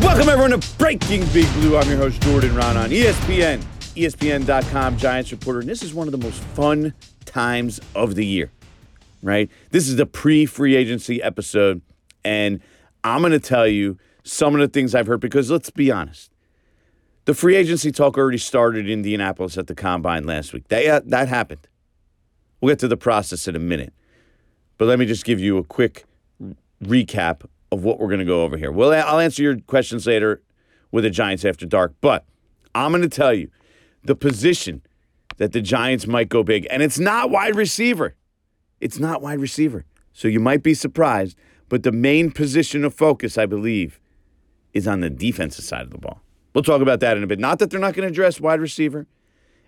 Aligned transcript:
Welcome 0.00 0.28
everyone 0.28 0.60
to 0.60 0.76
Breaking 0.78 1.26
Big 1.32 1.52
Blue. 1.54 1.76
I'm 1.76 1.88
your 1.88 1.98
host 1.98 2.22
Jordan 2.22 2.50
Raanan 2.50 2.90
ESPN, 2.90 3.60
ESPN.com, 3.96 4.96
Giants 4.96 5.32
reporter, 5.32 5.58
and 5.58 5.68
this 5.68 5.82
is 5.82 5.92
one 5.92 6.06
of 6.06 6.12
the 6.12 6.18
most 6.18 6.40
fun 6.40 6.94
times 7.24 7.80
of 7.96 8.14
the 8.14 8.24
year. 8.24 8.52
Right? 9.24 9.50
This 9.70 9.88
is 9.88 9.96
the 9.96 10.06
pre-free 10.06 10.76
agency 10.76 11.20
episode, 11.20 11.82
and 12.24 12.60
I'm 13.02 13.22
going 13.22 13.32
to 13.32 13.40
tell 13.40 13.66
you 13.66 13.98
some 14.22 14.54
of 14.54 14.60
the 14.60 14.68
things 14.68 14.94
I've 14.94 15.08
heard 15.08 15.20
because 15.20 15.50
let's 15.50 15.70
be 15.70 15.90
honest, 15.90 16.30
the 17.24 17.34
free 17.34 17.56
agency 17.56 17.90
talk 17.90 18.16
already 18.16 18.38
started 18.38 18.86
in 18.86 18.92
Indianapolis 18.92 19.58
at 19.58 19.66
the 19.66 19.74
combine 19.74 20.24
last 20.24 20.52
week. 20.52 20.68
That 20.68 20.86
uh, 20.86 21.00
that 21.06 21.26
happened. 21.28 21.66
We'll 22.60 22.70
get 22.70 22.78
to 22.80 22.88
the 22.88 22.96
process 22.96 23.48
in 23.48 23.56
a 23.56 23.60
minute, 23.60 23.92
but 24.78 24.86
let 24.86 25.00
me 25.00 25.06
just 25.06 25.24
give 25.24 25.40
you 25.40 25.58
a 25.58 25.64
quick 25.64 26.04
recap 26.84 27.44
of 27.70 27.84
what 27.84 27.98
we're 27.98 28.08
going 28.08 28.20
to 28.20 28.24
go 28.24 28.42
over 28.42 28.56
here. 28.56 28.72
Well, 28.72 28.92
I'll 28.92 29.18
answer 29.18 29.42
your 29.42 29.58
questions 29.60 30.06
later 30.06 30.42
with 30.90 31.04
the 31.04 31.10
Giants 31.10 31.44
after 31.44 31.66
dark, 31.66 31.94
but 32.00 32.24
I'm 32.74 32.92
going 32.92 33.02
to 33.02 33.08
tell 33.08 33.34
you 33.34 33.50
the 34.04 34.14
position 34.14 34.82
that 35.36 35.52
the 35.52 35.60
Giants 35.60 36.06
might 36.06 36.28
go 36.28 36.42
big, 36.42 36.66
and 36.70 36.82
it's 36.82 36.98
not 36.98 37.30
wide 37.30 37.54
receiver. 37.54 38.14
It's 38.80 38.98
not 38.98 39.22
wide 39.22 39.40
receiver. 39.40 39.84
So 40.12 40.28
you 40.28 40.40
might 40.40 40.62
be 40.62 40.74
surprised, 40.74 41.36
but 41.68 41.82
the 41.82 41.92
main 41.92 42.30
position 42.30 42.84
of 42.84 42.94
focus, 42.94 43.38
I 43.38 43.46
believe, 43.46 44.00
is 44.72 44.86
on 44.86 45.00
the 45.00 45.10
defensive 45.10 45.64
side 45.64 45.82
of 45.82 45.90
the 45.90 45.98
ball. 45.98 46.22
We'll 46.54 46.64
talk 46.64 46.80
about 46.80 47.00
that 47.00 47.16
in 47.16 47.22
a 47.22 47.26
bit. 47.26 47.38
Not 47.38 47.58
that 47.58 47.70
they're 47.70 47.80
not 47.80 47.94
going 47.94 48.06
to 48.06 48.12
address 48.12 48.40
wide 48.40 48.60
receiver 48.60 49.06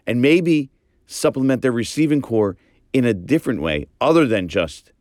and 0.07 0.21
maybe 0.21 0.71
supplement 1.07 1.63
their 1.63 1.73
receiving 1.73 2.23
corps 2.23 2.57
in 2.93 3.05
a 3.05 3.15
different 3.15 3.61
way 3.61 3.87
other 4.01 4.27
than 4.27 4.49
just 4.49 4.93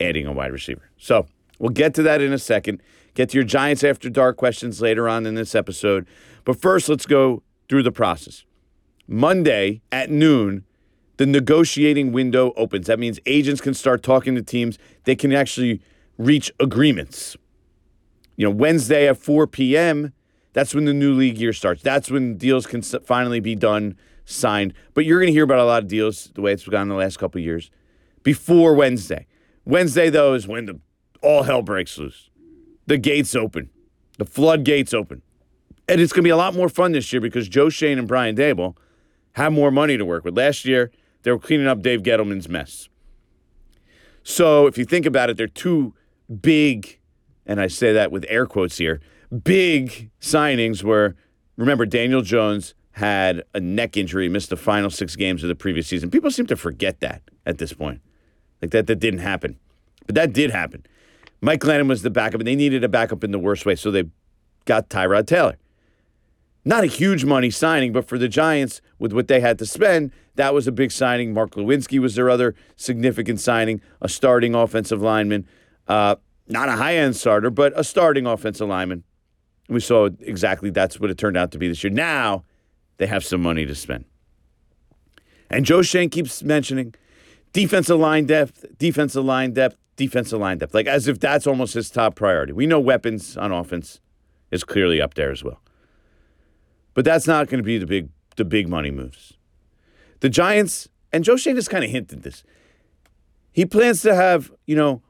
adding 0.00 0.26
a 0.26 0.32
wide 0.32 0.52
receiver. 0.52 0.90
So, 0.96 1.26
We'll 1.58 1.70
get 1.70 1.94
to 1.94 2.02
that 2.02 2.20
in 2.20 2.32
a 2.32 2.38
second. 2.38 2.82
Get 3.14 3.30
to 3.30 3.36
your 3.36 3.44
Giants 3.44 3.84
After 3.84 4.10
Dark 4.10 4.36
questions 4.36 4.80
later 4.80 5.08
on 5.08 5.26
in 5.26 5.34
this 5.34 5.54
episode. 5.54 6.06
But 6.44 6.60
first, 6.60 6.88
let's 6.88 7.06
go 7.06 7.42
through 7.68 7.84
the 7.84 7.92
process. 7.92 8.44
Monday 9.06 9.82
at 9.92 10.10
noon, 10.10 10.64
the 11.16 11.26
negotiating 11.26 12.12
window 12.12 12.52
opens. 12.56 12.86
That 12.86 12.98
means 12.98 13.20
agents 13.26 13.60
can 13.60 13.74
start 13.74 14.02
talking 14.02 14.34
to 14.34 14.42
teams. 14.42 14.78
They 15.04 15.14
can 15.14 15.32
actually 15.32 15.80
reach 16.18 16.52
agreements. 16.58 17.36
You 18.36 18.46
know, 18.46 18.50
Wednesday 18.50 19.06
at 19.08 19.16
4 19.16 19.46
p.m., 19.46 20.12
that's 20.52 20.74
when 20.74 20.84
the 20.84 20.94
new 20.94 21.14
league 21.14 21.38
year 21.38 21.52
starts. 21.52 21.82
That's 21.82 22.10
when 22.10 22.36
deals 22.36 22.66
can 22.66 22.82
finally 22.82 23.40
be 23.40 23.54
done, 23.54 23.96
signed. 24.24 24.72
But 24.94 25.04
you're 25.04 25.18
going 25.18 25.28
to 25.28 25.32
hear 25.32 25.44
about 25.44 25.58
a 25.58 25.64
lot 25.64 25.82
of 25.82 25.88
deals 25.88 26.30
the 26.34 26.40
way 26.40 26.52
it's 26.52 26.66
gone 26.66 26.82
in 26.82 26.88
the 26.88 26.94
last 26.94 27.18
couple 27.18 27.40
years 27.40 27.70
before 28.22 28.74
Wednesday. 28.74 29.26
Wednesday, 29.64 30.10
though, 30.10 30.34
is 30.34 30.46
when 30.46 30.66
the 30.66 30.80
all 31.24 31.42
hell 31.42 31.62
breaks 31.62 31.98
loose. 31.98 32.30
The 32.86 32.98
gates 32.98 33.34
open, 33.34 33.70
the 34.18 34.24
floodgates 34.24 34.92
open. 34.92 35.22
And 35.88 36.00
it's 36.00 36.12
going 36.12 36.22
to 36.22 36.26
be 36.26 36.30
a 36.30 36.36
lot 36.36 36.54
more 36.54 36.68
fun 36.68 36.92
this 36.92 37.12
year 37.12 37.20
because 37.20 37.48
Joe 37.48 37.68
Schoen 37.68 37.98
and 37.98 38.08
Brian 38.08 38.36
Daboll 38.36 38.76
have 39.32 39.52
more 39.52 39.70
money 39.70 39.96
to 39.96 40.04
work 40.04 40.24
with. 40.24 40.36
Last 40.36 40.64
year, 40.64 40.90
they 41.22 41.30
were 41.30 41.38
cleaning 41.38 41.66
up 41.66 41.82
Dave 41.82 42.02
Gettleman's 42.02 42.48
mess. 42.48 42.88
So 44.22 44.66
if 44.66 44.78
you 44.78 44.84
think 44.84 45.04
about 45.04 45.28
it, 45.28 45.36
they're 45.36 45.46
two 45.46 45.94
big, 46.40 46.98
and 47.44 47.60
I 47.60 47.66
say 47.66 47.92
that 47.92 48.10
with 48.10 48.24
air 48.28 48.46
quotes 48.46 48.78
here, 48.78 49.00
big 49.42 50.10
signings 50.20 50.82
where, 50.82 51.16
remember, 51.56 51.84
Daniel 51.84 52.22
Jones 52.22 52.74
had 52.92 53.42
a 53.52 53.60
neck 53.60 53.96
injury, 53.96 54.28
missed 54.28 54.50
the 54.50 54.56
final 54.56 54.88
six 54.88 55.16
games 55.16 55.42
of 55.42 55.48
the 55.48 55.54
previous 55.54 55.86
season. 55.86 56.10
People 56.10 56.30
seem 56.30 56.46
to 56.46 56.56
forget 56.56 57.00
that 57.00 57.22
at 57.44 57.58
this 57.58 57.72
point. 57.72 58.00
Like 58.62 58.70
that, 58.70 58.86
that 58.86 59.00
didn't 59.00 59.20
happen. 59.20 59.58
But 60.06 60.14
that 60.14 60.32
did 60.32 60.50
happen. 60.50 60.86
Mike 61.44 61.60
Glennon 61.60 61.88
was 61.88 62.00
the 62.00 62.08
backup, 62.08 62.40
and 62.40 62.48
they 62.48 62.56
needed 62.56 62.82
a 62.84 62.88
backup 62.88 63.22
in 63.22 63.30
the 63.30 63.38
worst 63.38 63.66
way, 63.66 63.74
so 63.74 63.90
they 63.90 64.04
got 64.64 64.88
Tyrod 64.88 65.26
Taylor. 65.26 65.58
Not 66.64 66.84
a 66.84 66.86
huge 66.86 67.26
money 67.26 67.50
signing, 67.50 67.92
but 67.92 68.08
for 68.08 68.16
the 68.16 68.28
Giants, 68.28 68.80
with 68.98 69.12
what 69.12 69.28
they 69.28 69.40
had 69.40 69.58
to 69.58 69.66
spend, 69.66 70.10
that 70.36 70.54
was 70.54 70.66
a 70.66 70.72
big 70.72 70.90
signing. 70.90 71.34
Mark 71.34 71.50
Glowinski 71.50 71.98
was 71.98 72.14
their 72.14 72.30
other 72.30 72.54
significant 72.76 73.40
signing, 73.40 73.82
a 74.00 74.08
starting 74.08 74.54
offensive 74.54 75.02
lineman. 75.02 75.46
Uh, 75.86 76.16
not 76.48 76.70
a 76.70 76.72
high 76.72 76.96
end 76.96 77.14
starter, 77.14 77.50
but 77.50 77.78
a 77.78 77.84
starting 77.84 78.24
offensive 78.24 78.66
lineman. 78.66 79.04
We 79.68 79.80
saw 79.80 80.08
exactly 80.20 80.70
that's 80.70 80.98
what 80.98 81.10
it 81.10 81.18
turned 81.18 81.36
out 81.36 81.52
to 81.52 81.58
be 81.58 81.68
this 81.68 81.84
year. 81.84 81.92
Now 81.92 82.44
they 82.96 83.06
have 83.06 83.22
some 83.22 83.42
money 83.42 83.66
to 83.66 83.74
spend. 83.74 84.06
And 85.50 85.66
Joe 85.66 85.82
Schoen 85.82 86.08
keeps 86.08 86.42
mentioning 86.42 86.94
defensive 87.52 87.98
line 87.98 88.24
depth, 88.24 88.64
defensive 88.78 89.26
line 89.26 89.52
depth, 89.52 89.76
defensive 89.96 90.40
line 90.40 90.58
depth, 90.58 90.74
like 90.74 90.86
as 90.86 91.08
if 91.08 91.20
that's 91.20 91.46
almost 91.46 91.74
his 91.74 91.90
top 91.90 92.16
priority. 92.16 92.52
We 92.52 92.66
know 92.66 92.80
weapons 92.80 93.36
on 93.36 93.52
offense 93.52 94.00
is 94.50 94.64
clearly 94.64 95.00
up 95.00 95.14
there 95.14 95.30
as 95.30 95.42
well. 95.44 95.60
But 96.94 97.04
that's 97.04 97.26
not 97.26 97.48
going 97.48 97.58
to 97.58 97.64
be 97.64 97.78
the 97.78 97.86
big 97.86 98.08
the 98.36 98.44
big 98.44 98.68
money 98.68 98.90
moves. 98.90 99.34
The 100.20 100.28
Giants 100.28 100.88
and 101.12 101.22
Joe 101.22 101.36
Schoen 101.36 101.56
has 101.56 101.68
kind 101.68 101.84
of 101.84 101.90
hinted 101.90 102.22
this. 102.22 102.42
He 103.52 103.64
plans 103.64 104.02
to 104.02 104.14
have, 104.14 104.52
you 104.66 104.74
know, 104.74 105.02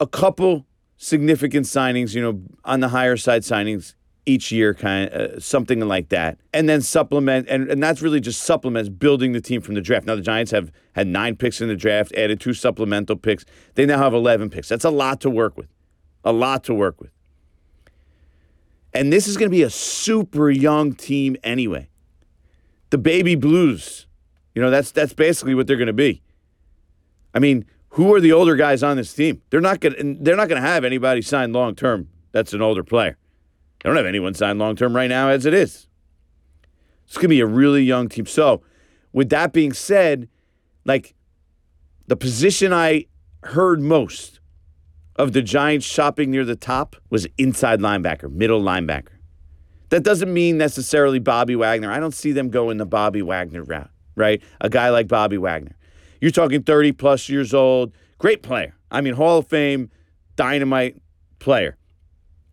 a 0.00 0.06
couple 0.06 0.66
significant 0.96 1.66
signings, 1.66 2.14
you 2.14 2.22
know, 2.22 2.40
on 2.64 2.80
the 2.80 2.88
higher 2.88 3.16
side 3.16 3.42
signings 3.42 3.94
each 4.26 4.50
year, 4.50 4.74
kind 4.74 5.08
of 5.10 5.30
uh, 5.30 5.40
something 5.40 5.80
like 5.80 6.08
that, 6.10 6.38
and 6.52 6.68
then 6.68 6.82
supplement, 6.82 7.48
and, 7.48 7.70
and 7.70 7.82
that's 7.82 8.02
really 8.02 8.20
just 8.20 8.42
supplements 8.42 8.88
building 8.88 9.32
the 9.32 9.40
team 9.40 9.60
from 9.60 9.74
the 9.74 9.80
draft. 9.80 10.06
Now 10.06 10.16
the 10.16 10.22
Giants 10.22 10.50
have 10.50 10.72
had 10.94 11.06
nine 11.06 11.36
picks 11.36 11.60
in 11.60 11.68
the 11.68 11.76
draft, 11.76 12.12
added 12.14 12.40
two 12.40 12.52
supplemental 12.52 13.16
picks. 13.16 13.44
They 13.74 13.86
now 13.86 13.98
have 13.98 14.12
eleven 14.12 14.50
picks. 14.50 14.68
That's 14.68 14.84
a 14.84 14.90
lot 14.90 15.20
to 15.22 15.30
work 15.30 15.56
with, 15.56 15.68
a 16.24 16.32
lot 16.32 16.64
to 16.64 16.74
work 16.74 17.00
with. 17.00 17.10
And 18.92 19.12
this 19.12 19.28
is 19.28 19.36
going 19.36 19.50
to 19.50 19.56
be 19.56 19.62
a 19.62 19.70
super 19.70 20.50
young 20.50 20.94
team 20.94 21.36
anyway. 21.44 21.88
The 22.90 22.98
baby 22.98 23.34
blues, 23.34 24.06
you 24.54 24.62
know, 24.62 24.70
that's 24.70 24.90
that's 24.90 25.12
basically 25.12 25.54
what 25.54 25.66
they're 25.66 25.76
going 25.76 25.86
to 25.86 25.92
be. 25.92 26.22
I 27.34 27.38
mean, 27.38 27.64
who 27.90 28.12
are 28.14 28.20
the 28.20 28.32
older 28.32 28.56
guys 28.56 28.82
on 28.82 28.96
this 28.96 29.12
team? 29.12 29.42
They're 29.50 29.60
not 29.60 29.80
going 29.80 30.22
they're 30.22 30.36
not 30.36 30.48
going 30.48 30.60
to 30.60 30.66
have 30.66 30.84
anybody 30.84 31.22
signed 31.22 31.52
long 31.52 31.74
term 31.74 32.08
that's 32.32 32.52
an 32.52 32.60
older 32.60 32.82
player. 32.84 33.16
They 33.86 33.90
don't 33.90 33.98
have 33.98 34.06
anyone 34.06 34.34
signed 34.34 34.58
long 34.58 34.74
term 34.74 34.96
right 34.96 35.08
now 35.08 35.28
as 35.28 35.46
it 35.46 35.54
is. 35.54 35.86
It's 37.06 37.14
going 37.14 37.22
to 37.22 37.28
be 37.28 37.38
a 37.38 37.46
really 37.46 37.84
young 37.84 38.08
team. 38.08 38.26
So, 38.26 38.62
with 39.12 39.28
that 39.28 39.52
being 39.52 39.72
said, 39.72 40.28
like 40.84 41.14
the 42.08 42.16
position 42.16 42.72
I 42.72 43.04
heard 43.44 43.80
most 43.80 44.40
of 45.14 45.34
the 45.34 45.40
Giants 45.40 45.86
shopping 45.86 46.32
near 46.32 46.44
the 46.44 46.56
top 46.56 46.96
was 47.10 47.28
inside 47.38 47.78
linebacker, 47.78 48.28
middle 48.28 48.60
linebacker. 48.60 49.12
That 49.90 50.02
doesn't 50.02 50.34
mean 50.34 50.58
necessarily 50.58 51.20
Bobby 51.20 51.54
Wagner. 51.54 51.92
I 51.92 52.00
don't 52.00 52.12
see 52.12 52.32
them 52.32 52.50
going 52.50 52.78
the 52.78 52.86
Bobby 52.86 53.22
Wagner 53.22 53.62
route, 53.62 53.90
right? 54.16 54.42
A 54.60 54.68
guy 54.68 54.90
like 54.90 55.06
Bobby 55.06 55.38
Wagner. 55.38 55.76
You're 56.20 56.32
talking 56.32 56.64
30 56.64 56.90
plus 56.90 57.28
years 57.28 57.54
old, 57.54 57.92
great 58.18 58.42
player. 58.42 58.74
I 58.90 59.00
mean, 59.00 59.14
Hall 59.14 59.38
of 59.38 59.46
Fame, 59.46 59.92
dynamite 60.34 61.00
player. 61.38 61.76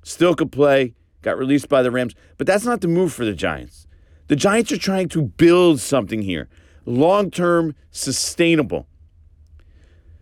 Still 0.03 0.35
could 0.35 0.51
play, 0.51 0.93
got 1.23 1.37
released 1.37 1.69
by 1.69 1.81
the 1.81 1.89
Rams, 1.89 2.13
but 2.37 2.45
that's 2.45 2.65
not 2.65 2.81
the 2.81 2.87
move 2.87 3.13
for 3.13 3.25
the 3.25 3.33
Giants. 3.33 3.87
The 4.27 4.35
Giants 4.35 4.71
are 4.71 4.77
trying 4.77 5.09
to 5.09 5.23
build 5.23 5.79
something 5.79 6.21
here, 6.21 6.47
long 6.85 7.31
term, 7.31 7.75
sustainable. 7.91 8.87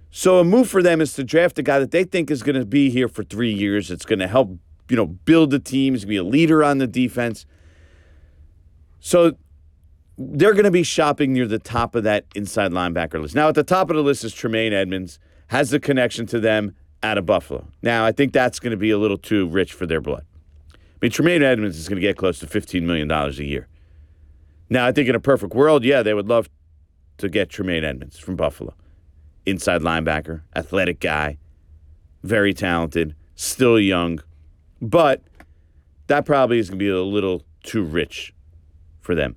So 0.09 0.39
a 0.39 0.43
move 0.43 0.69
for 0.69 0.83
them 0.83 1.01
is 1.01 1.13
to 1.13 1.23
draft 1.23 1.57
a 1.59 1.63
guy 1.63 1.79
that 1.79 1.91
they 1.91 2.03
think 2.03 2.29
is 2.29 2.43
going 2.43 2.59
to 2.59 2.65
be 2.65 2.89
here 2.89 3.07
for 3.07 3.23
three 3.23 3.53
years. 3.53 3.89
It's 3.89 4.05
going 4.05 4.19
to 4.19 4.27
help, 4.27 4.57
you 4.89 4.97
know, 4.97 5.05
build 5.05 5.51
the 5.51 5.59
team. 5.59 5.93
He's 5.93 6.03
going 6.03 6.15
to 6.17 6.23
be 6.23 6.27
a 6.27 6.29
leader 6.29 6.63
on 6.63 6.79
the 6.79 6.87
defense. 6.87 7.45
So 8.99 9.33
they're 10.17 10.53
going 10.53 10.65
to 10.65 10.71
be 10.71 10.83
shopping 10.83 11.31
near 11.33 11.47
the 11.47 11.59
top 11.59 11.95
of 11.95 12.03
that 12.03 12.25
inside 12.35 12.71
linebacker 12.71 13.21
list. 13.21 13.35
Now, 13.35 13.47
at 13.47 13.55
the 13.55 13.63
top 13.63 13.89
of 13.89 13.95
the 13.95 14.03
list 14.03 14.23
is 14.23 14.33
Tremaine 14.33 14.73
Edmunds, 14.73 15.17
has 15.47 15.69
the 15.69 15.79
connection 15.79 16.25
to 16.27 16.39
them 16.39 16.75
out 17.01 17.17
of 17.17 17.25
Buffalo. 17.25 17.67
Now, 17.81 18.05
I 18.05 18.11
think 18.11 18.33
that's 18.33 18.59
going 18.59 18.71
to 18.71 18.77
be 18.77 18.91
a 18.91 18.97
little 18.97 19.17
too 19.17 19.47
rich 19.47 19.73
for 19.73 19.85
their 19.85 20.01
blood. 20.01 20.25
I 21.01 21.05
mean, 21.05 21.11
Tremaine 21.11 21.41
Edmunds 21.41 21.79
is 21.79 21.89
going 21.89 21.99
to 21.99 22.07
get 22.07 22.15
close 22.15 22.37
to 22.39 22.45
$15 22.45 22.83
million 22.83 23.09
a 23.09 23.29
year. 23.31 23.67
Now, 24.69 24.85
I 24.85 24.91
think 24.91 25.09
in 25.09 25.15
a 25.15 25.19
perfect 25.19 25.55
world, 25.55 25.83
yeah, 25.83 26.03
they 26.03 26.13
would 26.13 26.27
love 26.27 26.47
to 27.17 27.27
get 27.27 27.49
Tremaine 27.49 27.83
Edmunds 27.83 28.19
from 28.19 28.35
Buffalo. 28.35 28.75
Inside 29.45 29.81
linebacker, 29.81 30.43
athletic 30.55 30.99
guy, 30.99 31.39
very 32.21 32.53
talented, 32.53 33.15
still 33.35 33.79
young, 33.79 34.21
but 34.79 35.23
that 36.05 36.25
probably 36.25 36.59
is 36.59 36.69
going 36.69 36.77
to 36.77 36.85
be 36.85 36.89
a 36.89 37.01
little 37.01 37.43
too 37.63 37.83
rich 37.83 38.33
for 38.99 39.15
them. 39.15 39.35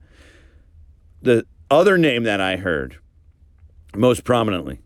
The 1.23 1.47
other 1.71 1.97
name 1.97 2.25
that 2.25 2.43
I 2.43 2.57
heard 2.57 2.99
most 3.97 4.25
prominently 4.25 4.83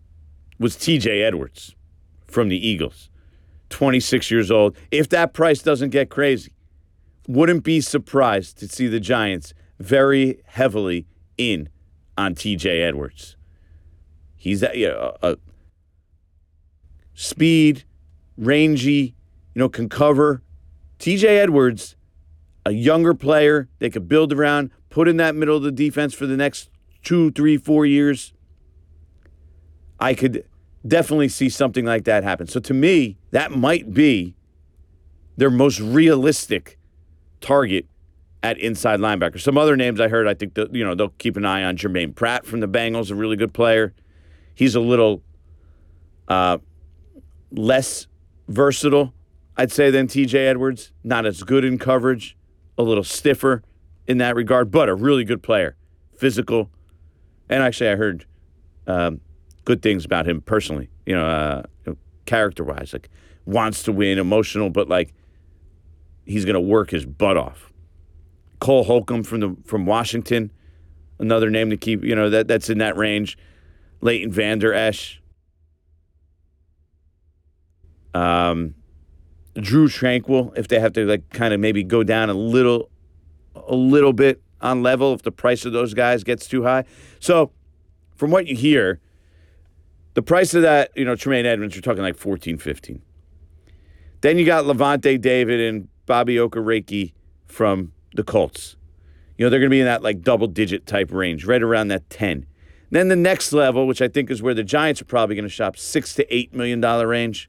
was 0.61 0.77
TJ 0.77 1.25
Edwards 1.25 1.75
from 2.27 2.49
the 2.49 2.69
Eagles, 2.69 3.11
26 3.71 4.31
years 4.31 4.51
old. 4.53 4.77
If 4.93 5.09
that 5.09 5.33
price 5.33 5.61
doesn't 5.61 5.91
get 5.91 6.11
crazy, 6.11 6.53
wouldn't 7.29 7.63
be 7.63 7.81
surprised 7.81 8.59
to 8.59 8.67
see 8.67 8.89
the 8.89 8.99
Giants 8.99 9.53
very 9.79 10.41
heavily 10.47 11.07
in 11.37 11.69
on 12.17 12.35
TJ 12.35 12.81
Edwards. 12.81 13.37
He's 14.35 14.63
a, 14.63 14.71
you 14.75 14.89
know, 14.89 15.15
a 15.23 15.37
speed, 17.15 17.85
rangy, 18.37 19.15
you 19.55 19.61
know, 19.61 19.69
can 19.69 19.89
cover. 19.89 20.43
TJ 20.99 21.25
Edwards, 21.25 21.97
a 22.65 22.73
younger 22.73 23.15
player 23.15 23.69
they 23.79 23.91
could 23.91 24.09
build 24.09 24.33
around, 24.33 24.71
put 24.89 25.07
in 25.07 25.19
that 25.19 25.37
middle 25.37 25.57
of 25.57 25.63
the 25.63 25.71
defense 25.71 26.15
for 26.15 26.27
the 26.27 26.37
next 26.37 26.71
two, 27.03 27.31
three, 27.33 27.59
four 27.59 27.85
years. 27.85 28.33
I 30.01 30.15
could 30.15 30.45
definitely 30.87 31.29
see 31.29 31.51
something 31.51 31.85
like 31.85 32.05
that 32.05 32.25
happen. 32.25 32.47
So 32.47 32.59
to 32.61 32.73
me, 32.73 33.19
that 33.33 33.51
might 33.51 33.93
be 33.93 34.35
their 35.37 35.51
most 35.51 35.79
realistic 35.79 36.78
target 37.41 37.87
at 38.43 38.59
inside 38.59 39.01
linebacker. 39.01 39.41
Some 39.41 39.59
other 39.59 39.77
names 39.77 40.01
I 40.01 40.09
heard, 40.09 40.27
I 40.27 40.35
think 40.35 40.55
that 40.55 40.75
you 40.75 40.85
know 40.85 40.95
they'll 40.95 41.09
keep 41.19 41.37
an 41.37 41.45
eye 41.45 41.65
on 41.65 41.77
Jermaine 41.77 42.15
Pratt 42.15 42.47
from 42.47 42.61
the 42.61 42.69
Bengals, 42.69 43.11
a 43.11 43.15
really 43.15 43.37
good 43.37 43.53
player. 43.53 43.95
He's 44.55 44.75
a 44.75 44.81
little 44.81 45.23
uh, 46.29 46.59
less 47.51 48.07
versatile, 48.49 49.15
I'd 49.57 49.73
say, 49.73 49.91
than 49.91 50.07
T.J. 50.07 50.47
Edwards. 50.47 50.93
Not 51.05 51.27
as 51.27 51.43
good 51.43 51.65
in 51.65 51.79
coverage, 51.79 52.37
a 52.77 52.83
little 52.83 53.05
stiffer 53.05 53.63
in 54.07 54.19
that 54.19 54.35
regard, 54.35 54.71
but 54.71 54.89
a 54.89 54.95
really 54.95 55.25
good 55.25 55.43
player, 55.43 55.77
physical, 56.17 56.71
and 57.49 57.63
actually 57.63 57.91
I 57.91 57.97
heard 57.97 58.27
um, 58.87 59.21
good 59.65 59.83
things 59.83 60.05
about 60.05 60.27
him 60.27 60.41
personally. 60.41 60.89
You 61.07 61.15
know, 61.15 61.27
uh, 61.27 61.63
character 62.27 62.65
wise, 62.65 62.93
like 62.93 63.09
wants 63.47 63.83
to 63.85 63.93
win, 63.93 64.19
emotional, 64.19 64.71
but 64.71 64.89
like 64.89 65.15
he's 66.29 66.45
going 66.45 66.55
to 66.55 66.61
work 66.61 66.91
his 66.91 67.07
butt 67.07 67.37
off. 67.37 67.73
Cole 68.61 68.85
Holcomb 68.85 69.23
from 69.23 69.41
the 69.41 69.57
from 69.65 69.87
Washington, 69.87 70.53
another 71.19 71.51
name 71.51 71.71
to 71.71 71.77
keep. 71.77 72.05
You 72.05 72.15
know 72.15 72.31
that 72.31 72.49
that's 72.49 72.69
in 72.71 72.79
that 72.79 72.97
range. 72.97 73.39
Leighton 74.01 74.31
Vander 74.31 74.73
Esch. 74.73 75.21
Um, 78.15 78.75
Drue 79.55 79.89
Tranquill, 79.89 80.57
if 80.57 80.69
they 80.69 80.81
have 80.81 80.93
to 80.95 81.05
like 81.05 81.31
kind 81.31 81.53
of 81.53 81.61
maybe 81.61 81.83
go 81.83 82.03
down 82.03 82.31
a 82.31 82.35
little, 82.35 82.91
a 83.55 83.75
little 83.75 84.13
bit 84.13 84.43
on 84.61 84.83
level 84.83 85.15
if 85.15 85.23
the 85.23 85.31
price 85.31 85.65
of 85.65 85.73
those 85.73 85.95
guys 85.95 86.25
gets 86.25 86.47
too 86.47 86.65
high. 86.65 86.85
So, 87.21 87.53
from 88.17 88.31
what 88.31 88.47
you 88.47 88.57
hear, 88.57 89.01
the 90.15 90.23
price 90.23 90.55
of 90.55 90.63
that, 90.63 90.91
you 90.97 91.05
know, 91.05 91.15
Tremaine 91.15 91.47
Edmunds, 91.47 91.77
you're 91.77 91.83
talking 91.83 92.03
like 92.03 92.17
14, 92.17 92.59
15. 92.59 93.03
Then 94.21 94.39
you 94.39 94.45
got 94.45 94.65
Lavonte 94.65 95.21
David 95.21 95.61
and 95.61 95.89
Bobby 96.09 96.35
Okereke 96.35 97.13
from 97.47 97.93
the 98.15 98.25
Colts. 98.25 98.77
You 99.37 99.47
know, 99.47 99.51
they're 99.51 99.61
going 99.61 99.71
to 99.71 99.75
be 99.75 99.79
in 99.81 99.87
that 99.87 100.03
like 100.03 100.23
double 100.23 100.49
digit 100.49 100.87
type 100.87 101.13
range, 101.13 101.45
right 101.45 101.63
around 101.63 101.89
that 101.89 102.11
10. 102.11 102.47
Then 102.91 103.09
the 103.09 103.17
next 103.17 103.53
level, 103.53 103.87
which 103.87 104.03
I 104.03 104.09
think 104.09 104.31
is 104.31 104.43
where 104.43 104.55
the 104.55 104.65
Giants 104.65 105.01
are 105.01 105.05
probably 105.05 105.37
going 105.37 105.45
to 105.45 105.51
shop, 105.51 105.77
six 105.77 106.15
to 106.15 106.35
eight 106.35 106.53
million 106.55 106.81
dollar 106.81 107.07
range 107.07 107.49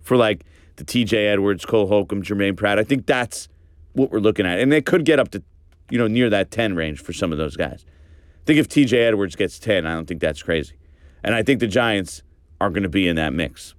for 0.00 0.16
like 0.16 0.44
the 0.76 0.84
TJ 0.84 1.12
Edwards, 1.32 1.64
Cole 1.64 1.86
Holcomb, 1.86 2.22
Jermaine 2.22 2.56
Pratt. 2.56 2.78
I 2.78 2.84
think 2.84 3.06
that's 3.06 3.48
what 3.92 4.10
we're 4.10 4.18
looking 4.18 4.46
at. 4.46 4.58
And 4.58 4.72
they 4.72 4.80
could 4.80 5.04
get 5.04 5.20
up 5.20 5.30
to, 5.32 5.42
you 5.90 5.98
know, 5.98 6.08
near 6.08 6.30
that 6.30 6.50
10 6.50 6.74
range 6.74 7.00
for 7.00 7.12
some 7.12 7.30
of 7.30 7.38
those 7.38 7.56
guys. 7.56 7.84
I 7.86 8.44
think 8.46 8.58
if 8.58 8.68
TJ 8.68 8.94
Edwards 8.94 9.36
gets 9.36 9.58
10, 9.58 9.86
I 9.86 9.94
don't 9.94 10.06
think 10.06 10.20
that's 10.20 10.42
crazy. 10.42 10.76
And 11.22 11.34
I 11.34 11.42
think 11.42 11.60
the 11.60 11.66
Giants 11.66 12.22
are 12.60 12.70
going 12.70 12.82
to 12.82 12.88
be 12.88 13.06
in 13.06 13.16
that 13.16 13.32
mix. 13.32 13.74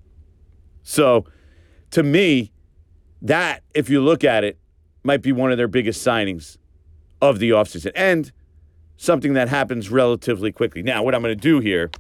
So 0.84 1.26
to 1.92 2.04
me, 2.04 2.52
that, 3.22 3.64
if 3.74 3.90
you 3.90 4.02
look 4.02 4.24
at 4.24 4.44
it, 4.44 4.58
might 5.04 5.22
be 5.22 5.32
one 5.32 5.52
of 5.52 5.58
their 5.58 5.68
biggest 5.68 6.06
signings 6.06 6.58
of 7.22 7.40
the 7.40 7.52
offseason 7.52 7.92
and 7.96 8.32
something 8.98 9.34
that 9.34 9.50
happens 9.50 9.90
relatively 9.90 10.52
quickly. 10.52 10.82
Now, 10.82 11.04
what 11.04 11.14
I'm 11.14 11.22
going 11.22 11.36
to 11.36 11.42
do 11.42 11.60
here 11.60 11.92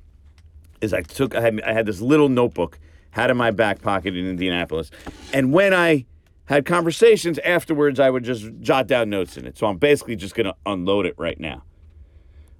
is 0.81 0.93
I 0.93 1.01
took 1.01 1.35
I 1.35 1.41
had, 1.41 1.61
I 1.61 1.73
had 1.73 1.85
this 1.85 2.01
little 2.01 2.29
notebook 2.29 2.79
had 3.11 3.29
in 3.29 3.37
my 3.37 3.51
back 3.51 3.81
pocket 3.81 4.15
in 4.15 4.27
Indianapolis, 4.27 4.91
and 5.33 5.53
when 5.53 5.73
I 5.73 6.05
had 6.45 6.65
conversations 6.65 7.39
afterwards, 7.39 7.99
I 7.99 8.09
would 8.09 8.23
just 8.23 8.45
jot 8.59 8.87
down 8.87 9.09
notes 9.09 9.37
in 9.37 9.45
it. 9.45 9.57
So 9.57 9.67
I'm 9.67 9.77
basically 9.77 10.15
just 10.15 10.35
going 10.35 10.45
to 10.45 10.55
unload 10.65 11.05
it 11.05 11.15
right 11.17 11.39
now. 11.39 11.63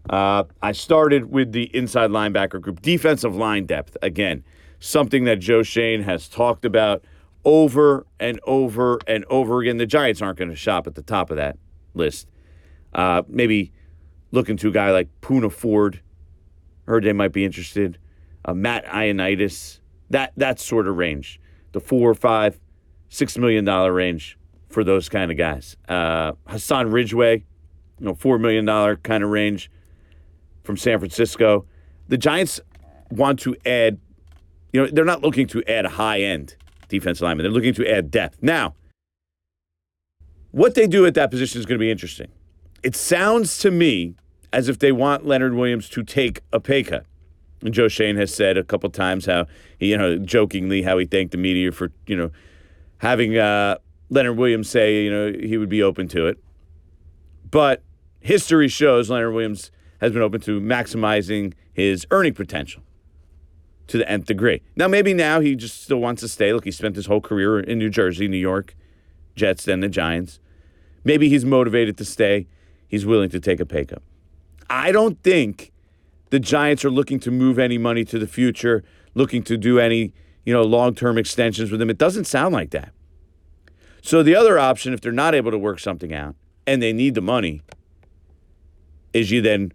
Uh, 0.09 0.43
I 0.61 0.71
started 0.71 1.31
with 1.31 1.51
the 1.51 1.63
inside 1.75 2.09
linebacker 2.09 2.61
group, 2.61 2.81
defensive 2.81 3.35
line 3.35 3.65
depth. 3.65 3.97
Again, 4.01 4.43
something 4.79 5.25
that 5.25 5.39
Joe 5.39 5.63
Schoen 5.63 6.01
has 6.03 6.27
talked 6.27 6.65
about 6.65 7.03
over 7.45 8.05
and 8.19 8.39
over 8.45 8.99
and 9.07 9.23
over 9.25 9.61
again. 9.61 9.77
The 9.77 9.85
Giants 9.85 10.21
aren't 10.21 10.39
going 10.39 10.49
to 10.49 10.55
shop 10.55 10.87
at 10.87 10.95
the 10.95 11.03
top 11.03 11.29
of 11.29 11.37
that 11.37 11.57
list. 11.93 12.27
Uh, 12.93 13.21
maybe 13.27 13.71
looking 14.31 14.57
to 14.57 14.69
a 14.69 14.71
guy 14.71 14.91
like 14.91 15.07
Poona 15.21 15.51
Ford. 15.51 16.01
Heard 16.87 17.03
they 17.03 17.13
might 17.13 17.31
be 17.31 17.45
interested. 17.45 17.97
Uh, 18.43 18.53
Matt 18.53 18.85
Ioannidis. 18.85 19.79
That 20.09 20.33
that 20.37 20.59
sort 20.59 20.87
of 20.87 20.97
range. 20.97 21.39
The 21.71 21.79
four, 21.79 22.13
five, 22.13 22.59
six 23.09 23.37
million 23.37 23.65
dollar 23.65 23.93
range 23.93 24.37
for 24.69 24.83
those 24.83 25.09
kind 25.09 25.31
of 25.31 25.37
guys. 25.37 25.77
Uh, 25.87 26.33
Hassan 26.47 26.91
Ridgeway, 26.91 27.43
you 27.99 28.05
know, 28.05 28.13
four 28.13 28.37
million 28.37 28.65
dollar 28.65 28.97
kind 28.97 29.23
of 29.23 29.29
range 29.29 29.71
from 30.63 30.77
San 30.77 30.99
Francisco. 30.99 31.65
The 32.07 32.17
Giants 32.17 32.59
want 33.09 33.39
to 33.41 33.55
add. 33.65 33.99
You 34.73 34.81
know, 34.81 34.89
they're 34.91 35.05
not 35.05 35.21
looking 35.21 35.47
to 35.47 35.63
add 35.67 35.85
a 35.85 35.89
high 35.89 36.19
end 36.19 36.55
defensive 36.87 37.23
lineman. 37.23 37.43
They're 37.43 37.51
looking 37.51 37.73
to 37.75 37.87
add 37.89 38.11
depth. 38.11 38.37
Now, 38.41 38.75
what 40.51 40.75
they 40.75 40.87
do 40.87 41.05
at 41.05 41.13
that 41.15 41.31
position 41.31 41.59
is 41.59 41.65
going 41.65 41.77
to 41.77 41.83
be 41.83 41.91
interesting. 41.91 42.27
It 42.83 42.95
sounds 42.95 43.57
to 43.59 43.71
me 43.71 44.15
as 44.53 44.69
if 44.69 44.79
they 44.79 44.91
want 44.91 45.25
Leonard 45.25 45.53
Williams 45.53 45.89
to 45.89 46.03
take 46.03 46.41
a 46.53 46.59
pay 46.59 46.83
cut. 46.83 47.05
And 47.61 47.73
Joe 47.73 47.87
Schoen 47.87 48.15
has 48.15 48.33
said 48.33 48.57
a 48.57 48.63
couple 48.63 48.89
times 48.89 49.25
how 49.25 49.47
he, 49.77 49.87
you 49.87 49.97
know, 49.97 50.17
jokingly 50.17 50.83
how 50.83 50.97
he 50.97 51.05
thanked 51.05 51.31
the 51.31 51.37
media 51.37 51.71
for, 51.71 51.91
you 52.07 52.15
know, 52.15 52.31
having 52.99 53.37
uh, 53.37 53.77
Leonard 54.09 54.37
Williams 54.37 54.69
say, 54.69 55.03
you 55.03 55.11
know, 55.11 55.33
he 55.33 55.57
would 55.57 55.67
be 55.67 55.83
open 55.83 56.07
to 56.09 56.27
it. 56.27 56.37
But 57.51 57.83
history 58.21 58.67
shows 58.67 59.09
Leonard 59.09 59.33
Williams 59.33 59.71
has 59.99 60.11
been 60.13 60.21
open 60.21 60.41
to 60.41 60.61
maximizing 60.61 61.53
his 61.73 62.07
earning 62.11 62.33
potential 62.33 62.81
to 63.87 63.97
the 63.97 64.09
nth 64.09 64.25
degree. 64.25 64.61
Now, 64.75 64.87
maybe 64.87 65.13
now 65.13 65.39
he 65.39 65.55
just 65.55 65.83
still 65.83 65.99
wants 65.99 66.21
to 66.21 66.27
stay. 66.27 66.53
Look, 66.53 66.65
he 66.65 66.71
spent 66.71 66.95
his 66.95 67.05
whole 67.05 67.21
career 67.21 67.59
in 67.59 67.77
New 67.77 67.89
Jersey, 67.89 68.27
New 68.27 68.37
York, 68.37 68.75
Jets, 69.35 69.65
then 69.65 69.81
the 69.81 69.89
Giants. 69.89 70.39
Maybe 71.03 71.29
he's 71.29 71.45
motivated 71.45 71.97
to 71.97 72.05
stay. 72.05 72.47
He's 72.87 73.05
willing 73.05 73.29
to 73.29 73.39
take 73.39 73.59
a 73.59 73.65
pay 73.65 73.85
cut. 73.85 74.01
I 74.69 74.91
don't 74.91 75.21
think 75.21 75.71
the 76.31 76.39
Giants 76.39 76.83
are 76.83 76.89
looking 76.89 77.19
to 77.21 77.31
move 77.31 77.59
any 77.59 77.77
money 77.77 78.03
to 78.05 78.17
the 78.17 78.27
future, 78.27 78.83
looking 79.13 79.43
to 79.43 79.57
do 79.57 79.79
any, 79.79 80.13
you 80.43 80.53
know, 80.53 80.63
long-term 80.63 81.17
extensions 81.17 81.71
with 81.71 81.81
him. 81.81 81.89
It 81.89 81.97
doesn't 81.97 82.25
sound 82.25 82.53
like 82.53 82.71
that. 82.71 82.91
So 84.01 84.23
the 84.23 84.35
other 84.35 84.57
option, 84.57 84.93
if 84.93 85.01
they're 85.01 85.11
not 85.11 85.35
able 85.35 85.51
to 85.51 85.57
work 85.57 85.79
something 85.79 86.13
out 86.13 86.35
and 86.65 86.81
they 86.81 86.93
need 86.93 87.15
the 87.15 87.21
money, 87.21 87.61
is 89.13 89.31
you 89.31 89.41
then 89.41 89.71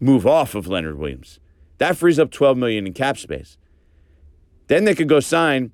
move 0.00 0.26
off 0.26 0.54
of 0.54 0.66
Leonard 0.66 0.98
Williams. 0.98 1.40
That 1.78 1.96
frees 1.96 2.18
up 2.18 2.30
12 2.30 2.56
million 2.56 2.86
in 2.86 2.92
cap 2.92 3.18
space. 3.18 3.58
Then 4.68 4.84
they 4.84 4.94
could 4.94 5.08
go 5.08 5.20
sign, 5.20 5.72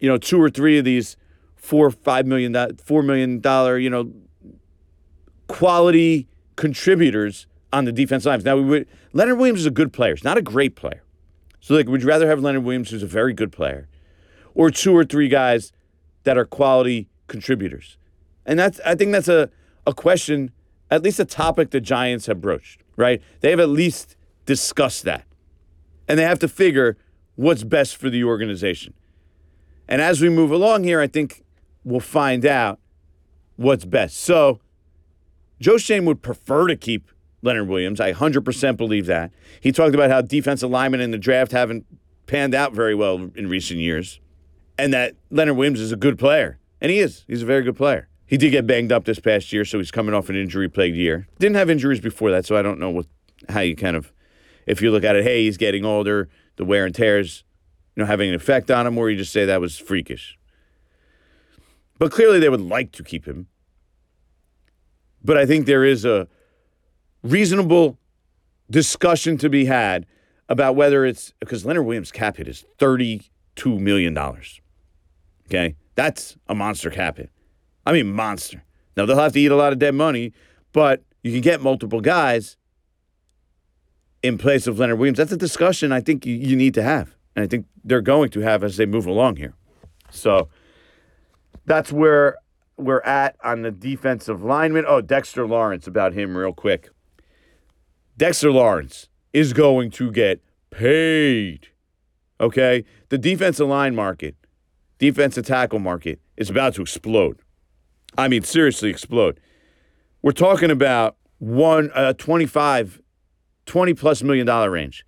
you 0.00 0.08
know, 0.08 0.18
two 0.18 0.40
or 0.40 0.50
three 0.50 0.78
of 0.78 0.84
these 0.84 1.16
four, 1.54 1.90
five 1.90 2.26
million, 2.26 2.76
four 2.84 3.02
million 3.02 3.40
dollar, 3.40 3.78
you 3.78 3.90
know, 3.90 4.12
quality 5.48 6.28
contributors 6.56 7.46
on 7.72 7.84
the 7.84 7.92
defense 7.92 8.24
lines. 8.24 8.44
Now, 8.44 8.56
we 8.56 8.62
would, 8.62 8.88
Leonard 9.12 9.38
Williams 9.38 9.60
is 9.60 9.66
a 9.66 9.70
good 9.70 9.92
player. 9.92 10.14
He's 10.14 10.24
not 10.24 10.38
a 10.38 10.42
great 10.42 10.74
player. 10.76 11.02
So, 11.60 11.74
like, 11.74 11.88
would 11.88 12.02
you 12.02 12.08
rather 12.08 12.28
have 12.28 12.40
Leonard 12.40 12.64
Williams, 12.64 12.90
who's 12.90 13.02
a 13.02 13.06
very 13.06 13.32
good 13.32 13.52
player, 13.52 13.88
or 14.54 14.70
two 14.70 14.96
or 14.96 15.04
three 15.04 15.28
guys 15.28 15.72
that 16.24 16.38
are 16.38 16.44
quality 16.44 17.08
contributors? 17.26 17.98
And 18.44 18.58
that's, 18.58 18.80
I 18.86 18.94
think 18.94 19.12
that's 19.12 19.28
a, 19.28 19.50
a 19.86 19.92
question, 19.92 20.52
at 20.90 21.02
least 21.02 21.18
a 21.18 21.24
topic 21.24 21.70
the 21.70 21.80
Giants 21.80 22.26
have 22.26 22.40
broached, 22.40 22.82
right? 22.96 23.20
They 23.40 23.50
have 23.50 23.60
at 23.60 23.68
least 23.68 24.15
discussed 24.46 25.04
that. 25.04 25.24
And 26.08 26.18
they 26.18 26.22
have 26.22 26.38
to 26.38 26.48
figure 26.48 26.96
what's 27.34 27.64
best 27.64 27.96
for 27.96 28.08
the 28.08 28.24
organization. 28.24 28.94
And 29.88 30.00
as 30.00 30.20
we 30.20 30.28
move 30.28 30.50
along 30.50 30.84
here, 30.84 31.00
I 31.00 31.06
think 31.06 31.44
we'll 31.84 32.00
find 32.00 32.46
out 32.46 32.80
what's 33.56 33.84
best. 33.84 34.16
So, 34.16 34.60
Joe 35.60 35.78
Schoen 35.78 36.04
would 36.04 36.22
prefer 36.22 36.66
to 36.66 36.76
keep 36.76 37.10
Leonard 37.42 37.68
Williams. 37.68 38.00
I 38.00 38.12
100% 38.12 38.76
believe 38.76 39.06
that. 39.06 39.32
He 39.60 39.72
talked 39.72 39.94
about 39.94 40.10
how 40.10 40.20
defensive 40.22 40.70
linemen 40.70 41.00
in 41.00 41.10
the 41.12 41.18
draft 41.18 41.52
haven't 41.52 41.86
panned 42.26 42.54
out 42.54 42.72
very 42.72 42.94
well 42.94 43.30
in 43.34 43.48
recent 43.48 43.80
years. 43.80 44.20
and 44.78 44.92
that 44.92 45.14
Leonard 45.30 45.56
Williams 45.56 45.80
is 45.80 45.92
a 45.92 45.96
good 45.96 46.18
player. 46.18 46.58
And 46.80 46.90
he 46.90 46.98
is. 46.98 47.24
He's 47.26 47.42
a 47.42 47.46
very 47.46 47.62
good 47.62 47.76
player. 47.76 48.08
He 48.26 48.36
did 48.36 48.50
get 48.50 48.66
banged 48.66 48.92
up 48.92 49.04
this 49.04 49.18
past 49.18 49.52
year, 49.52 49.64
so 49.64 49.78
he's 49.78 49.90
coming 49.90 50.14
off 50.14 50.28
an 50.28 50.36
injury 50.36 50.68
plagued 50.68 50.96
year. 50.96 51.26
Didn't 51.38 51.56
have 51.56 51.70
injuries 51.70 52.00
before 52.00 52.30
that, 52.32 52.44
so 52.44 52.56
I 52.56 52.62
don't 52.62 52.78
know 52.78 52.90
what 52.90 53.06
how 53.48 53.60
you 53.60 53.76
kind 53.76 53.96
of 53.96 54.12
if 54.66 54.82
you 54.82 54.90
look 54.90 55.04
at 55.04 55.16
it, 55.16 55.24
hey, 55.24 55.44
he's 55.44 55.56
getting 55.56 55.84
older, 55.84 56.28
the 56.56 56.64
wear 56.64 56.84
and 56.84 56.94
tears, 56.94 57.44
you 57.94 58.02
know, 58.02 58.06
having 58.06 58.28
an 58.28 58.34
effect 58.34 58.70
on 58.70 58.86
him, 58.86 58.98
or 58.98 59.08
you 59.08 59.16
just 59.16 59.32
say 59.32 59.44
that 59.44 59.60
was 59.60 59.78
freakish. 59.78 60.36
But 61.98 62.12
clearly 62.12 62.38
they 62.38 62.48
would 62.48 62.60
like 62.60 62.92
to 62.92 63.02
keep 63.02 63.26
him. 63.26 63.46
But 65.24 65.36
I 65.38 65.46
think 65.46 65.66
there 65.66 65.84
is 65.84 66.04
a 66.04 66.28
reasonable 67.22 67.98
discussion 68.70 69.38
to 69.38 69.48
be 69.48 69.64
had 69.64 70.06
about 70.48 70.76
whether 70.76 71.04
it's 71.04 71.32
because 71.40 71.64
Leonard 71.64 71.86
Williams' 71.86 72.12
cap 72.12 72.36
hit 72.36 72.48
is 72.48 72.64
$32 72.78 73.28
million. 73.80 74.16
Okay? 75.46 75.74
That's 75.94 76.36
a 76.48 76.54
monster 76.54 76.90
cap 76.90 77.16
hit. 77.16 77.30
I 77.84 77.92
mean, 77.92 78.12
monster. 78.12 78.62
Now, 78.96 79.06
they'll 79.06 79.18
have 79.18 79.32
to 79.32 79.40
eat 79.40 79.50
a 79.50 79.56
lot 79.56 79.72
of 79.72 79.78
dead 79.78 79.94
money, 79.94 80.32
but 80.72 81.02
you 81.22 81.32
can 81.32 81.40
get 81.40 81.60
multiple 81.60 82.00
guys 82.00 82.56
in 84.22 84.38
place 84.38 84.66
of 84.66 84.78
Leonard 84.78 84.98
Williams. 84.98 85.18
That's 85.18 85.32
a 85.32 85.36
discussion 85.36 85.92
I 85.92 86.00
think 86.00 86.26
you, 86.26 86.34
you 86.34 86.56
need 86.56 86.74
to 86.74 86.82
have. 86.82 87.14
And 87.34 87.42
I 87.44 87.46
think 87.46 87.66
they're 87.84 88.00
going 88.00 88.30
to 88.30 88.40
have 88.40 88.64
as 88.64 88.76
they 88.76 88.86
move 88.86 89.06
along 89.06 89.36
here. 89.36 89.54
So 90.10 90.48
that's 91.66 91.92
where 91.92 92.36
we're 92.76 93.02
at 93.02 93.36
on 93.42 93.62
the 93.62 93.70
defensive 93.70 94.42
lineman. 94.42 94.84
Oh, 94.86 95.00
Dexter 95.00 95.46
Lawrence, 95.46 95.86
about 95.86 96.12
him 96.12 96.36
real 96.36 96.52
quick. 96.52 96.90
Dexter 98.16 98.50
Lawrence 98.50 99.08
is 99.32 99.52
going 99.52 99.90
to 99.92 100.10
get 100.10 100.40
paid. 100.70 101.68
Okay? 102.40 102.84
The 103.08 103.18
defensive 103.18 103.68
line 103.68 103.94
market, 103.94 104.34
defensive 104.98 105.46
tackle 105.46 105.78
market 105.78 106.20
is 106.36 106.50
about 106.50 106.74
to 106.74 106.82
explode. 106.82 107.40
I 108.16 108.28
mean, 108.28 108.42
seriously 108.42 108.88
explode. 108.88 109.40
We're 110.22 110.32
talking 110.32 110.70
about 110.70 111.16
one 111.38 111.90
uh, 111.94 112.14
25 112.14 113.00
20 113.66 113.94
plus 113.94 114.22
million 114.22 114.46
dollar 114.46 114.70
range. 114.70 115.04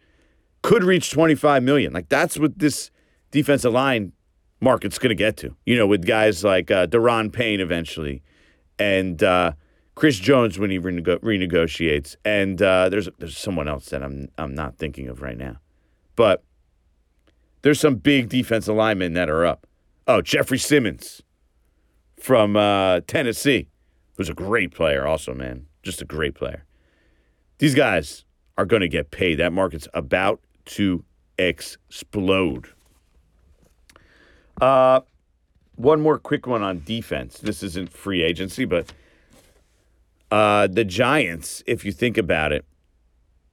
Could 0.62 0.84
reach 0.84 1.10
25 1.10 1.62
million. 1.62 1.92
Like 1.92 2.08
that's 2.08 2.38
what 2.38 2.58
this 2.58 2.90
defensive 3.30 3.72
line 3.72 4.12
market's 4.60 4.98
going 4.98 5.10
to 5.10 5.14
get 5.14 5.36
to. 5.38 5.56
You 5.64 5.76
know, 5.76 5.86
with 5.86 6.06
guys 6.06 6.44
like 6.44 6.70
uh, 6.70 6.86
Da'Ron 6.86 7.32
Payne 7.32 7.60
eventually, 7.60 8.22
and 8.78 9.22
uh, 9.22 9.52
Chris 9.94 10.18
Jones 10.18 10.58
when 10.58 10.70
he 10.70 10.78
renego- 10.78 11.20
renegotiates, 11.20 12.16
and 12.24 12.60
uh, 12.60 12.88
there's 12.88 13.08
there's 13.18 13.38
someone 13.38 13.68
else 13.68 13.86
that 13.90 14.02
I'm 14.02 14.28
I'm 14.38 14.54
not 14.54 14.76
thinking 14.78 15.08
of 15.08 15.22
right 15.22 15.36
now, 15.36 15.56
but 16.16 16.44
there's 17.62 17.80
some 17.80 17.96
big 17.96 18.28
defensive 18.28 18.74
linemen 18.74 19.14
that 19.14 19.30
are 19.30 19.44
up. 19.44 19.66
Oh, 20.06 20.22
Jeffery 20.22 20.58
Simmons 20.58 21.22
from 22.18 22.56
uh, 22.56 23.00
Tennessee, 23.06 23.68
who's 24.16 24.28
a 24.28 24.34
great 24.34 24.72
player, 24.72 25.06
also 25.06 25.34
man, 25.34 25.66
just 25.82 26.00
a 26.02 26.04
great 26.04 26.34
player. 26.34 26.64
These 27.58 27.74
guys 27.74 28.24
are 28.58 28.66
going 28.66 28.82
to 28.82 28.88
get 28.88 29.10
paid. 29.10 29.36
That 29.36 29.52
market's 29.52 29.88
about 29.94 30.40
to 30.66 31.04
explode. 31.38 32.68
Uh, 34.60 35.00
one 35.76 36.00
more 36.00 36.18
quick 36.18 36.46
one 36.46 36.62
on 36.62 36.82
defense. 36.84 37.38
This 37.38 37.62
isn't 37.62 37.92
free 37.92 38.22
agency, 38.22 38.64
but 38.64 38.92
uh, 40.32 40.66
the 40.66 40.84
Giants, 40.84 41.62
if 41.66 41.84
you 41.84 41.92
think 41.92 42.18
about 42.18 42.52
it, 42.52 42.64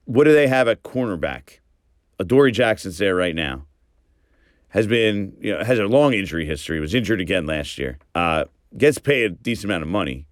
what 0.06 0.26
do 0.26 0.34
they 0.34 0.48
have 0.48 0.68
at 0.68 0.84
cornerback? 0.84 1.60
Adoree 2.20 2.52
Jackson's 2.52 2.98
there 2.98 3.16
right 3.16 3.36
now. 3.36 3.66
Has 4.70 4.88
been, 4.88 5.38
you 5.40 5.54
know, 5.54 5.64
has 5.64 5.80
a 5.80 5.86
long 5.86 6.14
injury 6.14 6.46
history. 6.46 6.80
Was 6.80 6.94
injured 6.94 7.22
again 7.22 7.46
last 7.46 7.78
year. 7.78 7.98
Uh, 8.14 8.46
gets 8.78 8.98
paid 8.98 9.24
a 9.24 9.30
decent 9.30 9.66
amount 9.66 9.84
of 9.84 9.90
money. 9.90 10.26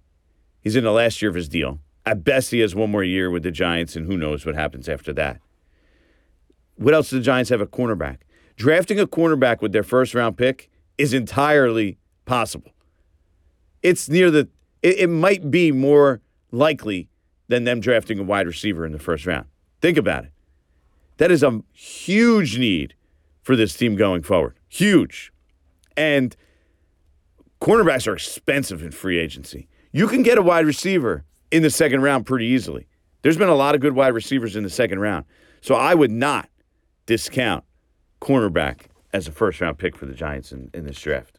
He's 0.60 0.76
in 0.76 0.84
the 0.84 0.92
last 0.92 1.22
year 1.22 1.30
of 1.30 1.34
his 1.34 1.48
deal. 1.48 1.78
At 2.06 2.24
best, 2.24 2.50
he 2.50 2.60
has 2.60 2.74
one 2.74 2.90
more 2.90 3.04
year 3.04 3.30
with 3.30 3.42
the 3.42 3.50
Giants, 3.50 3.96
and 3.96 4.06
who 4.06 4.16
knows 4.16 4.44
what 4.44 4.54
happens 4.54 4.88
after 4.88 5.12
that. 5.14 5.40
What 6.76 6.92
else 6.92 7.10
do 7.10 7.16
the 7.16 7.22
Giants 7.22 7.50
have 7.50 7.60
a 7.60 7.66
cornerback? 7.66 8.18
Drafting 8.56 9.00
a 9.00 9.06
cornerback 9.06 9.62
with 9.62 9.72
their 9.72 9.82
first 9.82 10.14
round 10.14 10.36
pick 10.36 10.70
is 10.98 11.14
entirely 11.14 11.98
possible. 12.24 12.72
It's 13.82 14.08
near 14.08 14.30
the, 14.30 14.48
it, 14.82 14.98
it 14.98 15.10
might 15.10 15.50
be 15.50 15.72
more 15.72 16.20
likely 16.50 17.08
than 17.48 17.64
them 17.64 17.80
drafting 17.80 18.18
a 18.18 18.22
wide 18.22 18.46
receiver 18.46 18.84
in 18.84 18.92
the 18.92 18.98
first 18.98 19.26
round. 19.26 19.46
Think 19.80 19.98
about 19.98 20.24
it. 20.24 20.30
That 21.18 21.30
is 21.30 21.42
a 21.42 21.62
huge 21.72 22.58
need 22.58 22.94
for 23.42 23.56
this 23.56 23.74
team 23.74 23.96
going 23.96 24.22
forward. 24.22 24.54
Huge. 24.68 25.32
And 25.96 26.34
cornerbacks 27.60 28.06
are 28.08 28.14
expensive 28.14 28.82
in 28.82 28.90
free 28.90 29.18
agency. 29.18 29.68
You 29.92 30.08
can 30.08 30.22
get 30.22 30.38
a 30.38 30.42
wide 30.42 30.66
receiver 30.66 31.24
in 31.54 31.62
the 31.62 31.70
second 31.70 32.02
round 32.02 32.26
pretty 32.26 32.46
easily. 32.46 32.88
There's 33.22 33.36
been 33.36 33.48
a 33.48 33.54
lot 33.54 33.76
of 33.76 33.80
good 33.80 33.94
wide 33.94 34.12
receivers 34.12 34.56
in 34.56 34.64
the 34.64 34.70
second 34.70 34.98
round. 34.98 35.24
So 35.60 35.76
I 35.76 35.94
would 35.94 36.10
not 36.10 36.48
discount 37.06 37.62
cornerback 38.20 38.86
as 39.12 39.28
a 39.28 39.32
first 39.32 39.60
round 39.60 39.78
pick 39.78 39.96
for 39.96 40.04
the 40.04 40.14
Giants 40.14 40.50
in, 40.50 40.68
in 40.74 40.84
this 40.84 41.00
draft. 41.00 41.38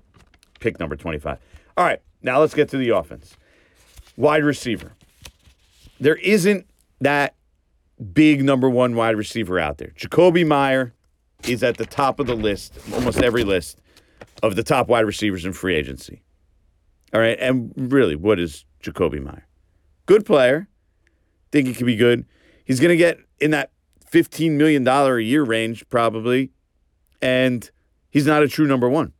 Pick 0.61 0.79
number 0.79 0.95
25. 0.95 1.37
All 1.75 1.83
right, 1.83 1.99
now 2.21 2.39
let's 2.39 2.53
get 2.53 2.69
to 2.69 2.77
the 2.77 2.89
offense. 2.89 3.35
Wide 4.15 4.45
receiver. 4.45 4.93
There 5.99 6.15
isn't 6.15 6.65
that 7.01 7.35
big 8.13 8.41
number 8.41 8.69
one 8.69 8.95
wide 8.95 9.17
receiver 9.17 9.59
out 9.59 9.79
there. 9.79 9.91
Jakobi 9.97 10.47
Meyer 10.47 10.93
is 11.45 11.61
at 11.61 11.75
the 11.75 11.85
top 11.85 12.21
of 12.21 12.27
the 12.27 12.35
list, 12.35 12.79
almost 12.93 13.21
every 13.21 13.43
list, 13.43 13.81
of 14.41 14.55
the 14.55 14.63
top 14.63 14.87
wide 14.87 15.05
receivers 15.05 15.43
in 15.43 15.51
free 15.51 15.75
agency. 15.75 16.21
All 17.13 17.19
right, 17.19 17.37
and 17.37 17.73
really, 17.75 18.15
what 18.15 18.39
is 18.39 18.63
Jakobi 18.81 19.21
Meyer? 19.21 19.45
Good 20.05 20.25
player. 20.25 20.67
Think 21.51 21.67
he 21.67 21.73
could 21.73 21.85
be 21.85 21.95
good. 21.95 22.25
He's 22.63 22.79
going 22.79 22.89
to 22.89 22.97
get 22.97 23.19
in 23.39 23.51
that 23.51 23.71
$15 24.11 24.51
million 24.51 24.87
a 24.87 25.17
year 25.19 25.43
range, 25.43 25.87
probably. 25.89 26.51
And 27.21 27.69
he's 28.09 28.25
not 28.25 28.43
a 28.43 28.47
true 28.47 28.67
number 28.67 28.89
one. 28.89 29.13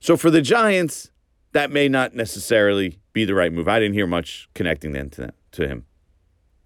So 0.00 0.16
for 0.16 0.30
the 0.30 0.40
Giants, 0.40 1.10
that 1.52 1.70
may 1.70 1.88
not 1.88 2.14
necessarily 2.14 3.00
be 3.12 3.24
the 3.24 3.34
right 3.34 3.52
move. 3.52 3.68
I 3.68 3.80
didn't 3.80 3.94
hear 3.94 4.06
much 4.06 4.48
connecting 4.54 4.92
then 4.92 5.10
to, 5.10 5.20
that, 5.22 5.34
to 5.52 5.66
him. 5.66 5.86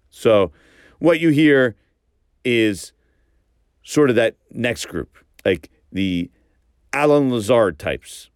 So 0.09 0.51
what 0.99 1.19
you 1.19 1.29
hear 1.29 1.75
is 2.45 2.93
sort 3.81 4.09
of 4.09 4.15
that 4.15 4.37
next 4.51 4.85
group, 4.85 5.17
like 5.45 5.69
the 5.91 6.29
Allen 6.93 7.31
Lazard 7.31 7.79
types. 7.79 8.29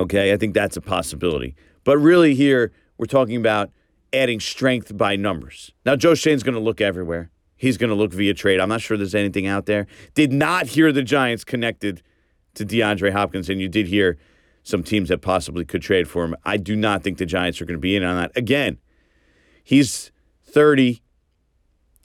Okay, 0.00 0.32
I 0.32 0.36
think 0.36 0.54
that's 0.54 0.76
a 0.76 0.80
possibility. 0.80 1.54
But 1.84 1.98
really, 1.98 2.34
here 2.34 2.72
we're 2.98 3.06
talking 3.06 3.36
about 3.36 3.70
adding 4.12 4.40
strength 4.40 4.96
by 4.96 5.16
numbers. 5.16 5.72
Now, 5.84 5.96
Joe 5.96 6.14
Schoen's 6.14 6.42
going 6.42 6.54
to 6.54 6.60
look 6.60 6.80
everywhere. 6.80 7.30
He's 7.56 7.76
going 7.76 7.90
to 7.90 7.96
look 7.96 8.12
via 8.12 8.34
trade. 8.34 8.60
I'm 8.60 8.68
not 8.68 8.80
sure 8.80 8.96
there's 8.96 9.14
anything 9.14 9.46
out 9.46 9.66
there. 9.66 9.86
Did 10.14 10.32
not 10.32 10.68
hear 10.68 10.92
the 10.92 11.02
Giants 11.02 11.44
connected 11.44 12.02
to 12.54 12.64
DeAndre 12.64 13.12
Hopkins, 13.12 13.48
and 13.48 13.60
you 13.60 13.68
did 13.68 13.88
hear 13.88 14.16
some 14.62 14.82
teams 14.82 15.08
that 15.08 15.18
possibly 15.18 15.64
could 15.64 15.82
trade 15.82 16.08
for 16.08 16.24
him. 16.24 16.36
I 16.44 16.56
do 16.56 16.76
not 16.76 17.02
think 17.02 17.18
the 17.18 17.26
Giants 17.26 17.60
are 17.60 17.64
going 17.64 17.76
to 17.76 17.80
be 17.80 17.96
in 17.96 18.04
on 18.04 18.16
that. 18.16 18.36
Again, 18.36 18.78
he's 19.64 20.12
30, 20.44 21.02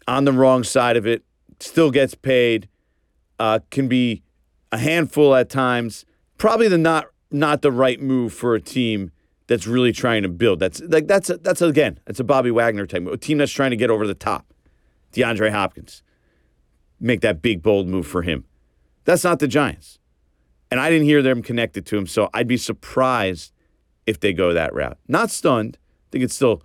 on 0.07 0.25
the 0.25 0.33
wrong 0.33 0.63
side 0.63 0.97
of 0.97 1.05
it, 1.05 1.23
still 1.59 1.91
gets 1.91 2.15
paid, 2.15 2.67
uh, 3.39 3.59
can 3.69 3.87
be 3.87 4.23
a 4.71 4.77
handful 4.77 5.35
at 5.35 5.49
times. 5.49 6.05
Probably 6.37 6.67
the 6.67 6.77
not 6.77 7.07
not 7.31 7.63
the 7.63 7.71
right 7.71 7.99
move 7.99 8.31
for 8.31 8.53
a 8.53 8.61
team 8.61 9.11
that's 9.53 9.67
really 9.67 9.91
trying 9.91 10.23
to 10.23 10.29
build. 10.29 10.59
That's 10.59 10.81
like 10.81 11.07
that's 11.07 11.29
a, 11.29 11.37
that's 11.37 11.61
again, 11.61 11.99
it's 12.07 12.19
a 12.19 12.23
Bobby 12.23 12.49
Wagner 12.49 12.87
type 12.87 13.05
a 13.05 13.17
team 13.17 13.37
that's 13.37 13.51
trying 13.51 13.69
to 13.69 13.77
get 13.77 13.91
over 13.91 14.07
the 14.07 14.15
top. 14.15 14.51
DeAndre 15.13 15.51
Hopkins, 15.51 16.01
make 16.99 17.21
that 17.21 17.43
big 17.43 17.61
bold 17.61 17.87
move 17.87 18.07
for 18.07 18.23
him. 18.23 18.45
That's 19.05 19.23
not 19.23 19.37
the 19.37 19.47
Giants, 19.47 19.99
and 20.71 20.79
I 20.79 20.89
didn't 20.89 21.05
hear 21.05 21.21
them 21.21 21.43
connected 21.43 21.85
to 21.85 21.97
him, 21.97 22.07
so 22.07 22.31
I'd 22.33 22.47
be 22.47 22.57
surprised 22.57 23.53
if 24.07 24.19
they 24.19 24.33
go 24.33 24.53
that 24.53 24.73
route. 24.73 24.97
Not 25.07 25.29
stunned. 25.29 25.77
I 25.77 26.07
think 26.11 26.23
it's 26.23 26.35
still 26.35 26.63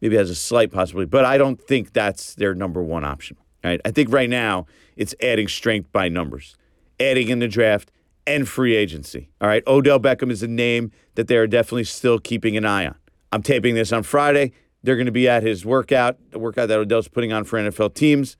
maybe 0.00 0.16
has 0.16 0.28
a 0.28 0.34
slight 0.34 0.72
possibility, 0.72 1.08
but 1.08 1.24
I 1.24 1.38
don't 1.38 1.60
think 1.60 1.92
that's 1.92 2.34
their 2.34 2.52
number 2.52 2.82
one 2.82 3.04
option. 3.04 3.36
Right? 3.62 3.80
I 3.84 3.92
think 3.92 4.12
right 4.12 4.30
now 4.30 4.66
it's 4.96 5.14
adding 5.22 5.46
strength 5.46 5.92
by 5.92 6.08
numbers, 6.08 6.56
adding 6.98 7.28
in 7.28 7.38
the 7.38 7.48
draft 7.48 7.92
and 8.28 8.48
free 8.48 8.76
agency. 8.76 9.30
All 9.40 9.48
right. 9.48 9.62
Odell 9.66 9.98
Beckham 9.98 10.30
is 10.30 10.42
a 10.42 10.48
name 10.48 10.92
that 11.14 11.26
they 11.28 11.36
are 11.36 11.46
definitely 11.46 11.84
still 11.84 12.18
keeping 12.18 12.56
an 12.56 12.64
eye 12.64 12.86
on. 12.86 12.94
I'm 13.32 13.42
taping 13.42 13.74
this 13.74 13.92
on 13.92 14.02
Friday. 14.02 14.52
They're 14.82 14.96
going 14.96 15.06
to 15.06 15.12
be 15.12 15.28
at 15.28 15.42
his 15.42 15.64
workout, 15.64 16.18
the 16.30 16.38
workout 16.38 16.68
that 16.68 16.78
Odell's 16.78 17.08
putting 17.08 17.32
on 17.32 17.44
for 17.44 17.58
NFL 17.58 17.94
teams. 17.94 18.36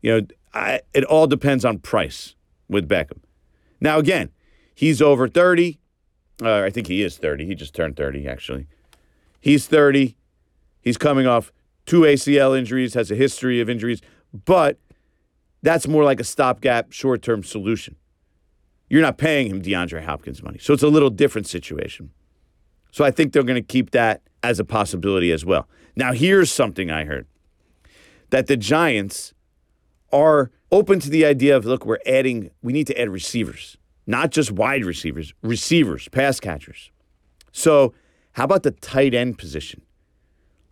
You 0.00 0.20
know, 0.20 0.26
I, 0.52 0.80
it 0.92 1.04
all 1.04 1.26
depends 1.26 1.64
on 1.64 1.78
price 1.78 2.34
with 2.68 2.88
Beckham. 2.88 3.20
Now, 3.80 3.98
again, 3.98 4.30
he's 4.74 5.00
over 5.00 5.28
30. 5.28 5.78
Uh, 6.42 6.62
I 6.62 6.70
think 6.70 6.88
he 6.88 7.02
is 7.02 7.16
30. 7.18 7.46
He 7.46 7.54
just 7.54 7.74
turned 7.74 7.96
30, 7.96 8.26
actually. 8.26 8.66
He's 9.40 9.66
30. 9.66 10.16
He's 10.80 10.96
coming 10.96 11.26
off 11.26 11.52
two 11.86 12.00
ACL 12.00 12.58
injuries, 12.58 12.94
has 12.94 13.10
a 13.10 13.14
history 13.14 13.60
of 13.60 13.68
injuries, 13.70 14.00
but 14.44 14.78
that's 15.62 15.86
more 15.86 16.04
like 16.04 16.20
a 16.20 16.24
stopgap, 16.24 16.92
short 16.92 17.22
term 17.22 17.42
solution. 17.42 17.96
You're 18.92 19.00
not 19.00 19.16
paying 19.16 19.48
him 19.48 19.62
DeAndre 19.62 20.04
Hopkins 20.04 20.42
money. 20.42 20.58
So 20.58 20.74
it's 20.74 20.82
a 20.82 20.88
little 20.88 21.08
different 21.08 21.46
situation. 21.46 22.10
So 22.90 23.06
I 23.06 23.10
think 23.10 23.32
they're 23.32 23.42
going 23.42 23.54
to 23.54 23.66
keep 23.66 23.92
that 23.92 24.20
as 24.42 24.60
a 24.60 24.66
possibility 24.66 25.32
as 25.32 25.46
well. 25.46 25.66
Now, 25.96 26.12
here's 26.12 26.52
something 26.52 26.90
I 26.90 27.06
heard 27.06 27.26
that 28.28 28.48
the 28.48 28.56
Giants 28.58 29.32
are 30.12 30.50
open 30.70 31.00
to 31.00 31.08
the 31.08 31.24
idea 31.24 31.56
of 31.56 31.64
look, 31.64 31.86
we're 31.86 32.00
adding, 32.04 32.50
we 32.60 32.74
need 32.74 32.86
to 32.86 33.00
add 33.00 33.08
receivers, 33.08 33.78
not 34.06 34.30
just 34.30 34.52
wide 34.52 34.84
receivers, 34.84 35.32
receivers, 35.40 36.08
pass 36.10 36.38
catchers. 36.38 36.90
So, 37.50 37.94
how 38.32 38.44
about 38.44 38.62
the 38.62 38.72
tight 38.72 39.14
end 39.14 39.38
position? 39.38 39.80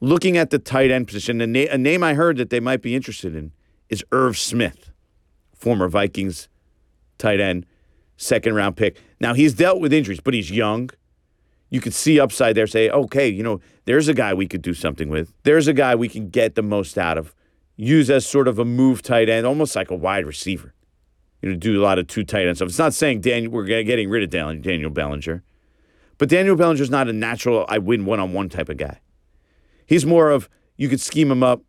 Looking 0.01 0.37
at 0.37 0.51
the 0.51 0.59
tight 0.59 0.91
end 0.91 1.07
position, 1.07 1.41
a, 1.41 1.47
na- 1.47 1.71
a 1.71 1.79
name 1.79 2.03
I 2.03 2.13
heard 2.13 2.37
that 2.37 2.51
they 2.51 2.61
might 2.61 2.83
be 2.83 2.95
interested 2.95 3.35
in 3.35 3.53
is 3.89 4.05
Irv 4.13 4.37
Smith, 4.37 4.91
former 5.55 5.89
Vikings 5.89 6.51
tight 7.17 7.41
end, 7.41 7.65
second 8.21 8.55
round 8.55 8.77
pick. 8.77 9.01
Now, 9.19 9.35
he's 9.35 9.55
dealt 9.55 9.81
with 9.81 9.93
injuries, 9.93 10.21
but 10.21 10.35
he's 10.35 10.51
young. 10.51 10.91
You 11.71 11.81
could 11.81 11.95
see 11.95 12.21
upside 12.21 12.55
there, 12.55 12.67
say, 12.67 12.91
okay, 12.91 13.29
you 13.29 13.43
know, 13.43 13.61
there's 13.85 14.09
a 14.09 14.15
guy 14.15 14.35
we 14.35 14.47
could 14.47 14.63
do 14.63 14.75
something 14.75 15.09
with. 15.09 15.33
There's 15.45 15.69
a 15.69 15.73
guy 15.73 15.95
we 15.95 16.09
can 16.09 16.29
get 16.29 16.55
the 16.55 16.63
most 16.63 16.99
out 16.99 17.17
of 17.17 17.35
use 17.77 18.11
as 18.11 18.27
sort 18.27 18.49
of 18.49 18.59
a 18.59 18.65
move 18.65 19.03
tight 19.03 19.29
end, 19.29 19.47
almost 19.47 19.75
like 19.75 19.91
a 19.91 19.97
wide 19.97 20.27
receiver. 20.27 20.75
You 21.41 21.51
know, 21.51 21.57
do 21.57 21.81
a 21.81 21.83
lot 21.83 21.99
of 21.99 22.07
two 22.07 22.25
tight 22.25 22.47
end 22.47 22.57
stuff. 22.57 22.69
It's 22.69 22.79
not 22.79 22.93
saying 22.93 23.23
Daniel 23.23 23.53
we're 23.53 23.65
getting 23.65 24.11
rid 24.11 24.23
of 24.23 24.31
Daniel 24.31 24.91
Bellinger, 24.91 25.43
but 26.19 26.29
Daniel 26.29 26.57
Bellinger's 26.57 26.91
not 26.91 27.09
a 27.09 27.15
natural 27.15 27.65
I 27.69 27.79
win 27.79 28.05
one 28.05 28.21
on 28.21 28.35
one 28.35 28.51
type 28.51 28.69
of 28.69 28.77
guy. 28.77 29.01
He's 29.87 30.05
more 30.05 30.31
of 30.31 30.51
you 30.77 30.89
could 30.89 31.01
scheme 31.01 31.31
him 31.31 31.43
up. 31.43 31.63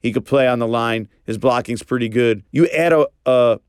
He 0.00 0.12
could 0.12 0.24
play 0.24 0.48
on 0.48 0.58
the 0.58 0.66
line. 0.66 1.08
His 1.24 1.38
blocking's 1.38 1.82
pretty 1.82 2.08
good. 2.08 2.42
You 2.50 2.66
add 2.68 2.92
a, 2.92 3.06
a 3.24 3.60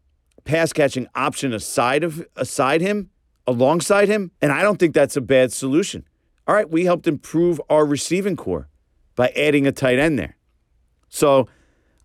pass 0.47 0.71
catching 0.73 1.07
option 1.13 1.53
aside 1.53 2.03
of 2.03 2.25
aside 2.35 2.81
him, 2.81 3.09
alongside 3.45 4.07
him, 4.07 4.31
and 4.41 4.51
I 4.51 4.61
don't 4.61 4.77
think 4.77 4.95
that's 4.95 5.17
a 5.17 5.21
bad 5.21 5.51
solution. 5.51 6.07
All 6.47 6.55
right, 6.55 6.69
we 6.69 6.85
helped 6.85 7.05
improve 7.05 7.61
our 7.69 7.85
receiving 7.85 8.37
corps 8.37 8.69
by 9.15 9.27
adding 9.35 9.67
a 9.67 9.71
tight 9.71 9.99
end 9.99 10.17
there. 10.17 10.37
So 11.09 11.49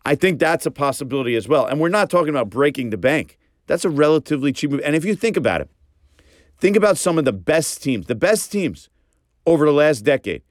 I 0.05 0.17
think 0.17 0.41
that's 0.41 0.67
a 0.67 0.71
possibility 0.71 1.37
as 1.37 1.47
well. 1.47 1.67
And 1.67 1.81
we're 1.81 1.89
not 1.89 2.11
talking 2.11 2.31
about 2.31 2.51
breaking 2.51 2.91
the 2.91 2.97
bank. 2.97 3.39
That's 3.69 3.85
a 3.85 3.91
relatively 3.91 4.53
cheap 4.53 4.73
move. 4.73 4.81
And 4.85 4.97
if 4.97 5.05
you 5.05 5.15
think 5.15 5.37
about 5.37 5.61
it, 5.61 5.71
think 6.59 6.77
about 6.77 6.99
some 6.99 7.19
of 7.19 7.25
the 7.25 7.33
best 7.33 7.83
teams, 7.83 8.07
the 8.07 8.17
best 8.17 8.51
teams 8.51 8.89
over 9.47 9.65
the 9.65 9.73
last 9.73 10.01
decade. 10.01 10.43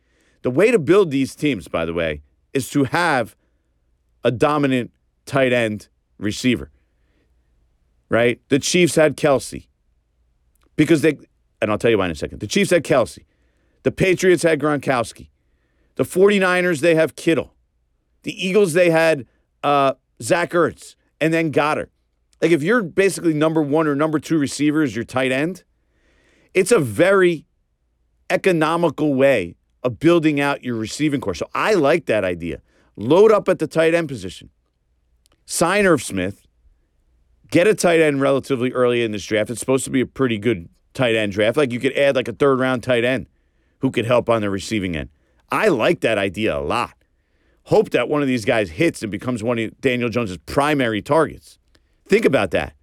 The 0.44 0.52
way 0.52 0.72
to 0.72 0.80
build 0.80 1.12
these 1.12 1.36
teams, 1.36 1.68
by 1.68 1.86
the 1.86 1.94
way, 1.94 2.22
is 2.54 2.70
to 2.70 2.86
have 2.86 3.36
a 4.24 4.32
dominant 4.32 4.92
tight 5.26 5.52
end 5.52 5.90
receiver. 6.18 6.72
Right? 8.12 8.42
The 8.50 8.60
Chiefs 8.60 8.96
had 8.96 9.16
Kelce 9.16 9.68
because 10.76 11.02
they, 11.02 11.18
and 11.62 11.72
I'll 11.72 11.78
tell 11.78 11.90
you 11.90 11.98
why 11.98 12.06
in 12.06 12.12
a 12.12 12.16
second. 12.16 12.42
The 12.42 12.48
Chiefs 12.48 12.72
had 12.72 12.84
Kelce. 12.84 13.24
The 13.84 13.92
Patriots 13.92 14.44
had 14.44 14.60
Gronkowski. 14.60 15.30
The 15.96 16.04
49ers, 16.04 16.82
they 16.82 16.96
have 16.96 17.16
Kittle. 17.16 17.54
The 18.24 18.34
Eagles, 18.46 18.74
they 18.74 18.90
had 18.90 19.26
uh, 19.64 19.94
Zach 20.22 20.52
Ertz, 20.52 20.96
and 21.22 21.34
then 21.34 21.54
Goedert. 21.54 21.90
Like 22.42 22.52
if 22.52 22.62
you're 22.62 22.84
basically 22.84 23.34
number 23.34 23.62
one 23.62 23.88
or 23.88 23.96
number 23.96 24.20
two 24.20 24.38
receiver 24.38 24.82
as 24.82 24.94
your 24.94 25.06
tight 25.06 25.32
end, 25.32 25.64
it's 26.54 26.74
a 26.74 26.80
very 26.80 27.46
economical 28.30 29.14
way 29.14 29.56
of 29.84 30.00
building 30.00 30.42
out 30.42 30.66
your 30.66 30.76
receiving 30.76 31.22
corps. 31.22 31.36
So 31.36 31.48
I 31.54 31.76
like 31.76 32.08
that 32.08 32.26
idea. 32.26 32.62
Load 32.98 33.32
up 33.32 33.48
at 33.48 33.60
the 33.60 33.68
tight 33.68 33.94
end 33.94 34.10
position. 34.10 34.50
Sign 35.46 35.86
Irv 35.86 36.04
Smith. 36.04 36.41
Get 37.52 37.68
a 37.68 37.76
tight 37.76 38.00
end 38.00 38.22
relatively 38.22 38.72
early 38.72 39.04
in 39.04 39.12
this 39.12 39.26
draft. 39.26 39.52
It's 39.52 39.60
supposed 39.60 39.86
to 39.86 39.92
be 39.92 40.02
a 40.02 40.06
pretty 40.06 40.40
good 40.40 40.68
tight 40.94 41.16
end 41.16 41.34
draft. 41.34 41.58
Like 41.58 41.72
you 41.72 41.80
could 41.80 41.96
add 41.96 42.16
like 42.16 42.28
a 42.28 42.34
third 42.34 42.60
round 42.60 42.82
tight 42.82 43.06
end 43.06 43.28
who 43.80 43.92
could 43.92 44.06
help 44.06 44.30
on 44.30 44.42
the 44.42 44.50
receiving 44.50 44.96
end. 44.96 45.10
I 45.52 45.68
like 45.68 46.02
that 46.02 46.18
idea 46.18 46.58
a 46.58 46.62
lot 46.62 46.96
hope 47.66 47.92
that 47.92 48.10
one 48.10 48.22
of 48.22 48.28
these 48.28 48.46
guys 48.46 48.72
hits 48.72 49.02
and 49.02 49.12
becomes 49.12 49.44
one 49.44 49.60
of 49.60 49.80
Daniel 49.82 50.10
Jones's 50.10 50.38
primary 50.46 51.02
targets. 51.02 51.60
Think 52.08 52.26
about 52.26 52.52
that. 52.52 52.74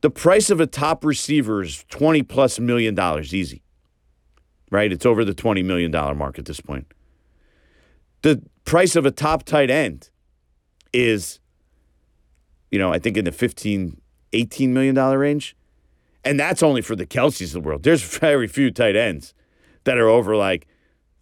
The 0.00 0.10
price 0.10 0.50
of 0.50 0.60
a 0.60 0.66
top 0.66 1.04
receiver 1.04 1.62
is 1.62 1.84
20 1.90 2.22
plus 2.22 2.58
million 2.58 2.94
dollars 2.94 3.34
easy. 3.34 3.62
Right? 4.70 4.92
It's 4.92 5.06
over 5.06 5.24
the 5.24 5.34
20 5.34 5.62
million 5.62 5.90
dollar 5.90 6.14
mark 6.14 6.38
at 6.38 6.44
this 6.44 6.60
point. 6.60 6.86
The 8.22 8.42
price 8.64 8.96
of 8.96 9.06
a 9.06 9.10
top 9.10 9.44
tight 9.44 9.70
end 9.70 10.10
is 10.92 11.40
you 12.70 12.78
know, 12.78 12.92
I 12.92 12.98
think 12.98 13.16
in 13.16 13.24
the 13.24 13.32
15 13.32 14.00
18 14.32 14.74
million 14.74 14.94
dollar 14.94 15.18
range. 15.18 15.56
And 16.24 16.38
that's 16.38 16.62
only 16.62 16.82
for 16.82 16.96
the 16.96 17.06
Kelces 17.06 17.46
of 17.46 17.52
the 17.52 17.60
world. 17.60 17.82
There's 17.82 18.02
very 18.18 18.46
few 18.46 18.70
tight 18.70 18.96
ends 18.96 19.34
that 19.84 19.98
are 19.98 20.08
over 20.08 20.36
like 20.36 20.66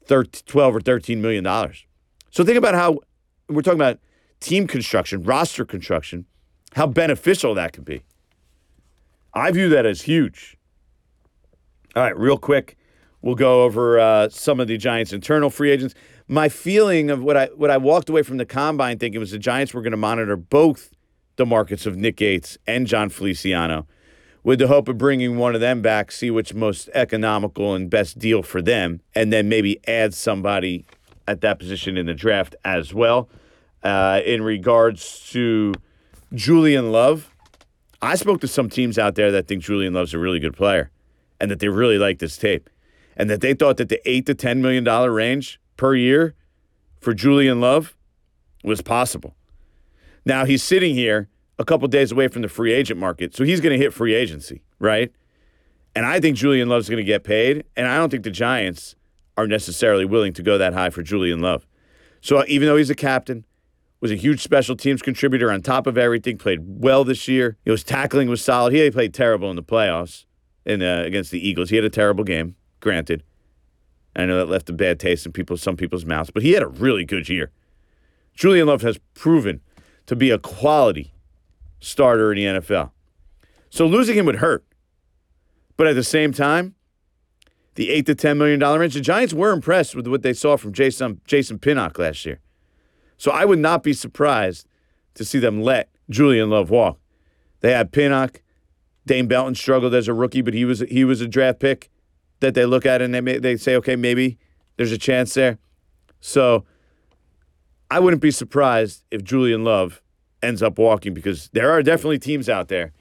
13, 0.06 0.42
12 0.46 0.76
or 0.76 0.80
13 0.80 1.20
million 1.20 1.44
dollars. 1.44 1.84
So 2.30 2.44
think 2.44 2.58
about 2.58 2.74
how 2.74 2.98
we're 3.48 3.62
talking 3.62 3.80
about 3.80 3.98
team 4.40 4.66
construction, 4.66 5.22
roster 5.22 5.64
construction, 5.64 6.26
how 6.74 6.86
beneficial 6.86 7.54
that 7.54 7.72
could 7.72 7.84
be. 7.84 8.02
I 9.32 9.50
view 9.50 9.68
that 9.70 9.86
as 9.86 10.02
huge. 10.02 10.56
All 11.94 12.02
right, 12.02 12.18
real 12.18 12.36
quick, 12.36 12.76
we'll 13.22 13.34
go 13.34 13.62
over 13.62 13.98
uh, 13.98 14.28
some 14.28 14.60
of 14.60 14.68
the 14.68 14.76
Giants' 14.76 15.12
internal 15.12 15.50
free 15.50 15.70
agents. 15.70 15.94
My 16.28 16.48
feeling 16.48 17.10
of 17.10 17.22
what 17.22 17.36
I 17.36 17.46
what 17.54 17.70
I 17.70 17.76
walked 17.76 18.08
away 18.08 18.22
from 18.22 18.36
the 18.36 18.44
combine 18.44 18.98
thinking 18.98 19.20
was 19.20 19.30
the 19.30 19.38
Giants 19.38 19.72
were 19.72 19.82
going 19.82 19.92
to 19.92 19.96
monitor 19.96 20.36
both 20.36 20.90
the 21.36 21.46
markets 21.46 21.86
of 21.86 21.96
Nick 21.96 22.16
Gates 22.16 22.58
and 22.66 22.86
Jon 22.86 23.08
Feliciano, 23.08 23.86
with 24.42 24.58
the 24.58 24.68
hope 24.68 24.88
of 24.88 24.98
bringing 24.98 25.36
one 25.36 25.54
of 25.54 25.60
them 25.60 25.82
back, 25.82 26.12
see 26.12 26.30
which 26.30 26.54
most 26.54 26.88
economical 26.94 27.74
and 27.74 27.90
best 27.90 28.18
deal 28.18 28.42
for 28.42 28.62
them, 28.62 29.00
and 29.14 29.32
then 29.32 29.48
maybe 29.48 29.80
add 29.88 30.14
somebody 30.14 30.84
at 31.26 31.40
that 31.40 31.58
position 31.58 31.96
in 31.96 32.06
the 32.06 32.14
draft 32.14 32.54
as 32.64 32.94
well. 32.94 33.28
Uh, 33.82 34.20
in 34.24 34.42
regards 34.42 35.28
to 35.30 35.74
Julian 36.34 36.92
Love, 36.92 37.34
I 38.02 38.14
spoke 38.14 38.40
to 38.40 38.48
some 38.48 38.68
teams 38.68 38.98
out 38.98 39.14
there 39.14 39.30
that 39.32 39.48
think 39.48 39.62
Julian 39.62 39.94
Love's 39.94 40.14
a 40.14 40.18
really 40.18 40.38
good 40.38 40.56
player 40.56 40.90
and 41.40 41.50
that 41.50 41.60
they 41.60 41.68
really 41.68 41.98
like 41.98 42.18
this 42.18 42.36
tape 42.36 42.68
and 43.16 43.30
that 43.30 43.40
they 43.40 43.54
thought 43.54 43.78
that 43.78 43.88
the 43.88 44.00
eight 44.08 44.26
to 44.26 44.34
$10 44.34 44.58
million 44.58 44.84
range 44.84 45.60
per 45.76 45.94
year 45.94 46.34
for 47.00 47.14
Julian 47.14 47.60
Love 47.60 47.96
was 48.62 48.82
possible. 48.82 49.34
Now 50.26 50.44
he's 50.44 50.62
sitting 50.62 50.94
here 50.94 51.28
a 51.58 51.64
couple 51.64 51.88
days 51.88 52.12
away 52.12 52.28
from 52.28 52.42
the 52.42 52.48
free 52.48 52.72
agent 52.72 53.00
market, 53.00 53.34
so 53.34 53.44
he's 53.44 53.60
going 53.60 53.72
to 53.72 53.82
hit 53.82 53.94
free 53.94 54.12
agency, 54.12 54.60
right? 54.78 55.10
And 55.94 56.04
I 56.04 56.20
think 56.20 56.36
Julian 56.36 56.68
Love's 56.68 56.90
going 56.90 56.98
to 56.98 57.04
get 57.04 57.24
paid, 57.24 57.64
and 57.76 57.88
I 57.88 57.96
don't 57.96 58.10
think 58.10 58.24
the 58.24 58.30
Giants 58.30 58.96
are 59.38 59.46
necessarily 59.46 60.04
willing 60.04 60.34
to 60.34 60.42
go 60.42 60.58
that 60.58 60.74
high 60.74 60.90
for 60.90 61.02
Julian 61.02 61.40
Love. 61.40 61.66
So 62.20 62.44
even 62.48 62.66
though 62.66 62.76
he's 62.76 62.90
a 62.90 62.94
captain, 62.94 63.44
was 64.00 64.10
a 64.10 64.16
huge 64.16 64.42
special 64.42 64.76
teams 64.76 65.00
contributor 65.00 65.50
on 65.50 65.62
top 65.62 65.86
of 65.86 65.96
everything, 65.96 66.36
played 66.36 66.60
well 66.62 67.02
this 67.04 67.28
year. 67.28 67.56
His 67.64 67.82
tackling 67.82 68.28
was 68.28 68.42
solid. 68.42 68.74
He 68.74 68.90
played 68.90 69.14
terrible 69.14 69.48
in 69.48 69.56
the 69.56 69.62
playoffs 69.62 70.26
in 70.66 70.82
uh, 70.82 71.02
against 71.06 71.30
the 71.30 71.48
Eagles. 71.48 71.70
He 71.70 71.76
had 71.76 71.84
a 71.84 71.90
terrible 71.90 72.24
game, 72.24 72.56
granted. 72.80 73.22
I 74.14 74.26
know 74.26 74.36
that 74.38 74.50
left 74.50 74.68
a 74.68 74.72
bad 74.72 74.98
taste 74.98 75.24
in 75.24 75.32
people, 75.32 75.56
some 75.56 75.76
people's 75.76 76.04
mouths, 76.04 76.30
but 76.30 76.42
he 76.42 76.52
had 76.52 76.62
a 76.62 76.68
really 76.68 77.04
good 77.04 77.28
year. 77.28 77.52
Julian 78.34 78.66
Love 78.66 78.82
has 78.82 78.98
proven 79.14 79.60
to 80.06 80.16
be 80.16 80.30
a 80.30 80.38
quality 80.38 81.12
starter 81.80 82.32
in 82.32 82.36
the 82.36 82.60
NFL. 82.60 82.90
So 83.70 83.86
losing 83.86 84.16
him 84.16 84.26
would 84.26 84.36
hurt. 84.36 84.64
But 85.76 85.86
at 85.86 85.94
the 85.94 86.04
same 86.04 86.32
time, 86.32 86.74
the 87.76 87.90
eight 87.90 88.06
to 88.06 88.14
ten 88.14 88.38
million 88.38 88.58
dollar 88.58 88.80
range. 88.80 88.94
The 88.94 89.00
Giants 89.00 89.34
were 89.34 89.52
impressed 89.52 89.94
with 89.94 90.06
what 90.06 90.22
they 90.22 90.32
saw 90.32 90.56
from 90.56 90.72
Jason 90.72 91.20
Jason 91.26 91.58
Pinnock 91.58 91.98
last 91.98 92.24
year, 92.26 92.40
so 93.16 93.30
I 93.30 93.44
would 93.44 93.58
not 93.58 93.82
be 93.82 93.92
surprised 93.92 94.66
to 95.14 95.24
see 95.24 95.38
them 95.38 95.62
let 95.62 95.90
Julian 96.08 96.50
Love 96.50 96.70
walk. 96.70 96.98
They 97.60 97.72
had 97.72 97.92
Pinnock. 97.92 98.42
Dane 99.06 99.28
Belton 99.28 99.54
struggled 99.54 99.94
as 99.94 100.08
a 100.08 100.14
rookie, 100.14 100.40
but 100.40 100.54
he 100.54 100.64
was 100.64 100.80
he 100.80 101.04
was 101.04 101.20
a 101.20 101.28
draft 101.28 101.60
pick 101.60 101.90
that 102.40 102.54
they 102.54 102.64
look 102.64 102.84
at 102.84 103.00
and 103.00 103.14
they 103.14 103.20
may, 103.20 103.38
they 103.38 103.56
say, 103.56 103.76
okay, 103.76 103.96
maybe 103.96 104.38
there's 104.76 104.92
a 104.92 104.98
chance 104.98 105.34
there. 105.34 105.58
So 106.20 106.64
I 107.90 108.00
wouldn't 108.00 108.22
be 108.22 108.30
surprised 108.30 109.04
if 109.10 109.22
Julian 109.22 109.64
Love 109.64 110.02
ends 110.42 110.62
up 110.62 110.78
walking 110.78 111.14
because 111.14 111.48
there 111.52 111.70
are 111.70 111.82
definitely 111.82 112.18
teams 112.18 112.48
out 112.48 112.68
there 112.68 112.92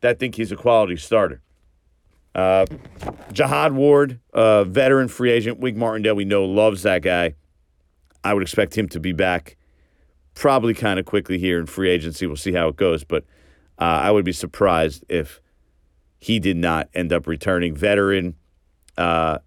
that 0.00 0.18
think 0.18 0.36
he's 0.36 0.52
a 0.52 0.56
quality 0.56 0.96
starter. 0.96 1.42
Uh, 2.34 2.66
Jihad 3.32 3.72
Ward, 3.72 4.20
uh, 4.32 4.64
veteran 4.64 5.08
free 5.08 5.30
agent, 5.30 5.58
Wink 5.58 5.76
Martindale, 5.76 6.14
we 6.14 6.24
know 6.24 6.44
loves 6.44 6.82
that 6.82 7.02
guy. 7.02 7.34
I 8.22 8.34
would 8.34 8.42
expect 8.42 8.76
him 8.76 8.88
to 8.90 9.00
be 9.00 9.12
back 9.12 9.56
probably 10.34 10.72
kind 10.72 11.00
of 11.00 11.04
quickly 11.04 11.38
here 11.38 11.58
in 11.58 11.66
free 11.66 11.90
agency. 11.90 12.26
We'll 12.26 12.36
see 12.36 12.52
how 12.52 12.68
it 12.68 12.76
goes, 12.76 13.02
but 13.02 13.24
uh, 13.78 13.84
I 13.84 14.12
would 14.12 14.24
be 14.24 14.32
surprised 14.32 15.04
if 15.08 15.40
he 16.18 16.38
did 16.38 16.56
not 16.56 16.88
end 16.94 17.12
up 17.12 17.26
returning. 17.26 17.74
Veteran, 17.74 18.36
uh, 18.96 19.38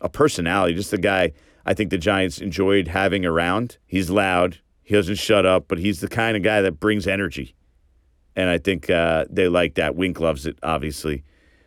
a 0.00 0.08
personality, 0.08 0.74
just 0.74 0.92
a 0.92 0.98
guy 0.98 1.32
I 1.66 1.74
think 1.74 1.90
the 1.90 1.98
Giants 1.98 2.38
enjoyed 2.38 2.88
having 2.88 3.24
around. 3.24 3.78
He's 3.86 4.10
loud, 4.10 4.58
he 4.82 4.94
doesn't 4.94 5.16
shut 5.16 5.44
up, 5.44 5.66
but 5.68 5.78
he's 5.78 6.00
the 6.00 6.08
kind 6.08 6.36
of 6.36 6.42
guy 6.42 6.62
that 6.62 6.80
brings 6.80 7.06
energy 7.06 7.54
and 8.38 8.48
I 8.48 8.58
think 8.58 8.88
uh, 8.88 9.24
they 9.28 9.48
like 9.48 9.74
that. 9.74 9.96
Wink 9.96 10.20
loves 10.20 10.46
it, 10.46 10.56
obviously. 10.62 11.24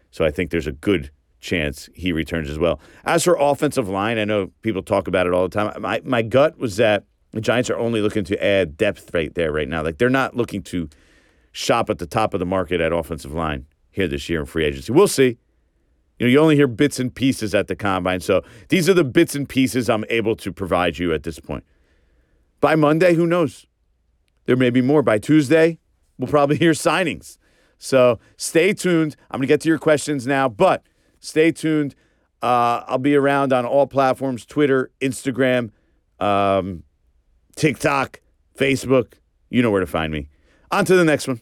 So 0.09 0.23
I 0.23 0.31
think 0.31 0.51
there's 0.51 0.67
a 0.67 0.71
good 0.71 1.11
chance 1.41 1.89
he 1.93 2.13
returns 2.13 2.49
as 2.49 2.57
well. 2.57 2.79
As 3.03 3.25
for 3.25 3.35
offensive 3.37 3.89
line, 3.89 4.17
I 4.17 4.23
know 4.23 4.51
people 4.61 4.81
talk 4.81 5.09
about 5.09 5.27
it 5.27 5.33
all 5.33 5.43
the 5.43 5.49
time. 5.49 5.81
My 5.81 6.01
my 6.05 6.21
gut 6.21 6.57
was 6.57 6.77
that 6.77 7.03
the 7.31 7.41
Giants 7.41 7.69
are 7.69 7.77
only 7.77 7.99
looking 7.99 8.23
to 8.23 8.41
add 8.41 8.77
depth 8.77 9.13
right 9.13 9.35
there 9.35 9.51
right 9.51 9.67
now. 9.67 9.83
Like 9.83 9.97
they're 9.97 10.09
not 10.09 10.37
looking 10.37 10.63
to 10.63 10.87
shop 11.51 11.89
at 11.89 11.99
the 11.99 12.07
top 12.07 12.33
of 12.33 12.39
the 12.39 12.45
market 12.45 12.79
at 12.79 12.93
offensive 12.93 13.33
line 13.33 13.65
here 13.89 14.07
this 14.07 14.29
year 14.29 14.39
in 14.39 14.45
free 14.45 14.63
agency. 14.63 14.93
We'll 14.93 15.09
see. 15.09 15.39
You 16.21 16.27
know, 16.27 16.31
you 16.33 16.39
only 16.39 16.55
hear 16.55 16.67
bits 16.67 16.99
and 16.99 17.11
pieces 17.15 17.55
at 17.55 17.65
the 17.67 17.75
combine. 17.75 18.19
So 18.19 18.43
these 18.69 18.87
are 18.87 18.93
the 18.93 19.03
bits 19.03 19.33
and 19.33 19.49
pieces 19.49 19.89
I'm 19.89 20.05
able 20.07 20.35
to 20.35 20.53
provide 20.53 20.99
you 20.99 21.15
at 21.15 21.23
this 21.23 21.39
point. 21.39 21.63
By 22.59 22.75
Monday, 22.75 23.15
who 23.15 23.25
knows? 23.25 23.65
There 24.45 24.55
may 24.55 24.69
be 24.69 24.83
more. 24.83 25.01
By 25.01 25.17
Tuesday, 25.17 25.79
we'll 26.19 26.27
probably 26.27 26.57
hear 26.59 26.73
signings. 26.73 27.39
So 27.79 28.19
stay 28.37 28.71
tuned. 28.71 29.15
I'm 29.31 29.39
going 29.39 29.47
to 29.47 29.51
get 29.51 29.61
to 29.61 29.67
your 29.67 29.79
questions 29.79 30.27
now, 30.27 30.47
but 30.47 30.83
stay 31.19 31.51
tuned. 31.51 31.95
Uh, 32.39 32.83
I'll 32.85 32.99
be 32.99 33.15
around 33.15 33.51
on 33.51 33.65
all 33.65 33.87
platforms 33.87 34.45
Twitter, 34.45 34.91
Instagram, 35.01 35.71
um, 36.19 36.83
TikTok, 37.55 38.21
Facebook. 38.55 39.13
You 39.49 39.63
know 39.63 39.71
where 39.71 39.81
to 39.81 39.87
find 39.87 40.13
me. 40.13 40.27
On 40.69 40.85
to 40.85 40.95
the 40.95 41.03
next 41.03 41.27
one. 41.27 41.41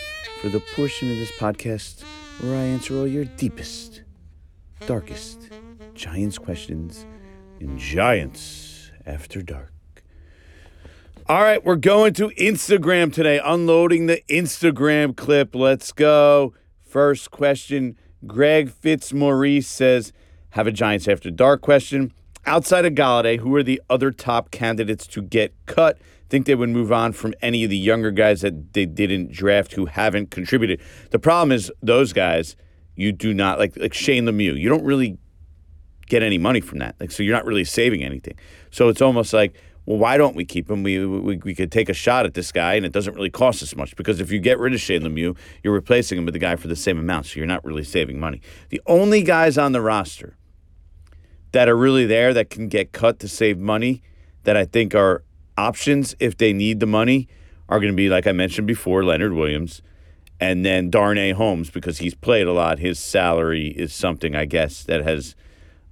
for 0.41 0.49
the 0.49 0.59
portion 0.75 1.11
of 1.11 1.17
this 1.17 1.31
podcast 1.33 2.01
where 2.39 2.55
I 2.55 2.61
answer 2.61 2.97
all 2.97 3.05
your 3.05 3.25
deepest, 3.25 4.01
darkest 4.87 5.51
Giants 5.93 6.39
questions 6.39 7.05
in 7.59 7.77
Giants 7.77 8.91
After 9.05 9.43
Dark. 9.43 9.71
All 11.29 11.43
right, 11.43 11.63
we're 11.63 11.75
going 11.75 12.13
to 12.15 12.29
Instagram 12.29 13.13
today, 13.13 13.39
unloading 13.43 14.07
the 14.07 14.23
Instagram 14.31 15.15
clip. 15.15 15.53
Let's 15.53 15.91
go. 15.91 16.55
First 16.81 17.29
question 17.29 17.95
Greg 18.25 18.71
Fitzmaurice 18.71 19.67
says, 19.67 20.11
Have 20.51 20.65
a 20.65 20.71
Giants 20.71 21.07
After 21.07 21.29
Dark 21.29 21.61
question. 21.61 22.13
Outside 22.47 22.85
of 22.85 22.93
Golladay, 22.93 23.37
who 23.37 23.55
are 23.55 23.61
the 23.61 23.79
other 23.91 24.09
top 24.09 24.49
candidates 24.49 25.05
to 25.05 25.21
get 25.21 25.53
cut? 25.67 25.99
Think 26.31 26.45
they 26.45 26.55
would 26.55 26.69
move 26.69 26.93
on 26.93 27.11
from 27.11 27.33
any 27.41 27.65
of 27.65 27.69
the 27.69 27.77
younger 27.77 28.09
guys 28.09 28.39
that 28.39 28.71
they 28.71 28.85
didn't 28.85 29.33
draft 29.33 29.73
who 29.73 29.85
haven't 29.85 30.31
contributed. 30.31 30.79
The 31.09 31.19
problem 31.19 31.51
is 31.51 31.69
those 31.83 32.13
guys, 32.13 32.55
you 32.95 33.11
do 33.11 33.33
not 33.33 33.59
like 33.59 33.75
like 33.75 33.93
Shane 33.93 34.23
Lemieux. 34.23 34.57
You 34.57 34.69
don't 34.69 34.85
really 34.85 35.17
get 36.07 36.23
any 36.23 36.37
money 36.37 36.61
from 36.61 36.79
that. 36.79 36.95
Like 37.01 37.11
so, 37.11 37.21
you're 37.21 37.35
not 37.35 37.43
really 37.45 37.65
saving 37.65 38.01
anything. 38.01 38.35
So 38.69 38.87
it's 38.87 39.01
almost 39.01 39.33
like, 39.33 39.57
well, 39.85 39.97
why 39.97 40.15
don't 40.15 40.33
we 40.33 40.45
keep 40.45 40.71
him? 40.71 40.83
We, 40.83 41.05
we 41.05 41.35
we 41.35 41.53
could 41.53 41.69
take 41.69 41.89
a 41.89 41.93
shot 41.93 42.25
at 42.25 42.33
this 42.33 42.49
guy, 42.53 42.75
and 42.75 42.85
it 42.85 42.93
doesn't 42.93 43.13
really 43.13 43.29
cost 43.29 43.61
us 43.61 43.75
much 43.75 43.93
because 43.97 44.21
if 44.21 44.31
you 44.31 44.39
get 44.39 44.57
rid 44.57 44.73
of 44.73 44.79
Shane 44.79 45.01
Lemieux, 45.01 45.35
you're 45.63 45.73
replacing 45.73 46.17
him 46.17 46.23
with 46.23 46.33
the 46.33 46.39
guy 46.39 46.55
for 46.55 46.69
the 46.69 46.77
same 46.77 46.97
amount. 46.97 47.25
So 47.25 47.41
you're 47.41 47.45
not 47.45 47.65
really 47.65 47.83
saving 47.83 48.21
money. 48.21 48.39
The 48.69 48.81
only 48.85 49.21
guys 49.21 49.57
on 49.57 49.73
the 49.73 49.81
roster 49.81 50.37
that 51.51 51.67
are 51.67 51.75
really 51.75 52.05
there 52.05 52.33
that 52.33 52.49
can 52.49 52.69
get 52.69 52.93
cut 52.93 53.19
to 53.19 53.27
save 53.27 53.57
money 53.57 54.01
that 54.43 54.55
I 54.55 54.63
think 54.63 54.95
are 54.95 55.25
options 55.61 56.15
if 56.19 56.37
they 56.37 56.53
need 56.53 56.79
the 56.79 56.85
money 56.85 57.27
are 57.69 57.79
going 57.79 57.91
to 57.91 57.95
be, 57.95 58.09
like 58.09 58.27
I 58.27 58.31
mentioned 58.31 58.67
before, 58.67 59.03
Leonard 59.03 59.33
Williams 59.33 59.81
and 60.41 60.65
then 60.65 60.89
Darnay 60.89 61.33
Holmes 61.33 61.69
because 61.69 61.99
he's 61.99 62.15
played 62.15 62.47
a 62.47 62.51
lot. 62.51 62.79
His 62.79 62.97
salary 62.97 63.67
is 63.67 63.93
something, 63.93 64.35
I 64.35 64.45
guess, 64.45 64.83
that 64.85 65.03
has 65.03 65.35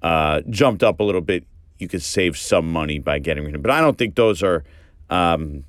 uh, 0.01 0.41
jumped 0.49 0.84
up 0.84 0.99
a 0.99 1.03
little 1.03 1.21
bit. 1.21 1.45
You 1.77 1.88
could 1.88 2.01
save 2.01 2.36
some 2.36 2.69
money 2.69 2.97
by 2.97 3.19
getting 3.19 3.43
rid 3.43 3.51
of 3.53 3.60
him. 3.60 3.62
But 3.62 3.71
I 3.71 3.79
don't 3.79 3.97
think 3.97 4.15
those 4.15 4.41
are 4.41 4.63
um, 5.12 5.65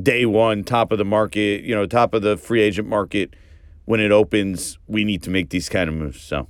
day 0.00 0.26
one, 0.26 0.62
top 0.62 0.92
of 0.92 0.98
the 0.98 1.06
market, 1.06 1.64
you 1.64 1.74
know, 1.74 1.86
top 1.86 2.12
of 2.12 2.20
the 2.20 2.36
free 2.36 2.60
agent 2.60 2.86
market. 2.86 3.34
When 3.86 4.00
it 4.00 4.12
opens, 4.12 4.78
we 4.86 5.04
need 5.04 5.22
to 5.22 5.30
make 5.30 5.48
these 5.48 5.70
kind 5.70 5.88
of 5.88 5.94
moves. 5.94 6.20
So, 6.20 6.48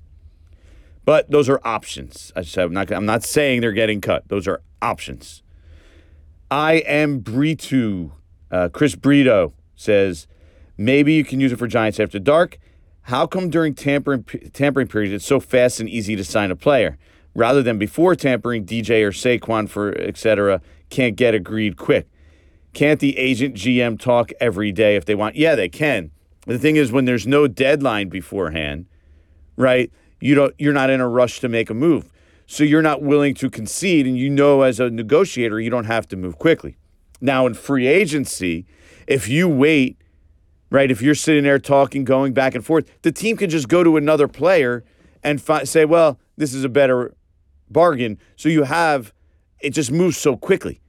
but 1.05 1.31
those 1.31 1.49
are 1.49 1.61
options. 1.63 2.33
I 2.35 2.43
said 2.43 2.65
I'm 2.65 2.73
not. 2.73 2.91
I'm 2.91 3.07
not 3.07 3.23
saying 3.23 3.61
they're 3.61 3.71
getting 3.71 4.01
cut. 4.01 4.29
Those 4.29 4.49
are 4.49 4.61
options. 4.83 5.45
I 6.51 6.75
am 6.87 7.21
Britu. 7.21 8.13
Uh, 8.51 8.69
Chris 8.71 8.95
Brito 8.95 9.53
says 9.77 10.27
maybe 10.79 11.13
you 11.13 11.25
can 11.25 11.41
use 11.41 11.53
it 11.53 11.59
for 11.59 11.67
Giants 11.67 12.01
after 12.01 12.19
dark. 12.19 12.59
How 13.03 13.27
come 13.27 13.51
during 13.51 13.75
tampering 13.75 14.25
tampering 14.53 14.89
period 14.89 15.13
it's 15.13 15.27
so 15.27 15.41
fast 15.41 15.81
and 15.81 15.89
easy 15.89 16.17
to 16.17 16.25
sign 16.25 16.51
a 16.51 16.57
player, 16.57 16.99
rather 17.35 17.63
than 17.63 17.79
before 17.79 18.15
tampering, 18.15 18.65
DJ 18.65 19.03
or 19.03 19.11
Saquon 19.11 19.69
for 19.69 19.97
etc. 19.99 20.61
can't 20.91 21.17
get 21.17 21.35
agreed 21.35 21.77
quick? 21.77 22.07
Can't 22.73 23.01
the 23.01 23.17
agent 23.19 23.55
GM 23.55 23.99
talk 23.99 24.31
every 24.41 24.73
day 24.73 24.97
if 24.97 25.05
they 25.05 25.15
want? 25.15 25.37
Yeah, 25.37 25.55
they 25.55 25.69
can. 25.69 26.11
The 26.47 26.59
thing 26.59 26.77
is, 26.77 26.93
when 26.93 27.05
there's 27.05 27.27
no 27.27 27.47
deadline 27.47 28.09
beforehand, 28.09 28.87
right? 29.57 29.91
You 30.21 30.35
don't. 30.35 30.55
You're 30.59 30.73
not 30.73 30.89
in 30.89 31.01
a 31.01 31.09
rush 31.09 31.41
to 31.41 31.49
make 31.49 31.69
a 31.69 31.75
move. 31.75 32.11
So 32.51 32.65
you're 32.65 32.81
not 32.81 33.03
willing 33.03 33.35
to 33.35 33.51
concede, 33.51 34.07
and 34.07 34.17
you 34.17 34.31
know 34.31 34.63
as 34.63 34.81
a 34.81 34.89
negotiator, 34.89 35.61
you 35.61 35.69
don't 35.69 35.85
have 35.85 36.09
to 36.09 36.17
move 36.17 36.39
quickly. 36.39 36.79
Now, 37.21 37.47
in 37.47 37.53
free 37.53 37.87
agency, 37.87 38.65
if 39.07 39.29
you 39.29 39.47
wait, 39.47 40.01
right, 40.71 40.91
if 40.91 41.03
you're 41.03 41.15
sitting 41.15 41.45
there 41.45 41.59
talking, 41.59 42.05
going 42.05 42.33
back 42.33 42.55
and 42.55 42.65
forth, 42.65 42.91
the 43.03 43.13
team 43.13 43.37
can 43.37 43.51
just 43.51 43.69
go 43.69 43.85
to 43.85 43.99
another 43.99 44.27
player 44.29 44.83
and 45.23 45.43
fi- 45.43 45.65
say, 45.65 45.85
well, 45.85 46.19
this 46.39 46.55
is 46.55 46.65
a 46.65 46.71
better 46.71 47.15
bargain. 47.69 48.19
So 48.35 48.49
you 48.49 48.63
have, 48.63 49.13
it 49.61 49.71
just 49.71 49.93
moves 49.93 50.17
so 50.17 50.35
quickly. 50.35 50.81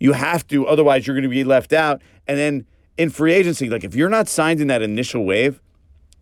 You 0.00 0.14
have 0.14 0.48
to, 0.48 0.66
otherwise, 0.66 1.06
you're 1.06 1.14
going 1.14 1.22
to 1.22 1.28
be 1.28 1.44
left 1.44 1.72
out. 1.72 2.02
And 2.26 2.36
then 2.36 2.66
in 2.96 3.10
free 3.10 3.34
agency, 3.34 3.68
like 3.70 3.84
if 3.84 3.94
you're 3.94 4.08
not 4.08 4.26
signed 4.26 4.60
in 4.60 4.66
that 4.66 4.82
initial 4.82 5.24
wave, 5.24 5.60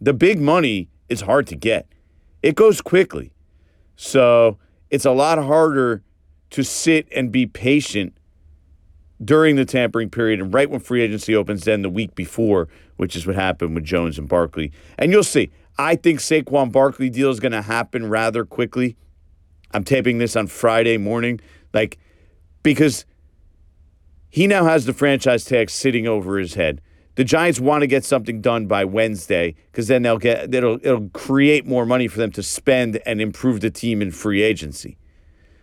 the 0.02 0.12
big 0.12 0.38
money 0.38 0.90
is 1.08 1.22
hard 1.22 1.46
to 1.46 1.56
get. 1.56 1.86
It 2.42 2.56
goes 2.56 2.82
quickly. 2.82 3.32
So 3.96 4.58
it's 4.96 5.04
a 5.04 5.10
lot 5.10 5.36
harder 5.36 6.02
to 6.48 6.64
sit 6.64 7.06
and 7.14 7.30
be 7.30 7.44
patient 7.44 8.16
during 9.22 9.56
the 9.56 9.66
tampering 9.66 10.08
period 10.08 10.40
and 10.40 10.54
right 10.54 10.70
when 10.70 10.80
free 10.80 11.02
agency 11.02 11.36
opens 11.36 11.64
than 11.64 11.82
the 11.82 11.90
week 11.90 12.14
before, 12.14 12.66
which 12.96 13.14
is 13.14 13.26
what 13.26 13.36
happened 13.36 13.74
with 13.74 13.84
Jones 13.84 14.18
and 14.18 14.26
Barkley. 14.26 14.72
And 14.96 15.12
you'll 15.12 15.22
see. 15.22 15.50
I 15.76 15.96
think 15.96 16.20
Saquon 16.20 16.72
Barkley 16.72 17.10
deal 17.10 17.30
is 17.30 17.40
going 17.40 17.52
to 17.52 17.60
happen 17.60 18.08
rather 18.08 18.46
quickly. 18.46 18.96
I'm 19.72 19.84
taping 19.84 20.16
this 20.16 20.34
on 20.34 20.46
Friday 20.46 20.96
morning, 20.96 21.40
like 21.74 21.98
because 22.62 23.04
he 24.30 24.46
now 24.46 24.64
has 24.64 24.86
the 24.86 24.94
franchise 24.94 25.44
tag 25.44 25.68
sitting 25.68 26.06
over 26.06 26.38
his 26.38 26.54
head. 26.54 26.80
The 27.16 27.24
Giants 27.24 27.58
want 27.58 27.80
to 27.80 27.86
get 27.86 28.04
something 28.04 28.40
done 28.40 28.66
by 28.66 28.84
Wednesday 28.84 29.54
because 29.72 29.88
then 29.88 30.02
they'll 30.02 30.18
get 30.18 30.54
it'll 30.54 30.78
it'll 30.82 31.08
create 31.10 31.66
more 31.66 31.84
money 31.84 32.08
for 32.08 32.18
them 32.18 32.30
to 32.32 32.42
spend 32.42 33.00
and 33.04 33.20
improve 33.20 33.60
the 33.60 33.70
team 33.70 34.00
in 34.00 34.10
free 34.10 34.42
agency. 34.42 34.98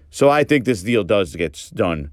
So 0.10 0.30
I 0.30 0.44
think 0.44 0.66
this 0.66 0.84
deal 0.84 1.04
does 1.04 1.36
get 1.36 1.72
done 1.74 2.12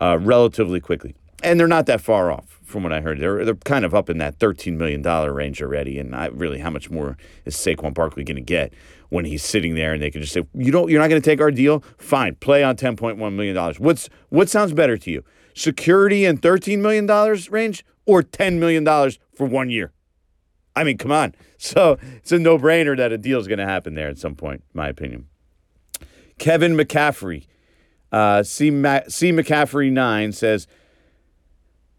uh, 0.00 0.18
relatively 0.20 0.80
quickly. 0.80 1.14
And 1.42 1.58
they're 1.58 1.68
not 1.68 1.86
that 1.86 2.00
far 2.00 2.30
off 2.30 2.58
from 2.64 2.82
what 2.82 2.92
I 2.92 3.00
heard. 3.00 3.18
They're, 3.18 3.44
they're 3.44 3.54
kind 3.54 3.84
of 3.84 3.94
up 3.94 4.10
in 4.10 4.18
that 4.18 4.38
$13 4.38 4.76
million 4.76 5.02
range 5.02 5.62
already. 5.62 5.98
And 5.98 6.14
I 6.14 6.26
really, 6.26 6.58
how 6.58 6.70
much 6.70 6.90
more 6.90 7.16
is 7.44 7.56
Saquon 7.56 7.94
Barkley 7.94 8.24
going 8.24 8.36
to 8.36 8.42
get 8.42 8.72
when 9.08 9.24
he's 9.24 9.42
sitting 9.42 9.74
there 9.74 9.92
and 9.92 10.02
they 10.02 10.10
can 10.10 10.20
just 10.20 10.32
say, 10.32 10.42
you 10.54 10.70
don't, 10.70 10.90
you're 10.90 11.00
not 11.00 11.08
going 11.08 11.20
to 11.20 11.24
take 11.24 11.40
our 11.40 11.50
deal? 11.50 11.82
Fine, 11.98 12.36
play 12.36 12.62
on 12.62 12.76
$10.1 12.76 13.32
million. 13.32 13.74
What's, 13.78 14.08
what 14.28 14.48
sounds 14.48 14.72
better 14.72 14.96
to 14.98 15.10
you? 15.10 15.24
Security 15.54 16.24
and 16.24 16.40
$13 16.40 16.78
million 16.78 17.06
range 17.50 17.84
or 18.10 18.22
$10 18.22 18.58
million 18.58 18.84
for 19.34 19.46
one 19.46 19.70
year? 19.70 19.92
I 20.74 20.84
mean, 20.84 20.98
come 20.98 21.12
on. 21.12 21.34
So 21.62 21.98
it's 22.16 22.32
a 22.32 22.38
no 22.38 22.56
brainer 22.56 22.96
that 22.96 23.12
a 23.12 23.18
deal 23.18 23.38
is 23.38 23.46
going 23.46 23.58
to 23.58 23.66
happen 23.66 23.92
there 23.94 24.08
at 24.08 24.16
some 24.16 24.34
point, 24.34 24.62
in 24.72 24.78
my 24.78 24.88
opinion. 24.88 25.26
Kevin 26.38 26.74
McCaffrey, 26.74 27.44
uh, 28.10 28.42
C, 28.42 28.70
Ma- 28.70 29.02
C. 29.08 29.30
McCaffrey 29.30 29.92
9 29.92 30.32
says, 30.32 30.66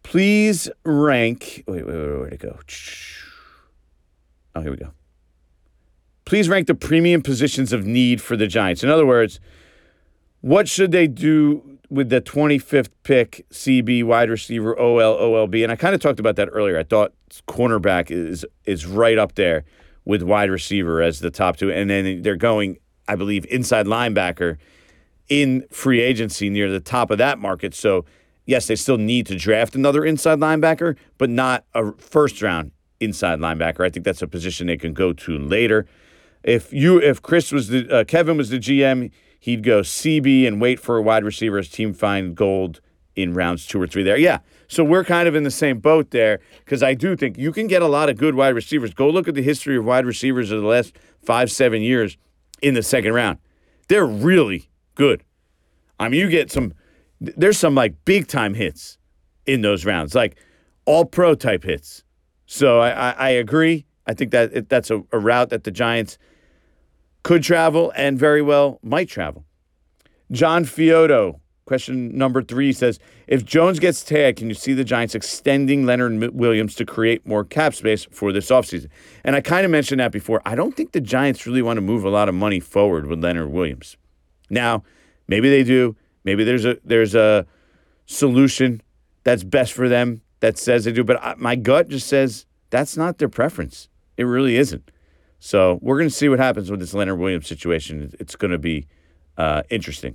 please 0.02 0.68
rank. 0.84 1.62
Wait, 1.68 1.86
wait, 1.86 1.94
wait, 1.94 2.18
where'd 2.18 2.32
it 2.32 2.40
go? 2.40 2.58
Oh, 4.56 4.62
here 4.62 4.72
we 4.72 4.78
go. 4.78 4.90
Please 6.24 6.48
rank 6.48 6.66
the 6.66 6.74
premium 6.74 7.22
positions 7.22 7.72
of 7.72 7.86
need 7.86 8.20
for 8.20 8.36
the 8.36 8.48
Giants. 8.48 8.82
In 8.82 8.90
other 8.90 9.06
words, 9.06 9.38
what 10.40 10.68
should 10.68 10.90
they 10.90 11.06
do 11.06 11.71
with 11.92 12.08
the 12.08 12.22
25th 12.22 12.88
pick, 13.02 13.46
CB, 13.50 14.02
wide 14.04 14.30
receiver, 14.30 14.78
OL, 14.78 14.98
OLB? 14.98 15.62
And 15.62 15.70
I 15.70 15.76
kind 15.76 15.94
of 15.94 16.00
talked 16.00 16.18
about 16.18 16.36
that 16.36 16.48
earlier. 16.50 16.78
I 16.78 16.84
thought 16.84 17.12
cornerback 17.46 18.10
is 18.10 18.46
is 18.64 18.86
right 18.86 19.18
up 19.18 19.34
there 19.34 19.64
with 20.04 20.22
wide 20.22 20.50
receiver 20.50 21.02
as 21.02 21.20
the 21.20 21.30
top 21.30 21.56
two. 21.56 21.70
And 21.70 21.90
then 21.90 22.22
they're 22.22 22.36
going, 22.36 22.78
I 23.06 23.14
believe, 23.14 23.46
inside 23.50 23.86
linebacker 23.86 24.56
in 25.28 25.64
free 25.70 26.00
agency 26.00 26.48
near 26.50 26.70
the 26.70 26.80
top 26.80 27.10
of 27.10 27.18
that 27.18 27.38
market. 27.38 27.74
So, 27.74 28.04
yes, 28.46 28.66
they 28.66 28.76
still 28.76 28.98
need 28.98 29.26
to 29.26 29.36
draft 29.36 29.74
another 29.74 30.04
inside 30.04 30.38
linebacker, 30.38 30.96
but 31.18 31.30
not 31.30 31.64
a 31.74 31.92
first 31.92 32.40
round 32.42 32.72
inside 33.00 33.38
linebacker. 33.38 33.84
I 33.84 33.90
think 33.90 34.04
that's 34.04 34.22
a 34.22 34.28
position 34.28 34.66
they 34.66 34.76
can 34.76 34.94
go 34.94 35.12
to 35.12 35.38
later. 35.38 35.86
If 36.42 36.72
you, 36.72 36.98
if 36.98 37.22
Chris 37.22 37.52
was 37.52 37.68
the 37.68 37.88
uh, 37.88 38.04
Kevin 38.04 38.36
was 38.36 38.48
the 38.48 38.58
GM, 38.58 39.12
he'd 39.42 39.64
go 39.64 39.80
CB 39.80 40.46
and 40.46 40.60
wait 40.60 40.78
for 40.78 40.96
a 40.96 41.02
wide 41.02 41.24
receiver 41.24 41.58
as 41.58 41.68
team 41.68 41.92
find 41.92 42.36
gold 42.36 42.80
in 43.16 43.34
rounds 43.34 43.66
two 43.66 43.82
or 43.82 43.88
three 43.88 44.04
there. 44.04 44.16
Yeah. 44.16 44.38
So 44.68 44.84
we're 44.84 45.02
kind 45.02 45.26
of 45.26 45.34
in 45.34 45.42
the 45.42 45.50
same 45.50 45.80
boat 45.80 46.12
there 46.12 46.38
because 46.64 46.80
I 46.80 46.94
do 46.94 47.16
think 47.16 47.36
you 47.36 47.50
can 47.50 47.66
get 47.66 47.82
a 47.82 47.88
lot 47.88 48.08
of 48.08 48.16
good 48.16 48.36
wide 48.36 48.54
receivers. 48.54 48.94
Go 48.94 49.10
look 49.10 49.26
at 49.26 49.34
the 49.34 49.42
history 49.42 49.76
of 49.76 49.84
wide 49.84 50.06
receivers 50.06 50.52
of 50.52 50.62
the 50.62 50.68
last 50.68 50.94
five, 51.24 51.50
seven 51.50 51.82
years 51.82 52.16
in 52.62 52.74
the 52.74 52.84
second 52.84 53.14
round. 53.14 53.38
They're 53.88 54.06
really 54.06 54.70
good. 54.94 55.24
I 55.98 56.08
mean, 56.08 56.20
you 56.20 56.30
get 56.30 56.52
some, 56.52 56.72
there's 57.20 57.58
some 57.58 57.74
like 57.74 57.96
big 58.04 58.28
time 58.28 58.54
hits 58.54 58.96
in 59.44 59.62
those 59.62 59.84
rounds, 59.84 60.14
like 60.14 60.36
all 60.84 61.04
pro 61.04 61.34
type 61.34 61.64
hits. 61.64 62.04
So 62.46 62.78
I, 62.78 62.90
I, 62.90 63.10
I 63.10 63.28
agree. 63.30 63.86
I 64.06 64.14
think 64.14 64.30
that 64.30 64.68
that's 64.68 64.90
a, 64.92 65.02
a 65.10 65.18
route 65.18 65.50
that 65.50 65.64
the 65.64 65.72
Giants 65.72 66.16
could 67.22 67.42
travel 67.42 67.92
and 67.96 68.18
very 68.18 68.42
well 68.42 68.78
might 68.82 69.08
travel. 69.08 69.44
John 70.30 70.64
Fioto, 70.64 71.40
question 71.66 72.16
number 72.16 72.42
three 72.42 72.72
says 72.72 72.98
If 73.26 73.44
Jones 73.44 73.78
gets 73.78 74.02
tagged, 74.02 74.38
can 74.38 74.48
you 74.48 74.54
see 74.54 74.72
the 74.72 74.84
Giants 74.84 75.14
extending 75.14 75.84
Leonard 75.84 76.34
Williams 76.34 76.74
to 76.76 76.84
create 76.84 77.26
more 77.26 77.44
cap 77.44 77.74
space 77.74 78.06
for 78.10 78.32
this 78.32 78.50
offseason? 78.50 78.88
And 79.24 79.36
I 79.36 79.40
kind 79.40 79.64
of 79.64 79.70
mentioned 79.70 80.00
that 80.00 80.12
before. 80.12 80.40
I 80.44 80.54
don't 80.54 80.76
think 80.76 80.92
the 80.92 81.00
Giants 81.00 81.46
really 81.46 81.62
want 81.62 81.76
to 81.76 81.82
move 81.82 82.04
a 82.04 82.10
lot 82.10 82.28
of 82.28 82.34
money 82.34 82.60
forward 82.60 83.06
with 83.06 83.22
Leonard 83.22 83.50
Williams. 83.50 83.96
Now, 84.50 84.82
maybe 85.28 85.48
they 85.50 85.64
do. 85.64 85.96
Maybe 86.24 86.44
there's 86.44 86.64
a 86.64 86.78
there's 86.84 87.14
a 87.14 87.46
solution 88.06 88.80
that's 89.24 89.44
best 89.44 89.72
for 89.72 89.88
them 89.88 90.22
that 90.40 90.58
says 90.58 90.84
they 90.84 90.92
do. 90.92 91.04
But 91.04 91.38
my 91.38 91.56
gut 91.56 91.88
just 91.88 92.06
says 92.06 92.46
that's 92.70 92.96
not 92.96 93.18
their 93.18 93.28
preference. 93.28 93.88
It 94.16 94.24
really 94.24 94.56
isn't. 94.56 94.90
So 95.44 95.80
we're 95.82 95.98
going 95.98 96.08
to 96.08 96.14
see 96.14 96.28
what 96.28 96.38
happens 96.38 96.70
with 96.70 96.78
this 96.78 96.94
Leonard 96.94 97.18
Williams 97.18 97.48
situation. 97.48 98.14
It's 98.20 98.36
going 98.36 98.52
to 98.52 98.58
be 98.58 98.86
uh, 99.36 99.64
interesting. 99.70 100.14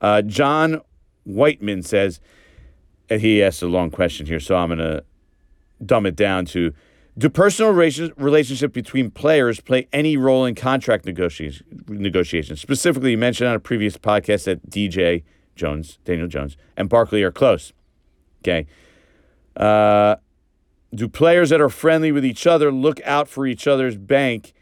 Uh, 0.00 0.22
John 0.22 0.80
Whiteman 1.24 1.82
says, 1.82 2.18
and 3.10 3.20
he 3.20 3.42
asked 3.42 3.60
a 3.60 3.66
long 3.66 3.90
question 3.90 4.24
here, 4.24 4.40
so 4.40 4.56
I'm 4.56 4.68
going 4.68 4.78
to 4.78 5.04
dumb 5.84 6.06
it 6.06 6.16
down 6.16 6.46
to 6.46 6.72
do 7.18 7.28
personal 7.28 7.72
relationship 7.72 8.72
between 8.72 9.10
players 9.10 9.60
play 9.60 9.86
any 9.92 10.16
role 10.16 10.46
in 10.46 10.54
contract 10.54 11.04
negotiations? 11.04 12.60
Specifically, 12.62 13.10
you 13.10 13.18
mentioned 13.18 13.50
on 13.50 13.56
a 13.56 13.60
previous 13.60 13.98
podcast 13.98 14.44
that 14.44 14.70
DJ 14.70 15.22
Jones, 15.54 15.98
Daniel 16.06 16.28
Jones, 16.28 16.56
and 16.78 16.88
Barkley 16.88 17.22
are 17.22 17.30
close. 17.30 17.74
Okay. 18.40 18.66
Uh, 19.54 20.16
do 20.94 21.08
players 21.08 21.50
that 21.50 21.60
are 21.60 21.68
friendly 21.68 22.12
with 22.12 22.24
each 22.24 22.46
other 22.46 22.72
look 22.72 23.00
out 23.04 23.28
for 23.28 23.46
each 23.46 23.66
other's 23.66 23.96
bank, 23.96 24.52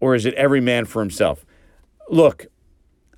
or 0.00 0.14
is 0.14 0.26
it 0.26 0.34
every 0.34 0.60
man 0.60 0.84
for 0.84 1.00
himself? 1.00 1.44
Look, 2.08 2.46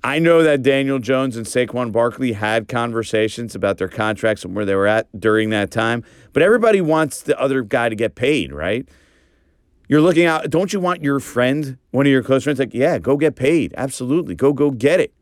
I 0.03 0.19
know 0.19 0.41
that 0.41 0.63
Daniel 0.63 0.99
Jones 0.99 1.37
and 1.37 1.45
Saquon 1.45 1.91
Barkley 1.91 2.33
had 2.33 2.67
conversations 2.67 3.53
about 3.53 3.77
their 3.77 3.87
contracts 3.87 4.43
and 4.43 4.55
where 4.55 4.65
they 4.65 4.75
were 4.75 4.87
at 4.87 5.07
during 5.19 5.51
that 5.51 5.69
time, 5.69 6.03
but 6.33 6.41
everybody 6.41 6.81
wants 6.81 7.21
the 7.21 7.39
other 7.39 7.61
guy 7.61 7.89
to 7.89 7.95
get 7.95 8.15
paid, 8.15 8.51
right? 8.51 8.87
You're 9.87 10.01
looking 10.01 10.25
out. 10.25 10.49
Don't 10.49 10.71
you 10.71 10.79
want 10.79 11.03
your 11.03 11.19
friend, 11.19 11.77
one 11.91 12.05
of 12.05 12.11
your 12.11 12.23
close 12.23 12.45
friends, 12.45 12.59
like, 12.59 12.73
yeah, 12.73 12.97
go 12.97 13.17
get 13.17 13.35
paid. 13.35 13.73
Absolutely. 13.77 14.35
Go, 14.35 14.53
go 14.53 14.71
get 14.71 14.99
it. 14.99 15.13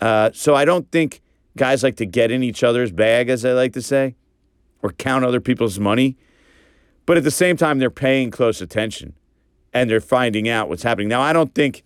Uh, 0.00 0.30
so 0.34 0.54
I 0.54 0.64
don't 0.64 0.90
think 0.90 1.22
guys 1.56 1.82
like 1.82 1.96
to 1.96 2.06
get 2.06 2.30
in 2.30 2.42
each 2.42 2.64
other's 2.64 2.90
bag, 2.90 3.28
as 3.28 3.44
I 3.44 3.52
like 3.52 3.72
to 3.74 3.82
say, 3.82 4.16
or 4.82 4.90
count 4.92 5.24
other 5.24 5.40
people's 5.40 5.78
money. 5.78 6.16
But 7.10 7.16
at 7.16 7.24
the 7.24 7.32
same 7.32 7.56
time, 7.56 7.80
they're 7.80 7.90
paying 7.90 8.30
close 8.30 8.60
attention 8.60 9.14
and 9.72 9.90
they're 9.90 10.00
finding 10.00 10.48
out 10.48 10.68
what's 10.68 10.84
happening. 10.84 11.08
Now, 11.08 11.20
I 11.20 11.32
don't 11.32 11.52
think 11.56 11.82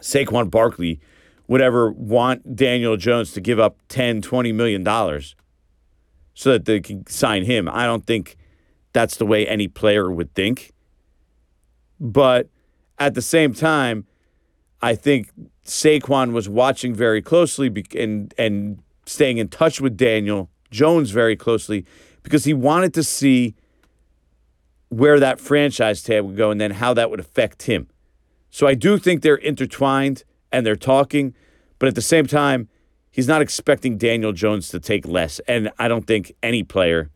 Saquon 0.00 0.50
Barkley 0.50 0.98
would 1.46 1.60
ever 1.60 1.92
want 1.92 2.56
Daniel 2.56 2.96
Jones 2.96 3.32
to 3.32 3.42
give 3.42 3.60
up 3.60 3.76
10, 3.90 4.22
20 4.22 4.50
million 4.50 4.82
dollars 4.82 5.36
so 6.32 6.52
that 6.52 6.64
they 6.64 6.80
can 6.80 7.06
sign 7.06 7.44
him. 7.44 7.68
I 7.68 7.84
don't 7.84 8.06
think 8.06 8.38
that's 8.94 9.18
the 9.18 9.26
way 9.26 9.46
any 9.46 9.68
player 9.68 10.10
would 10.10 10.34
think. 10.34 10.72
But 12.00 12.48
at 12.98 13.12
the 13.12 13.20
same 13.20 13.52
time, 13.52 14.06
I 14.80 14.94
think 14.94 15.28
Saquon 15.66 16.32
was 16.32 16.48
watching 16.48 16.94
very 16.94 17.20
closely 17.20 17.70
and 17.94 18.32
and 18.38 18.78
staying 19.04 19.36
in 19.36 19.48
touch 19.48 19.82
with 19.82 19.98
Daniel 19.98 20.48
Jones 20.70 21.10
very 21.10 21.36
closely 21.36 21.84
because 22.22 22.44
he 22.44 22.54
wanted 22.54 22.94
to 22.94 23.02
see 23.02 23.54
where 24.98 25.18
that 25.18 25.40
franchise 25.40 26.02
tag 26.02 26.22
would 26.22 26.36
go 26.36 26.50
and 26.50 26.60
then 26.60 26.70
how 26.70 26.94
that 26.94 27.10
would 27.10 27.20
affect 27.20 27.64
him. 27.64 27.88
So 28.50 28.66
I 28.66 28.74
do 28.74 28.98
think 28.98 29.22
they're 29.22 29.34
intertwined 29.34 30.22
and 30.52 30.64
they're 30.64 30.76
talking, 30.76 31.34
but 31.78 31.88
at 31.88 31.96
the 31.96 32.02
same 32.02 32.26
time, 32.26 32.68
he's 33.10 33.26
not 33.26 33.42
expecting 33.42 33.98
Daniel 33.98 34.32
Jones 34.32 34.68
to 34.68 34.78
take 34.78 35.06
less. 35.06 35.40
And 35.48 35.70
I 35.78 35.88
don't 35.88 36.06
think 36.06 36.32
any 36.42 36.62
player 36.62 37.10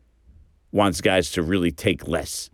wants 0.71 0.99
guys 0.99 1.31
to 1.31 1.41
really 1.41 1.71
take 1.71 2.07
less 2.07 2.49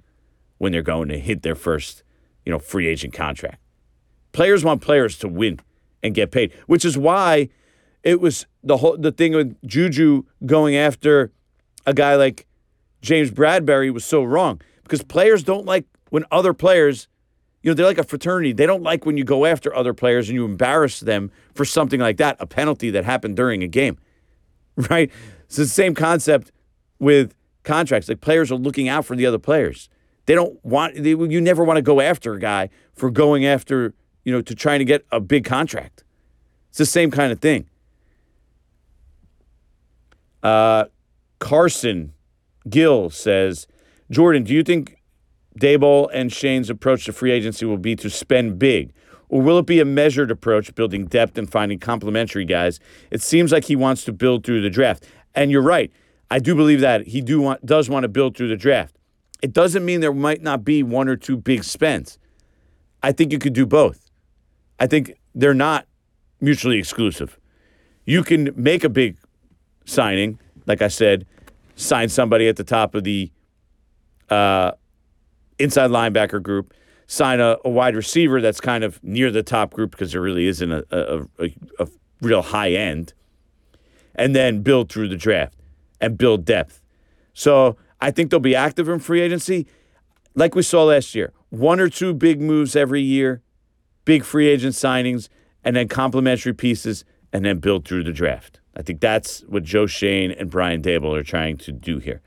when 0.60 0.72
they're 0.72 0.84
going 0.84 1.10
to 1.10 1.20
hit 1.20 1.42
their 1.42 1.56
first, 1.56 2.04
you 2.46 2.52
know, 2.52 2.60
free 2.60 2.88
agent 2.88 3.14
contract. 3.14 3.60
Players 4.32 4.64
want 4.64 4.82
players 4.82 5.18
to 5.20 5.28
win 5.28 5.60
and 6.04 6.14
get 6.14 6.32
paid, 6.32 6.54
which 6.68 6.86
is 6.86 6.98
why 6.98 7.50
it 8.04 8.22
was 8.22 8.46
the 8.64 8.78
whole 8.78 8.96
the 8.96 9.12
thing 9.12 9.34
with 9.34 9.58
Juju 9.66 10.24
going 10.46 10.76
after 10.76 11.32
a 11.86 11.94
guy 11.94 12.16
like 12.16 12.46
James 13.02 13.32
Bradberry 13.32 13.92
was 13.92 14.06
so 14.06 14.24
wrong 14.24 14.62
because 14.86 15.04
players 15.04 15.43
don't 15.43 15.65
like 15.65 15.86
when 16.12 16.26
other 16.32 16.54
players, 16.54 17.08
you 17.63 17.71
know, 17.71 17.74
they're 17.74 17.88
like 17.88 17.98
a 17.98 18.04
fraternity. 18.04 18.54
They 18.54 18.67
don't 18.67 18.84
like 18.84 19.06
when 19.06 19.17
you 19.17 19.24
go 19.24 19.45
after 19.45 19.76
other 19.76 19.93
players 19.93 20.30
and 20.30 20.36
you 20.36 20.45
embarrass 20.45 21.00
them 21.00 21.32
for 21.56 21.65
something 21.65 22.00
like 22.00 22.17
that, 22.17 22.38
a 22.39 22.45
penalty 22.45 22.91
that 22.91 23.04
happened 23.04 23.36
during 23.36 23.63
a 23.63 23.67
game, 23.67 23.98
right? 24.89 25.12
It's 25.45 25.56
the 25.56 25.65
same 25.65 25.95
concept 25.95 26.52
with 27.00 27.34
contracts. 27.63 28.08
Like 28.08 28.21
players 28.21 28.52
are 28.52 28.58
looking 28.58 28.88
out 28.88 29.06
for 29.06 29.15
the 29.15 29.26
other 29.26 29.39
players. 29.39 29.89
They 30.28 30.36
don't 30.36 30.63
want, 30.63 30.95
they, 30.95 31.10
you 31.10 31.41
never 31.41 31.63
want 31.63 31.78
to 31.78 31.82
go 31.82 32.00
after 32.00 32.34
a 32.34 32.39
guy 32.39 32.69
for 32.93 33.10
going 33.10 33.45
after, 33.45 33.95
you 34.24 34.32
know, 34.32 34.41
to 34.41 34.54
trying 34.54 34.80
to 34.80 34.86
get 34.86 35.04
a 35.12 35.19
big 35.19 35.43
contract. 35.45 36.04
It's 36.69 36.78
the 36.78 36.86
same 36.86 37.10
kind 37.10 37.32
of 37.32 37.39
thing. 37.39 37.67
Uh, 40.43 40.86
Carson 41.39 42.13
Gill 42.69 43.10
says, 43.10 43.67
Jordan, 44.12 44.44
do 44.44 44.54
you 44.54 44.63
think 44.63 45.02
Daboll 45.60 46.10
and 46.13 46.32
Schoen's 46.32 46.70
approach 46.70 47.06
to 47.06 47.13
free 47.13 47.32
agency 47.32 47.65
will 47.65 47.78
be 47.78 47.96
to 47.96 48.10
spend 48.10 48.60
big? 48.60 48.94
Or 49.30 49.41
will 49.41 49.58
it 49.58 49.65
be 49.65 49.80
a 49.80 49.86
measured 49.86 50.30
approach, 50.30 50.74
building 50.76 51.06
depth 51.08 51.38
and 51.38 51.52
finding 51.52 51.80
complementary 51.80 52.46
guys? 52.46 52.80
It 53.10 53.22
seems 53.22 53.52
like 53.52 53.65
he 53.65 53.76
wants 53.76 54.06
to 54.06 54.13
build 54.13 54.46
through 54.46 54.62
the 54.62 54.70
draft. 54.70 55.08
And 55.34 55.50
you're 55.52 55.63
right. 55.63 55.91
I 56.30 56.39
do 56.39 56.56
believe 56.56 56.82
that 56.82 57.08
he 57.08 57.22
do 57.22 57.41
want, 57.41 57.65
does 57.65 57.89
want 57.89 58.04
to 58.04 58.08
build 58.08 58.38
through 58.38 58.50
the 58.50 58.58
draft. 58.58 58.96
It 59.41 59.54
doesn't 59.54 59.84
mean 59.84 60.00
there 60.00 60.13
might 60.13 60.41
not 60.41 60.63
be 60.63 60.84
one 60.84 61.08
or 61.08 61.15
two 61.15 61.38
big 61.38 61.63
spends. 61.63 62.20
I 63.02 63.12
think 63.12 63.32
you 63.32 63.39
could 63.39 63.54
do 63.54 63.65
both. 63.65 64.10
I 64.80 64.88
think 64.88 65.13
they're 65.34 65.54
not 65.54 65.88
mutually 66.39 66.78
exclusive. 66.78 67.39
You 68.06 68.24
can 68.24 68.52
make 68.56 68.84
a 68.84 68.89
big 68.89 69.18
signing, 69.86 70.39
like 70.65 70.82
I 70.82 70.88
said, 70.88 71.26
sign 71.76 72.10
somebody 72.10 72.48
at 72.48 72.56
the 72.56 72.63
top 72.63 72.96
of 72.96 73.04
the 73.04 73.32
uh, 74.30 74.72
inside 75.60 75.90
linebacker 75.92 76.42
group, 76.42 76.74
sign 77.08 77.40
a, 77.40 77.58
a, 77.64 77.70
wide 77.70 77.96
receiver 77.96 78.42
that's 78.42 78.60
kind 78.60 78.84
of 78.84 79.02
near 79.04 79.32
the 79.32 79.44
top 79.44 79.74
group 79.74 79.92
because 79.92 80.12
there 80.12 80.22
really 80.22 80.48
isn't 80.48 80.72
a, 80.72 80.86
a, 80.92 81.50
a, 81.80 81.88
real 82.22 82.42
high 82.42 82.72
end, 82.72 83.14
and 84.16 84.36
then 84.36 84.62
build 84.62 84.92
through 84.92 85.08
the 85.08 85.18
draft 85.18 85.54
and 86.02 86.18
build 86.18 86.46
depth. 86.46 86.82
So 87.34 87.78
I 88.02 88.12
think 88.12 88.32
they'll 88.32 88.40
be 88.40 88.56
active 88.56 88.90
in 88.90 89.00
free 89.00 89.22
agency, 89.22 89.68
like 90.34 90.56
we 90.56 90.64
saw 90.64 90.86
last 90.86 91.14
year. 91.14 91.34
One 91.50 91.80
or 91.80 91.90
two 91.90 92.14
big 92.14 92.42
moves 92.42 92.76
every 92.76 93.02
year, 93.02 93.42
big 94.06 94.24
free 94.24 94.48
agent 94.48 94.74
signings, 94.74 95.30
and 95.64 95.76
then 95.76 95.88
complementary 95.88 96.54
pieces, 96.54 97.06
and 97.32 97.46
then 97.46 97.60
build 97.60 97.88
through 97.88 98.04
the 98.04 98.14
draft. 98.14 98.60
I 98.76 98.82
think 98.82 99.00
that's 99.00 99.42
what 99.42 99.64
Joe 99.64 99.86
Schoen 99.86 100.32
and 100.32 100.50
Brian 100.50 100.82
Daboll 100.82 101.18
are 101.18 101.24
trying 101.24 101.58
to 101.58 101.72
do 101.72 102.00
here. 102.00 102.22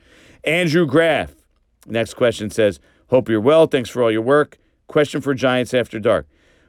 Andrew 0.44 0.86
Graff, 0.86 1.34
next 1.90 2.14
question 2.14 2.50
says, 2.50 2.80
Hope 3.08 3.28
you're 3.28 3.40
well. 3.40 3.66
Thanks 3.66 3.88
for 3.88 4.02
all 4.02 4.10
your 4.10 4.22
work. 4.22 4.58
Question 4.86 5.20
for 5.20 5.34
Giants 5.34 5.72
After 5.72 5.98
Dark. 5.98 6.26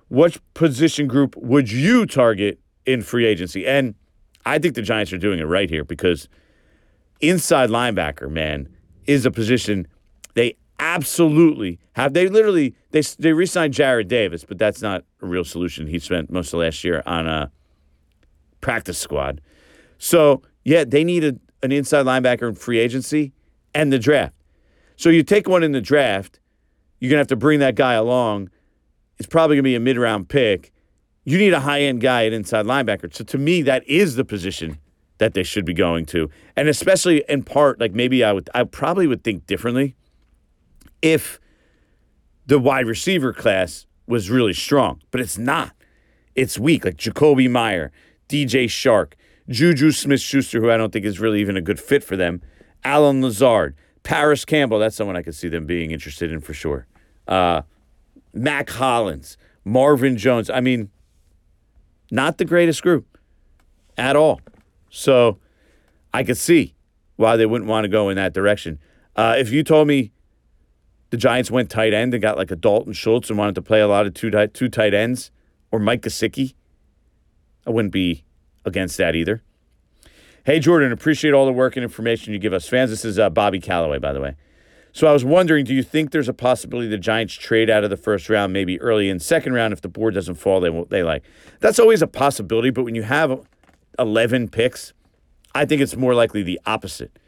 What 0.07 0.37
position 0.53 1.07
group 1.07 1.35
would 1.37 1.71
you 1.71 2.05
target 2.05 2.59
in 2.85 3.01
free 3.01 3.25
agency? 3.25 3.67
And 3.67 3.93
I 4.45 4.57
think 4.57 4.75
the 4.75 4.81
Giants 4.81 5.13
are 5.13 5.17
doing 5.17 5.39
it 5.39 5.43
right 5.43 5.69
here 5.69 5.83
because 5.83 6.27
inside 7.19 7.69
linebacker, 7.69 8.29
man, 8.29 8.69
is 9.05 9.25
a 9.25 9.31
position 9.31 9.87
they 10.33 10.55
absolutely 10.79 11.79
have. 11.93 12.13
They 12.13 12.27
literally 12.29 12.73
they 12.91 13.01
they 13.19 13.33
re-signed 13.33 13.73
Jarrad 13.73 14.07
Davis, 14.07 14.45
but 14.45 14.57
that's 14.57 14.81
not 14.81 15.03
a 15.21 15.25
real 15.25 15.43
solution. 15.43 15.87
He 15.87 15.99
spent 15.99 16.31
most 16.31 16.53
of 16.53 16.59
last 16.59 16.83
year 16.83 17.03
on 17.05 17.27
a 17.27 17.51
practice 18.61 18.97
squad. 18.97 19.41
So 19.97 20.41
yeah, 20.63 20.85
they 20.85 21.03
need 21.03 21.23
a, 21.23 21.35
an 21.61 21.71
inside 21.71 22.05
linebacker 22.05 22.47
in 22.47 22.55
free 22.55 22.79
agency 22.79 23.33
and 23.73 23.91
the 23.91 23.99
draft. 23.99 24.33
So 24.99 25.09
you 25.09 25.23
take 25.23 25.47
one 25.47 25.63
in 25.63 25.71
the 25.71 25.79
draft, 25.79 26.41
you're 26.99 27.09
gonna 27.09 27.19
have 27.19 27.27
to 27.27 27.37
bring 27.37 27.61
that 27.61 27.75
guy 27.75 27.93
along. 27.93 28.49
It's 29.17 29.29
probably 29.29 29.55
gonna 29.55 29.63
be 29.63 29.75
a 29.75 29.79
mid-round 29.79 30.27
pick. 30.27 30.73
You 31.23 31.37
need 31.37 31.53
a 31.53 31.61
high-end 31.61 32.01
guy 32.01 32.25
at 32.25 32.33
inside 32.33 32.65
linebacker. 32.65 33.15
So 33.15 33.23
to 33.23 33.37
me, 33.37 33.61
that 33.61 33.87
is 33.87 34.17
the 34.17 34.25
position 34.25 34.77
that 35.19 35.33
they 35.33 35.43
should 35.43 35.63
be 35.63 35.73
going 35.73 36.05
to. 36.07 36.29
And 36.57 36.67
especially 36.67 37.23
in 37.29 37.43
part, 37.43 37.79
like 37.79 37.93
maybe 37.93 38.25
I 38.25 38.33
would 38.33 38.49
I 38.53 38.65
probably 38.65 39.07
would 39.07 39.23
think 39.23 39.47
differently 39.47 39.95
if 41.01 41.39
the 42.45 42.59
wide 42.59 42.85
receiver 42.85 43.31
class 43.31 43.85
was 44.05 44.29
really 44.29 44.53
strong, 44.53 45.01
but 45.11 45.21
it's 45.21 45.37
not. 45.37 45.71
It's 46.35 46.59
weak, 46.59 46.83
like 46.83 46.97
Jakobi 46.97 47.49
Meyer, 47.49 47.93
DJ 48.27 48.65
Chark, 48.65 49.13
Juju 49.47 49.91
Smith 49.91 50.19
Schuster, 50.19 50.59
who 50.59 50.69
I 50.69 50.75
don't 50.75 50.91
think 50.91 51.05
is 51.05 51.21
really 51.21 51.39
even 51.39 51.55
a 51.55 51.61
good 51.61 51.79
fit 51.79 52.03
for 52.03 52.17
them, 52.17 52.41
Allen 52.83 53.21
Lazard, 53.21 53.77
Parris 54.03 54.45
Campbell, 54.45 54.79
that's 54.79 54.95
someone 54.95 55.15
I 55.15 55.21
could 55.21 55.35
see 55.35 55.49
them 55.49 55.65
being 55.65 55.91
interested 55.91 56.31
in 56.31 56.41
for 56.41 56.53
sure. 56.53 56.87
Uh, 57.27 57.61
Mack 58.33 58.69
Hollins, 58.69 59.37
Marvin 59.65 60.17
Jones. 60.17 60.49
I 60.49 60.61
mean, 60.61 60.89
not 62.11 62.37
the 62.37 62.45
greatest 62.45 62.81
group 62.81 63.17
at 63.97 64.15
all. 64.15 64.41
So 64.89 65.37
I 66.13 66.23
could 66.23 66.37
see 66.37 66.73
why 67.17 67.35
they 67.35 67.45
wouldn't 67.45 67.69
want 67.69 67.83
to 67.83 67.89
go 67.89 68.09
in 68.09 68.15
that 68.15 68.33
direction. 68.33 68.79
Uh, 69.15 69.35
if 69.37 69.51
you 69.51 69.63
told 69.63 69.87
me 69.87 70.11
the 71.09 71.17
Giants 71.17 71.51
went 71.51 71.69
tight 71.69 71.93
end 71.93 72.13
and 72.13 72.21
got 72.21 72.37
like 72.37 72.51
a 72.51 72.55
Dalton 72.55 72.93
Schultz 72.93 73.29
and 73.29 73.37
wanted 73.37 73.55
to 73.55 73.61
play 73.61 73.81
a 73.81 73.87
lot 73.87 74.05
of 74.05 74.13
two 74.13 74.29
tight, 74.29 74.53
two 74.53 74.69
tight 74.69 74.93
ends 74.93 75.31
or 75.71 75.79
Mike 75.79 76.01
Gesicki, 76.01 76.53
I 77.67 77.71
wouldn't 77.71 77.91
be 77.91 78.23
against 78.65 78.97
that 78.97 79.15
either. 79.15 79.43
Hey, 80.45 80.59
Jordan, 80.59 80.91
appreciate 80.91 81.33
all 81.33 81.45
the 81.45 81.51
work 81.51 81.75
and 81.75 81.83
information 81.83 82.33
you 82.33 82.39
give 82.39 82.53
us 82.53 82.67
fans. 82.67 82.89
This 82.89 83.03
is 83.03 83.19
uh, 83.19 83.29
Bobby 83.29 83.59
Calloway, 83.59 83.99
by 83.99 84.13
the 84.13 84.21
way. 84.21 84.35
So 84.91 85.07
I 85.07 85.13
was 85.13 85.23
wondering, 85.23 85.65
do 85.65 85.73
you 85.73 85.83
think 85.83 86.11
there's 86.11 86.29
a 86.29 86.33
possibility 86.33 86.87
the 86.87 86.97
Giants 86.97 87.33
trade 87.35 87.69
out 87.69 87.83
of 87.83 87.89
the 87.89 87.97
first 87.97 88.29
round, 88.29 88.53
maybe 88.53 88.79
early 88.81 89.09
in 89.09 89.19
second 89.19 89.53
round, 89.53 89.73
if 89.73 89.81
the 89.81 89.89
board 89.89 90.15
doesn't 90.15 90.35
fall? 90.35 90.59
They 90.59 90.85
they 90.89 91.03
like 91.03 91.23
that's 91.59 91.79
always 91.79 92.01
a 92.01 92.07
possibility. 92.07 92.69
But 92.69 92.83
when 92.83 92.95
you 92.95 93.03
have 93.03 93.45
11 93.99 94.49
picks, 94.49 94.93
I 95.53 95.65
think 95.65 95.81
it's 95.81 95.95
more 95.95 96.15
likely 96.15 96.41
the 96.41 96.59
opposite. 96.65 97.19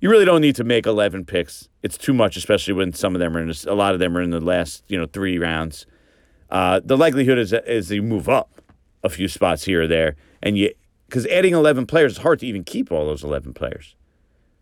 You 0.00 0.08
really 0.08 0.24
don't 0.24 0.40
need 0.40 0.56
to 0.56 0.64
make 0.64 0.86
11 0.86 1.24
picks. 1.24 1.68
It's 1.82 1.98
too 1.98 2.14
much, 2.14 2.36
especially 2.36 2.74
when 2.74 2.92
some 2.92 3.14
of 3.14 3.20
them 3.20 3.36
are 3.36 3.42
in 3.42 3.52
a 3.66 3.74
lot 3.74 3.92
of 3.92 4.00
them 4.00 4.16
are 4.16 4.22
in 4.22 4.30
the 4.30 4.40
last 4.40 4.84
you 4.88 4.98
know 4.98 5.06
three 5.06 5.38
rounds. 5.38 5.86
Uh, 6.48 6.80
the 6.84 6.96
likelihood 6.96 7.38
is 7.38 7.52
is 7.52 7.90
you 7.90 8.02
move 8.02 8.28
up 8.28 8.62
a 9.02 9.08
few 9.08 9.28
spots 9.28 9.64
here 9.64 9.82
or 9.82 9.86
there, 9.86 10.14
and 10.42 10.56
you 10.56 10.70
because 11.10 11.26
adding 11.26 11.54
11 11.54 11.86
players 11.86 12.12
is 12.12 12.18
hard 12.18 12.38
to 12.38 12.46
even 12.46 12.62
keep 12.62 12.92
all 12.92 13.04
those 13.04 13.24
11 13.24 13.52
players. 13.52 13.96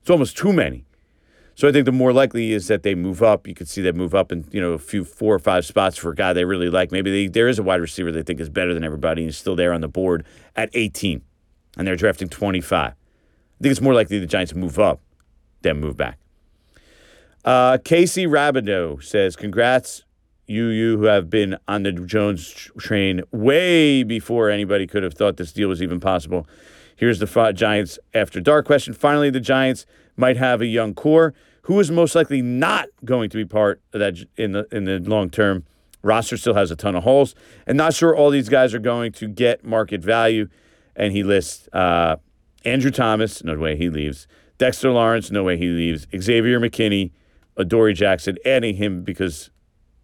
It's 0.01 0.09
almost 0.09 0.37
too 0.37 0.53
many. 0.53 0.87
So 1.55 1.69
I 1.69 1.73
think 1.73 1.85
the 1.85 1.93
more 1.93 2.13
likely 2.13 2.53
is 2.53 2.69
that 2.69 2.83
they 2.85 2.95
move 2.95 3.23
up. 3.23 3.47
You 3.47 3.55
could 3.55 3.69
see 3.69 3.83
them 3.83 3.97
move 3.97 4.15
up 4.15 4.33
in 4.33 4.47
you 4.51 4.61
know 4.61 4.73
a 4.73 4.79
few 4.79 5.05
four 5.05 5.35
or 5.35 5.39
five 5.39 5.67
spots 5.67 5.99
for 5.99 6.13
a 6.13 6.15
guy 6.15 6.33
they 6.33 6.45
really 6.45 6.71
like. 6.71 6.91
Maybe 6.91 7.11
they, 7.11 7.27
there 7.29 7.49
is 7.49 7.59
a 7.59 7.63
wide 7.63 7.81
receiver 7.81 8.11
they 8.11 8.23
think 8.23 8.41
is 8.41 8.49
better 8.49 8.73
than 8.73 8.85
everybody 8.85 9.23
and 9.23 9.29
he's 9.29 9.37
still 9.37 9.57
there 9.57 9.73
on 9.73 9.81
the 9.81 9.89
board 9.89 10.25
at 10.57 10.71
18 10.73 11.21
and 11.77 11.87
they're 11.87 11.97
drafting 11.97 12.29
25. 12.29 12.93
I 12.93 12.95
think 13.61 13.71
it's 13.71 13.81
more 13.81 13.95
likely 13.95 14.19
the 14.19 14.27
Giants 14.27 14.55
move 14.55 14.79
up 14.79 15.01
than 15.63 15.81
move 15.81 15.97
back. 15.97 16.19
Uh, 17.45 17.79
Casey 17.85 18.27
Rabideau 18.27 19.03
says, 19.03 19.37
Congrats, 19.37 20.05
you, 20.49 20.67
you 20.67 20.99
who 20.99 21.05
have 21.05 21.31
been 21.31 21.57
on 21.69 21.83
the 21.83 21.93
Jones 21.93 22.71
train 22.79 23.23
way 23.31 24.03
before 24.03 24.51
anybody 24.51 24.87
could 24.87 25.03
have 25.03 25.15
thought 25.15 25.37
this 25.37 25.53
deal 25.53 25.69
was 25.69 25.83
even 25.83 26.01
possible. 26.01 26.47
Here's 26.97 27.19
the 27.19 27.53
Giants 27.53 27.99
after 28.15 28.41
dark 28.41 28.67
question. 28.67 28.95
Finally, 28.95 29.31
the 29.31 29.41
Giants 29.41 29.87
might 30.17 30.37
have 30.37 30.61
a 30.61 30.67
young 30.67 30.95
core. 30.95 31.35
Who 31.63 31.79
is 31.79 31.91
most 31.91 32.15
likely 32.15 32.43
not 32.43 32.89
going 33.05 33.31
to 33.31 33.37
be 33.37 33.45
part 33.45 33.81
of 33.93 34.01
that 34.01 34.19
in 34.37 34.53
the 34.53 34.67
in 34.73 34.85
the 34.85 34.99
long 34.99 35.31
term? 35.31 35.65
Roster 36.03 36.37
still 36.37 36.55
has 36.55 36.71
a 36.71 36.77
ton 36.77 36.97
of 36.97 37.05
holes, 37.05 37.35
and 37.67 37.77
not 37.77 37.93
sure 37.93 38.17
all 38.17 38.31
these 38.31 38.49
guys 38.49 38.73
are 38.73 38.79
going 38.79 39.13
to 39.13 39.29
get 39.29 39.65
market 39.65 40.03
value 40.03 40.49
and 40.99 41.13
he 41.13 41.23
lists 41.23 41.69
uh, 41.73 42.17
Andrew 42.65 42.91
Thomas, 42.91 43.43
no 43.45 43.57
way 43.57 43.77
he 43.77 43.89
leaves. 43.89 44.27
Dexter 44.59 44.91
Lawrence, 44.91 45.31
no 45.31 45.45
way 45.45 45.57
he 45.57 45.69
leaves. 45.69 46.07
Xavier 46.15 46.59
McKinney, 46.59 47.13
Adoree 47.57 47.95
Jackson, 47.95 48.37
adding 48.45 48.75
him 48.75 49.05
because 49.05 49.51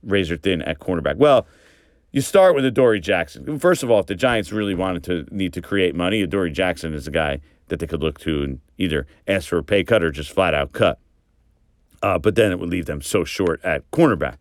razor 0.05 0.37
thin 0.37 0.62
at 0.62 0.79
cornerback. 0.79 1.17
Well, 1.17 1.47
you 2.12 2.21
start 2.21 2.55
with 2.55 2.64
Adoree 2.64 3.01
Jackson. 3.01 3.59
First 3.59 3.83
of 3.83 3.90
all, 3.90 3.99
if 4.01 4.07
the 4.07 4.14
Giants 4.14 4.53
really 4.53 4.75
wanted 4.75 5.03
to 5.05 5.27
need 5.35 5.53
to 5.55 5.61
create 5.61 5.95
money, 5.95 6.23
Adoree 6.23 6.53
Jackson 6.53 6.95
is 6.95 7.09
a 7.09 7.11
guy 7.11 7.40
that 7.69 7.81
they 7.81 7.87
could 7.87 8.03
look 8.03 8.21
to 8.21 8.43
and 8.43 8.61
either 8.79 9.07
ask 9.27 9.49
for 9.49 9.59
a 9.59 9.64
pay 9.64 9.83
cut 9.83 10.03
or 10.03 10.11
just 10.11 10.31
flat 10.31 10.55
out 10.55 10.73
cut. 10.73 10.99
Uh, 12.03 12.19
but 12.19 12.35
then 12.35 12.53
it 12.53 12.59
would 12.61 12.69
leave 12.69 12.87
them 12.87 13.01
so 13.01 13.25
short 13.25 13.61
at 13.64 13.90
cornerback. 13.90 14.37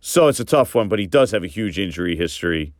So 0.00 0.28
it's 0.28 0.40
a 0.40 0.44
tough 0.44 0.74
one, 0.74 0.88
but 0.88 0.98
he 0.98 1.06
does 1.06 1.30
have 1.30 1.44
a 1.44 1.46
huge 1.46 1.78
injury 1.78 2.16
history. 2.16 2.74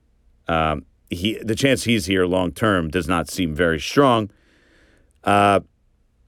Um, 0.49 0.85
he 1.09 1.39
the 1.43 1.55
chance 1.55 1.85
he's 1.85 2.07
here 2.07 2.27
long 2.27 2.53
term 2.53 2.89
does 2.91 3.09
not 3.09 3.31
seem 3.31 3.55
very 3.55 3.81
strong. 3.81 4.31
Uh, 5.23 5.61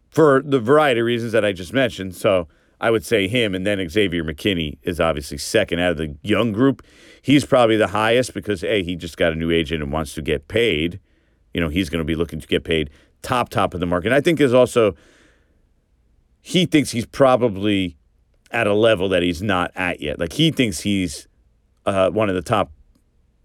for 0.09 0.41
the 0.43 0.59
variety 0.59 1.01
of 1.01 1.07
reasons 1.07 1.33
that 1.33 1.45
I 1.45 1.53
just 1.53 1.75
mentioned. 1.75 2.15
So 2.15 2.49
I 2.81 2.91
would 2.91 3.05
say 3.05 3.27
him, 3.27 3.55
and 3.55 3.67
then 3.67 3.87
Xavier 3.89 4.23
McKinney 4.23 4.79
is 4.83 5.01
obviously 5.01 5.39
second 5.39 5.81
out 5.81 5.93
of 5.93 5.97
the 5.97 6.17
young 6.23 6.53
group. 6.53 6.83
He's 7.23 7.45
probably 7.45 7.77
the 7.77 7.89
highest 7.89 8.35
because 8.35 8.62
a 8.62 8.83
he 8.83 8.97
just 8.97 9.17
got 9.17 9.33
a 9.33 9.37
new 9.37 9.51
agent 9.51 9.83
and 9.83 9.93
wants 9.93 10.15
to 10.15 10.23
get 10.23 10.49
paid. 10.49 11.01
You 11.55 11.61
know 11.61 11.69
he's 11.69 11.89
going 11.89 12.01
to 12.01 12.05
be 12.05 12.15
looking 12.15 12.41
to 12.41 12.47
get 12.47 12.65
paid 12.65 12.91
top 13.23 13.49
top 13.49 13.75
of 13.75 13.81
the 13.81 13.87
market. 13.87 14.12
I 14.12 14.21
think 14.21 14.41
is 14.41 14.55
also 14.55 14.95
he 16.41 16.67
thinks 16.67 16.91
he's 16.91 17.07
probably 17.07 17.97
at 18.51 18.67
a 18.67 18.75
level 18.75 19.09
that 19.09 19.23
he's 19.23 19.43
not 19.43 19.73
at 19.75 20.01
yet. 20.01 20.21
Like 20.21 20.35
he 20.35 20.51
thinks 20.51 20.81
he's 20.81 21.27
uh, 21.87 22.11
one 22.11 22.29
of 22.29 22.35
the 22.35 22.43
top 22.43 22.71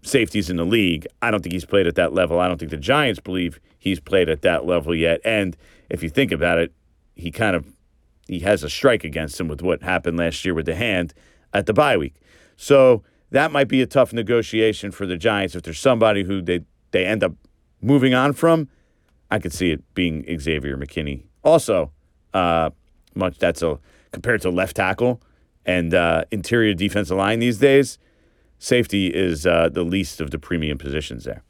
safeties 0.02 0.50
in 0.50 0.56
the 0.56 0.64
league. 0.64 1.06
I 1.20 1.30
don't 1.30 1.42
think 1.42 1.52
he's 1.52 1.64
played 1.64 1.86
at 1.86 1.94
that 1.96 2.12
level. 2.12 2.38
I 2.38 2.48
don't 2.48 2.58
think 2.58 2.70
the 2.70 2.76
Giants 2.76 3.18
believe 3.18 3.58
he's 3.78 3.98
played 3.98 4.28
at 4.28 4.42
that 4.42 4.66
level 4.66 4.94
yet. 4.94 5.20
And 5.24 5.56
if 5.90 6.02
you 6.02 6.10
think 6.10 6.32
about 6.32 6.58
it, 6.58 6.72
he 7.14 7.30
kind 7.30 7.56
of 7.56 7.66
he 8.32 8.40
has 8.40 8.62
a 8.62 8.70
strike 8.70 9.04
against 9.04 9.40
him 9.40 9.48
with 9.48 9.62
what 9.62 9.82
happened 9.82 10.18
last 10.18 10.44
year 10.44 10.54
with 10.54 10.66
the 10.66 10.74
hand 10.74 11.14
at 11.52 11.66
the 11.66 11.72
bye 11.72 11.96
week. 11.96 12.14
So 12.56 13.02
that 13.30 13.52
might 13.52 13.68
be 13.68 13.82
a 13.82 13.86
tough 13.86 14.12
negotiation 14.12 14.90
for 14.90 15.06
the 15.06 15.16
Giants 15.16 15.54
if 15.54 15.62
there's 15.62 15.80
somebody 15.80 16.24
who 16.24 16.42
they 16.42 16.60
they 16.90 17.06
end 17.06 17.24
up 17.24 17.32
moving 17.80 18.14
on 18.14 18.32
from. 18.32 18.68
I 19.30 19.38
could 19.38 19.52
see 19.52 19.70
it 19.70 19.94
being 19.94 20.24
Xavier 20.38 20.76
McKinney. 20.76 21.24
Also, 21.42 21.90
uh, 22.34 22.70
much 23.14 23.38
that's 23.38 23.62
a 23.62 23.78
compared 24.12 24.42
to 24.42 24.50
left 24.50 24.76
tackle 24.76 25.22
and 25.64 25.94
uh, 25.94 26.24
interior 26.30 26.74
defensive 26.74 27.16
line 27.16 27.38
these 27.38 27.58
days 27.58 27.98
safety 28.62 29.08
is 29.08 29.44
uh, 29.44 29.68
the 29.70 29.82
least 29.82 30.20
of 30.20 30.30
the 30.30 30.38
premium 30.38 30.78
positions 30.78 31.24
there. 31.24 31.42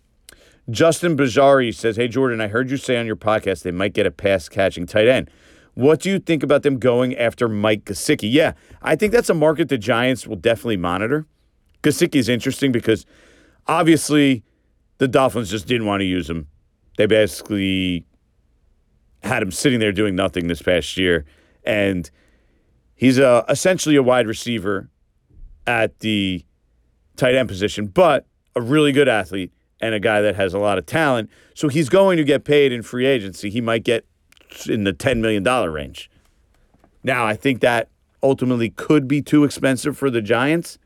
Justin 0.71 1.17
Bajari 1.17 1.75
says, 1.75 1.97
Hey, 1.97 2.09
Jordan, 2.09 2.41
I 2.41 2.49
heard 2.49 2.71
you 2.71 2.79
say 2.79 2.97
on 2.97 3.05
your 3.05 3.17
podcast 3.17 3.63
they 3.63 3.71
might 3.71 3.93
get 3.93 4.07
a 4.07 4.11
pass 4.11 4.49
catching 4.49 4.87
tight 4.87 5.09
end. 5.09 5.31
What 5.75 6.01
do 6.01 6.11
you 6.11 6.19
think 6.19 6.43
about 6.43 6.63
them 6.63 6.79
going 6.79 7.17
after 7.17 7.49
Mike 7.49 7.85
Gesicki? 7.85 8.31
Yeah, 8.31 8.53
I 8.83 8.97
think 8.97 9.13
that's 9.13 9.31
a 9.31 9.35
market 9.35 9.69
the 9.69 9.79
Giants 9.79 10.27
will 10.27 10.37
definitely 10.37 10.77
monitor. 10.77 11.27
Gesicki 11.83 12.17
is 12.17 12.29
interesting 12.29 12.73
because 12.73 13.07
obviously 13.67 14.45
the 14.99 15.09
Dolphins 15.09 15.51
just 15.51 15.67
didn't 15.67 15.87
want 15.87 16.01
to 16.01 16.05
use 16.05 16.29
him. 16.29 16.47
They 16.99 17.07
basically 17.07 18.05
had 19.23 19.43
him 19.43 19.51
sitting 19.51 19.81
there 19.81 19.93
doing 19.93 20.15
nothing 20.15 20.49
this 20.49 20.61
past 20.61 20.97
year, 20.97 21.25
and 21.65 22.11
he's 22.95 23.19
a, 23.19 23.45
essentially 23.49 23.97
a 23.97 24.03
wide 24.03 24.27
receiver 24.27 24.91
at 25.67 26.01
the 26.01 26.45
tight 27.17 27.35
end 27.35 27.49
position, 27.49 27.87
but 27.87 28.27
a 28.55 28.61
really 28.61 28.93
good 28.93 29.09
athlete 29.09 29.53
and 29.81 29.95
a 29.95 30.01
guy 30.01 30.21
that 30.21 30.37
has 30.37 30.55
a 30.55 30.59
lot 30.59 30.77
of 30.77 30.87
talent. 30.87 31.31
So 31.55 31.69
he's 31.69 31.89
going 31.89 32.17
to 32.19 32.25
get 32.25 32.45
paid 32.45 32.73
in 32.73 32.83
free 32.83 33.07
agency. 33.07 33.49
He 33.49 33.61
might 33.61 33.85
get 33.85 34.07
in 34.67 34.85
the 34.85 34.93
$10 34.93 35.19
million 35.21 35.45
range. 35.45 36.11
Now, 37.03 37.27
I 37.27 37.35
think 37.35 37.61
that 37.61 37.89
ultimately 38.23 38.71
could 38.71 39.09
be 39.09 39.21
too 39.21 39.45
expensive 39.45 39.97
for 39.97 40.11
the 40.11 40.23
Giants. 40.23 40.79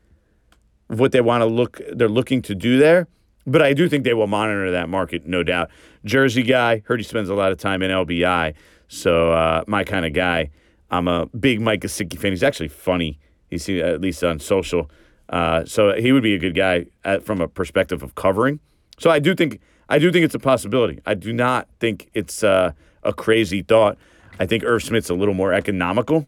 What 0.87 1.11
they 1.11 1.21
want 1.21 1.41
to 1.41 1.45
look, 1.45 1.81
they're 1.91 2.09
looking 2.09 2.41
to 2.43 2.55
do 2.55 2.79
there. 2.79 3.07
But 3.45 3.61
I 3.61 3.73
do 3.73 3.87
think 3.87 4.03
they 4.03 4.13
will 4.13 4.27
monitor 4.27 4.71
that 4.71 4.89
market, 4.89 5.25
no 5.25 5.41
doubt. 5.41 5.69
Jersey 6.03 6.43
guy, 6.43 6.83
heard 6.85 6.99
he 6.99 7.03
spends 7.03 7.29
a 7.29 7.33
lot 7.33 7.51
of 7.51 7.57
time 7.57 7.81
in 7.81 7.91
LBI. 7.91 8.53
So 8.89 9.31
uh, 9.31 9.63
my 9.67 9.83
kind 9.83 10.05
of 10.05 10.13
guy. 10.13 10.49
I'm 10.89 11.07
a 11.07 11.25
big 11.27 11.59
Mike 11.61 11.81
Gesicki 11.81 12.17
fan. 12.17 12.31
He's 12.31 12.43
actually 12.43 12.69
funny. 12.69 13.19
He's 13.49 13.67
at 13.69 14.01
least 14.01 14.23
on 14.23 14.39
social. 14.39 14.89
Uh, 15.29 15.65
so 15.65 15.93
he 15.95 16.11
would 16.11 16.23
be 16.23 16.33
a 16.33 16.39
good 16.39 16.55
guy 16.55 16.85
at, 17.03 17.23
from 17.23 17.41
a 17.41 17.47
perspective 17.47 18.03
of 18.03 18.15
covering. 18.15 18.59
So 18.99 19.09
I 19.09 19.19
do 19.19 19.35
think 19.35 19.59
I 19.89 19.99
do 19.99 20.11
think 20.11 20.25
it's 20.25 20.35
a 20.35 20.39
possibility. 20.39 20.99
I 21.05 21.13
do 21.13 21.31
not 21.31 21.67
think 21.79 22.09
it's 22.13 22.43
uh, 22.43 22.71
a 23.07 23.13
crazy 23.13 23.63
thought. 23.63 23.97
I 24.39 24.45
think 24.45 24.63
Irv 24.63 24.83
Smith's 24.83 25.09
a 25.09 25.15
little 25.15 25.33
more 25.33 25.53
economical. 25.53 26.27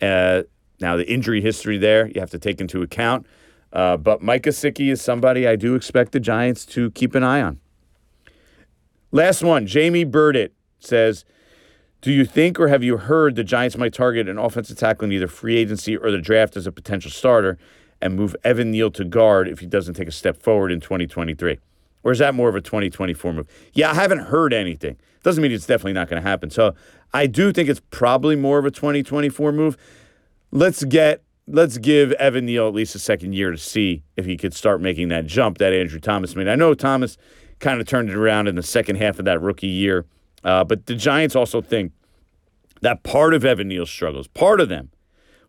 Uh, 0.00 0.42
now 0.80 0.96
the 0.96 1.08
injury 1.08 1.40
history 1.40 1.78
there 1.78 2.08
you 2.08 2.20
have 2.20 2.30
to 2.30 2.38
take 2.38 2.60
into 2.60 2.82
account. 2.82 3.26
Uh, 3.72 3.96
but 3.96 4.22
Mike 4.22 4.44
Gesicki 4.44 4.90
is 4.90 5.00
somebody 5.00 5.46
I 5.46 5.54
do 5.54 5.74
expect 5.74 6.12
the 6.12 6.20
Giants 6.20 6.64
to 6.66 6.90
keep 6.92 7.14
an 7.14 7.22
eye 7.22 7.42
on. 7.42 7.60
Last 9.12 9.42
one, 9.42 9.66
Jamie 9.66 10.04
Burdett 10.04 10.52
says, 10.80 11.24
"Do 12.00 12.12
you 12.12 12.24
think 12.24 12.58
or 12.58 12.68
have 12.68 12.82
you 12.82 12.96
heard 12.96 13.36
the 13.36 13.44
Giants 13.44 13.76
might 13.76 13.92
target 13.92 14.28
an 14.28 14.38
offensive 14.38 14.78
tackle 14.78 15.06
in 15.06 15.12
either 15.12 15.28
free 15.28 15.56
agency 15.56 15.96
or 15.96 16.10
the 16.10 16.18
draft 16.18 16.56
as 16.56 16.66
a 16.66 16.72
potential 16.72 17.10
starter 17.10 17.58
and 18.00 18.14
move 18.14 18.34
Evan 18.44 18.70
Neal 18.70 18.90
to 18.92 19.04
guard 19.04 19.48
if 19.48 19.58
he 19.58 19.66
doesn't 19.66 19.94
take 19.94 20.08
a 20.08 20.12
step 20.12 20.40
forward 20.40 20.72
in 20.72 20.80
2023?" 20.80 21.58
Or 22.04 22.12
is 22.12 22.18
that 22.18 22.34
more 22.34 22.48
of 22.48 22.54
a 22.54 22.60
2024 22.60 23.32
move? 23.32 23.46
Yeah, 23.72 23.90
I 23.90 23.94
haven't 23.94 24.20
heard 24.20 24.52
anything. 24.52 24.96
Doesn't 25.22 25.42
mean 25.42 25.52
it's 25.52 25.66
definitely 25.66 25.92
not 25.94 26.08
going 26.08 26.22
to 26.22 26.28
happen. 26.28 26.50
So 26.50 26.74
I 27.12 27.26
do 27.26 27.52
think 27.52 27.68
it's 27.68 27.82
probably 27.90 28.36
more 28.36 28.58
of 28.58 28.64
a 28.64 28.70
2024 28.70 29.52
move. 29.52 29.76
Let's 30.50 30.84
get 30.84 31.22
let's 31.50 31.78
give 31.78 32.12
Evan 32.12 32.44
Neal 32.46 32.68
at 32.68 32.74
least 32.74 32.94
a 32.94 32.98
second 32.98 33.32
year 33.32 33.50
to 33.50 33.56
see 33.56 34.02
if 34.16 34.26
he 34.26 34.36
could 34.36 34.54
start 34.54 34.80
making 34.82 35.08
that 35.08 35.26
jump 35.26 35.58
that 35.58 35.72
Andrew 35.72 35.98
Thomas 35.98 36.36
made. 36.36 36.46
I 36.46 36.54
know 36.54 36.74
Thomas 36.74 37.16
kind 37.58 37.80
of 37.80 37.86
turned 37.86 38.10
it 38.10 38.16
around 38.16 38.48
in 38.48 38.54
the 38.54 38.62
second 38.62 38.96
half 38.96 39.18
of 39.18 39.24
that 39.24 39.40
rookie 39.40 39.66
year, 39.66 40.04
uh, 40.44 40.64
but 40.64 40.86
the 40.86 40.94
Giants 40.94 41.34
also 41.34 41.62
think 41.62 41.92
that 42.82 43.02
part 43.02 43.34
of 43.34 43.44
Evan 43.44 43.68
Neal's 43.68 43.90
struggles, 43.90 44.28
part 44.28 44.60
of 44.60 44.68
them, 44.68 44.90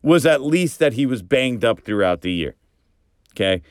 was 0.02 0.26
at 0.26 0.42
least 0.42 0.80
that 0.80 0.94
he 0.94 1.06
was 1.06 1.22
banged 1.22 1.66
up 1.66 1.82
throughout 1.82 2.22
the 2.22 2.32
year. 2.32 2.56
Okay, 3.34 3.62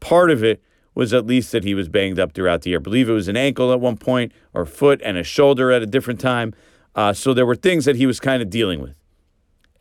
part 0.00 0.30
of 0.30 0.42
it 0.42 0.62
was 0.96 1.12
at 1.12 1.26
least 1.26 1.52
that 1.52 1.62
he 1.62 1.74
was 1.74 1.88
banged 1.88 2.18
up 2.18 2.32
throughout 2.32 2.62
the 2.62 2.70
year. 2.70 2.78
I 2.78 2.82
believe 2.82 3.08
it 3.08 3.12
was 3.12 3.28
an 3.28 3.36
ankle 3.36 3.70
at 3.70 3.78
one 3.78 3.98
point, 3.98 4.32
or 4.54 4.64
foot 4.64 5.00
and 5.04 5.18
a 5.18 5.22
shoulder 5.22 5.70
at 5.70 5.82
a 5.82 5.86
different 5.86 6.18
time. 6.18 6.54
Uh, 6.96 7.12
so 7.12 7.34
there 7.34 7.44
were 7.44 7.54
things 7.54 7.84
that 7.84 7.96
he 7.96 8.06
was 8.06 8.18
kind 8.18 8.42
of 8.42 8.48
dealing 8.48 8.80
with. 8.80 8.96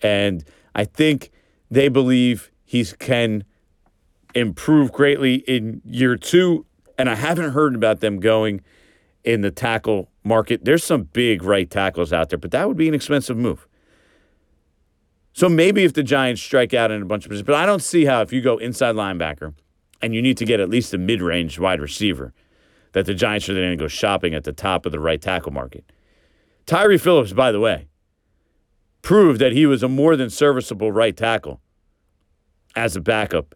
And 0.02 0.44
I 0.76 0.84
think 0.84 1.32
they 1.72 1.88
believe 1.88 2.52
he 2.66 2.84
can 2.84 3.46
improve 4.36 4.92
greatly 4.92 5.36
in 5.48 5.82
year 5.86 6.18
two. 6.18 6.66
And 6.98 7.10
I 7.10 7.16
haven't 7.16 7.52
heard 7.52 7.76
about 7.76 8.02
them 8.02 8.20
going 8.20 8.60
in 9.24 9.40
the 9.40 9.52
tackle 9.52 10.10
market. 10.26 10.66
There's 10.66 10.84
some 10.84 11.04
big 11.04 11.44
right 11.44 11.70
tackles 11.70 12.12
out 12.12 12.28
there, 12.28 12.38
but 12.38 12.52
that 12.52 12.68
would 12.68 12.78
be 12.78 12.90
an 12.90 12.94
expensive 12.94 13.38
move. 13.38 13.68
So 15.32 15.48
maybe 15.48 15.86
if 15.86 15.94
the 15.94 16.04
Giants 16.04 16.42
strike 16.42 16.74
out 16.74 16.92
in 16.92 17.02
a 17.02 17.06
bunch 17.06 17.24
of 17.24 17.30
positions, 17.30 17.48
but 17.48 17.56
I 17.56 17.66
don't 17.66 17.82
see 17.82 18.04
how 18.04 18.22
if 18.22 18.34
you 18.34 18.42
go 18.42 18.58
inside 18.58 18.96
linebacker 18.96 19.54
and 20.06 20.14
you 20.14 20.22
need 20.22 20.38
to 20.38 20.46
get 20.46 20.60
at 20.60 20.70
least 20.70 20.94
a 20.94 21.00
mid 21.00 21.20
range 21.20 21.58
wide 21.58 21.82
receiver, 21.82 22.32
that 22.92 23.08
the 23.08 23.16
Giants 23.16 23.50
are 23.50 23.56
then 23.56 23.64
going 23.64 23.78
to 23.78 23.84
go 23.84 23.88
shopping 23.88 24.36
at 24.36 24.44
the 24.44 24.54
top 24.54 24.86
of 24.86 24.92
the 24.92 25.00
right 25.00 25.20
tackle 25.20 25.52
market. 25.52 25.84
Tyre 26.68 27.00
Phillips, 27.00 27.34
by 27.34 27.52
the 27.52 27.60
way, 27.60 27.88
proved 29.02 29.42
that 29.42 29.52
he 29.52 29.66
was 29.66 29.82
a 29.82 29.90
more 29.90 30.16
than 30.16 30.30
serviceable 30.30 30.92
right 30.92 31.18
tackle 31.18 31.60
as 32.76 32.96
a 32.96 33.02
backup 33.02 33.56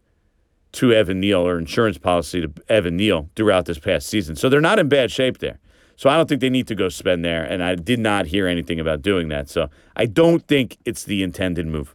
to 0.72 0.92
Evan 0.92 1.20
Neal 1.20 1.46
or 1.46 1.56
insurance 1.56 1.98
policy 1.98 2.40
to 2.40 2.52
Evan 2.68 2.96
Neal 2.96 3.30
throughout 3.36 3.66
this 3.66 3.78
past 3.78 4.08
season. 4.08 4.34
So 4.34 4.48
they're 4.48 4.60
not 4.60 4.80
in 4.80 4.88
bad 4.88 5.12
shape 5.12 5.38
there. 5.38 5.60
So 5.94 6.10
I 6.10 6.16
don't 6.16 6.28
think 6.28 6.40
they 6.40 6.50
need 6.50 6.66
to 6.66 6.74
go 6.74 6.88
spend 6.88 7.24
there. 7.24 7.44
And 7.44 7.62
I 7.62 7.76
did 7.76 8.00
not 8.00 8.26
hear 8.26 8.48
anything 8.48 8.80
about 8.80 9.02
doing 9.02 9.28
that. 9.28 9.48
So 9.48 9.68
I 9.94 10.06
don't 10.06 10.44
think 10.48 10.78
it's 10.84 11.04
the 11.04 11.22
intended 11.22 11.68
move. 11.68 11.94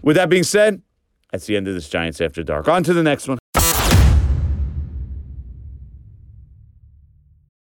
With 0.00 0.16
that 0.16 0.28
being 0.28 0.42
said, 0.42 0.82
that's 1.30 1.46
the 1.46 1.56
end 1.56 1.68
of 1.68 1.74
this 1.74 1.88
Giants 1.88 2.20
After 2.20 2.42
Dark. 2.42 2.66
On 2.66 2.82
to 2.82 2.92
the 2.92 3.04
next 3.04 3.28
one. 3.28 3.38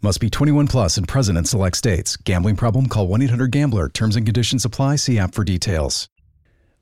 Must 0.00 0.20
be 0.20 0.30
21 0.30 0.68
plus 0.68 0.96
and 0.96 1.08
present 1.08 1.36
in 1.36 1.44
select 1.44 1.76
states. 1.76 2.16
Gambling 2.16 2.54
problem? 2.54 2.86
Call 2.86 3.08
1 3.08 3.20
800 3.22 3.50
GAMBLER. 3.50 3.88
Terms 3.88 4.14
and 4.14 4.24
conditions 4.24 4.64
apply. 4.64 4.94
See 4.94 5.18
app 5.18 5.34
for 5.34 5.42
details. 5.42 6.08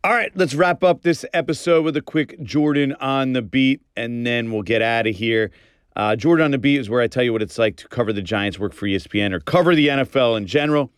All 0.04 0.12
right, 0.12 0.30
let's 0.34 0.54
wrap 0.54 0.84
up 0.84 1.00
this 1.00 1.24
episode 1.32 1.82
with 1.82 1.96
a 1.96 2.02
quick 2.02 2.38
Jordan 2.42 2.92
on 3.00 3.32
the 3.32 3.40
beat, 3.40 3.80
and 3.96 4.26
then 4.26 4.52
we'll 4.52 4.60
get 4.60 4.82
out 4.82 5.06
of 5.06 5.16
here. 5.16 5.50
Uh, 5.96 6.14
Jordan 6.14 6.44
on 6.44 6.50
the 6.50 6.58
beat 6.58 6.78
is 6.78 6.90
where 6.90 7.00
I 7.00 7.06
tell 7.06 7.22
you 7.22 7.32
what 7.32 7.40
it's 7.40 7.56
like 7.56 7.76
to 7.78 7.88
cover 7.88 8.12
the 8.12 8.20
Giants, 8.20 8.58
work 8.58 8.74
for 8.74 8.86
ESPN, 8.86 9.32
or 9.32 9.40
cover 9.40 9.74
the 9.74 9.88
NFL 9.88 10.36
in 10.36 10.46
general. 10.46 10.92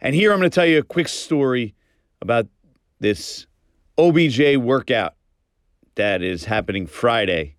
And 0.00 0.14
here 0.14 0.32
I'm 0.32 0.38
going 0.38 0.48
to 0.48 0.54
tell 0.54 0.64
you 0.64 0.78
a 0.78 0.84
quick 0.84 1.08
story 1.08 1.74
about 2.22 2.46
this 3.00 3.48
OBJ 3.98 4.58
workout 4.58 5.14
that 5.96 6.22
is 6.22 6.44
happening 6.44 6.86
Friday 6.86 7.56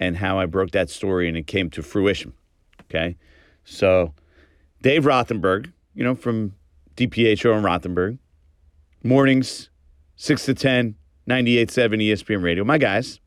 and 0.00 0.16
how 0.16 0.38
I 0.38 0.46
broke 0.46 0.70
that 0.70 0.88
story 0.88 1.28
and 1.28 1.36
it 1.36 1.46
came 1.46 1.68
to 1.68 1.82
fruition. 1.82 2.32
Okay. 2.90 3.16
So 3.64 4.14
Dave 4.82 5.04
Rothenberg, 5.04 5.72
you 5.94 6.04
know, 6.04 6.14
from 6.14 6.54
DiPietro 6.96 7.56
and 7.56 7.64
Rothenberg, 7.64 8.18
mornings, 9.02 9.70
6 10.16 10.44
to 10.46 10.54
10, 10.54 10.94
98.7 11.28 12.02
ESPN 12.02 12.42
radio. 12.42 12.64
My 12.64 12.78
guys. 12.78 13.20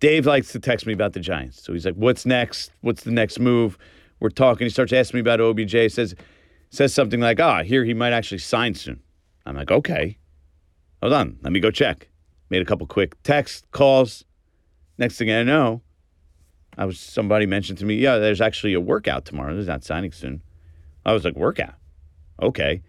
Dave 0.00 0.26
likes 0.26 0.52
to 0.52 0.60
text 0.60 0.86
me 0.86 0.92
about 0.92 1.12
the 1.12 1.20
Giants. 1.20 1.62
So 1.62 1.72
he's 1.72 1.84
like, 1.84 1.94
what's 1.94 2.24
next? 2.24 2.70
What's 2.82 3.02
the 3.02 3.10
next 3.10 3.40
move? 3.40 3.76
We're 4.20 4.30
talking. 4.30 4.64
He 4.66 4.70
starts 4.70 4.92
asking 4.92 5.18
me 5.18 5.20
about 5.20 5.40
OBJ. 5.40 5.92
Says 5.92 6.14
says 6.70 6.92
something 6.92 7.20
like, 7.20 7.40
ah, 7.40 7.62
here 7.62 7.84
he 7.84 7.94
might 7.94 8.12
actually 8.12 8.38
sign 8.38 8.74
soon. 8.74 9.00
I'm 9.46 9.56
like, 9.56 9.70
okay. 9.70 10.18
Hold 11.00 11.14
on. 11.14 11.38
Let 11.42 11.52
me 11.52 11.60
go 11.60 11.70
check. 11.70 12.08
Made 12.50 12.62
a 12.62 12.64
couple 12.64 12.86
quick 12.86 13.20
text 13.22 13.70
calls. 13.70 14.24
Next 14.98 15.16
thing 15.16 15.30
I 15.30 15.42
know, 15.42 15.82
I 16.78 16.84
was 16.84 17.00
somebody 17.00 17.44
mentioned 17.44 17.78
to 17.80 17.84
me, 17.84 17.96
yeah, 17.96 18.18
there's 18.18 18.40
actually 18.40 18.72
a 18.72 18.80
workout 18.80 19.24
tomorrow. 19.24 19.52
There's 19.52 19.66
not 19.66 19.82
signing 19.82 20.12
soon. 20.12 20.40
I 21.04 21.12
was 21.12 21.24
like, 21.24 21.34
workout. 21.34 21.74
Okay. 22.40 22.82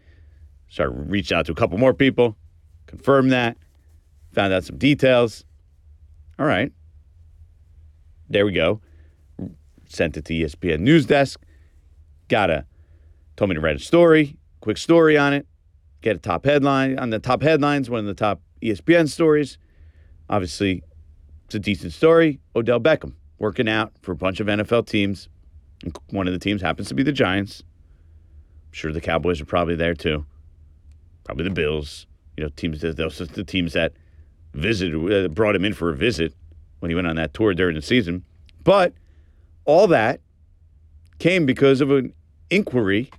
Started 0.68 1.10
reaching 1.10 1.36
out 1.36 1.48
to 1.48 1.52
a 1.52 1.56
couple 1.56 1.80
more 1.80 1.96
people, 1.96 2.38
confirmed 2.86 3.32
that, 3.32 3.58
found 4.32 4.54
out 4.54 4.64
some 4.64 4.78
details. 4.78 5.44
All 6.38 6.46
right. 6.46 6.72
There 8.30 8.46
we 8.46 8.52
go. 8.52 8.80
Sent 9.88 10.16
it 10.18 10.26
to 10.26 10.34
ESPN 10.34 10.82
News 10.82 11.08
Desk. 11.08 11.42
Got 12.28 12.52
a 12.52 12.66
told 13.38 13.50
me 13.50 13.56
to 13.56 13.62
write 13.62 13.78
a 13.78 13.80
story, 13.80 14.38
quick 14.62 14.78
story 14.78 15.18
on 15.18 15.34
it. 15.34 15.48
Get 16.02 16.16
a 16.16 16.20
top 16.20 16.46
headline 16.46 17.00
on 17.00 17.10
the 17.10 17.18
top 17.18 17.42
headlines, 17.42 17.90
one 17.90 18.02
of 18.02 18.06
the 18.06 18.14
top 18.14 18.42
ESPN 18.62 19.10
stories. 19.10 19.58
Obviously, 20.30 20.84
it's 21.46 21.56
a 21.56 21.60
decent 21.60 21.94
story. 21.94 22.40
Odell 22.56 22.80
Beckham 22.80 23.14
working 23.40 23.68
out 23.68 23.94
for 24.02 24.12
a 24.12 24.16
bunch 24.16 24.40
of 24.40 24.48
NFL 24.48 24.88
teams. 24.88 25.30
One 26.12 26.28
of 26.28 26.34
the 26.34 26.40
teams 26.40 26.62
happens 26.62 26.90
to 26.90 26.94
be 26.94 27.04
the 27.04 27.12
Giants. 27.12 27.64
I'm 28.68 28.74
sure 28.74 28.92
the 28.92 29.02
Cowboys 29.02 29.42
are 29.42 29.46
probably 29.46 29.76
there 29.76 29.96
too. 29.96 30.26
Probably 31.24 31.46
the 31.46 31.50
Bills. 31.50 32.06
You 32.38 32.44
know, 32.44 32.50
teams 32.56 32.82
that 32.82 32.98
those 32.98 33.20
are 33.20 33.26
the 33.26 33.44
teams 33.44 33.74
that 33.74 33.94
visited, 34.54 35.26
uh, 35.26 35.28
brought 35.30 35.56
him 35.56 35.66
in 35.66 35.74
for 35.74 35.90
a 35.90 35.96
visit 35.96 36.34
when 36.80 36.92
he 36.92 36.96
went 36.96 37.08
on 37.08 37.16
that 37.16 37.34
tour 37.34 37.54
during 37.54 37.76
the 37.76 37.82
season. 37.82 38.24
But 38.64 38.94
all 39.66 39.88
that 39.88 40.22
came 41.18 41.46
because 41.46 41.82
of 41.82 41.92
an 41.92 42.14
inquiry 42.50 43.10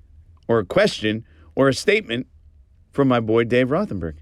or 0.48 0.58
a 0.58 0.64
question 0.64 1.24
or 1.54 1.68
a 1.68 1.74
statement 1.74 2.26
from 2.92 3.08
my 3.08 3.20
boy 3.20 3.44
Dave 3.44 3.68
Rothenberg. 3.68 4.16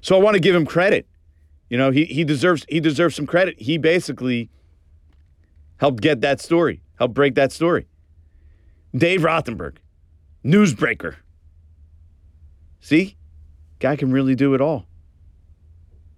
So 0.00 0.16
I 0.16 0.22
want 0.22 0.34
to 0.34 0.40
give 0.40 0.54
him 0.54 0.66
credit. 0.66 1.06
You 1.68 1.78
know, 1.78 1.90
he 1.90 2.04
he 2.04 2.24
deserves 2.24 2.64
he 2.68 2.80
deserves 2.80 3.16
some 3.16 3.26
credit. 3.26 3.60
He 3.60 3.76
basically 3.78 4.50
helped 5.78 6.00
get 6.02 6.20
that 6.20 6.40
story, 6.40 6.82
helped 6.98 7.14
break 7.14 7.34
that 7.34 7.52
story. 7.52 7.86
Dave 8.94 9.22
Rothenberg, 9.22 9.76
newsbreaker. 10.44 11.16
See? 12.80 13.16
Guy 13.78 13.96
can 13.96 14.10
really 14.10 14.34
do 14.34 14.54
it 14.54 14.60
all. 14.60 14.86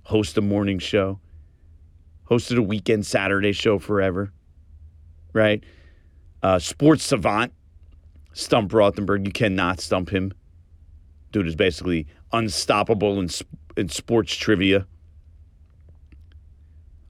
Host 0.03 0.39
a 0.39 0.41
morning 0.41 0.79
show, 0.79 1.19
hosted 2.31 2.57
a 2.57 2.63
weekend 2.63 3.05
Saturday 3.05 3.53
show 3.53 3.79
forever, 3.79 4.33
right? 5.33 5.63
Uh, 6.43 6.59
sports 6.59 7.03
savant, 7.03 7.53
stump 8.33 8.71
Rothenberg. 8.71 9.27
You 9.27 9.33
cannot 9.33 9.81
stump 9.81 10.11
him. 10.11 10.33
Dude 11.33 11.49
is 11.49 11.57
basically 11.57 12.07
unstoppable 12.33 13.19
in, 13.19 13.29
in 13.77 13.89
sports 13.89 14.35
trivia. 14.35 14.87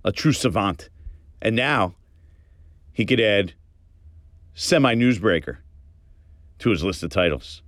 A 0.04 0.12
true 0.12 0.32
savant. 0.32 0.88
And 1.42 1.54
now 1.54 1.94
he 2.98 3.06
could 3.06 3.20
add 3.20 3.52
semi 4.54 4.92
newsbreaker 4.96 5.58
to 6.58 6.70
his 6.70 6.82
list 6.82 7.04
of 7.04 7.10
titles. 7.10 7.62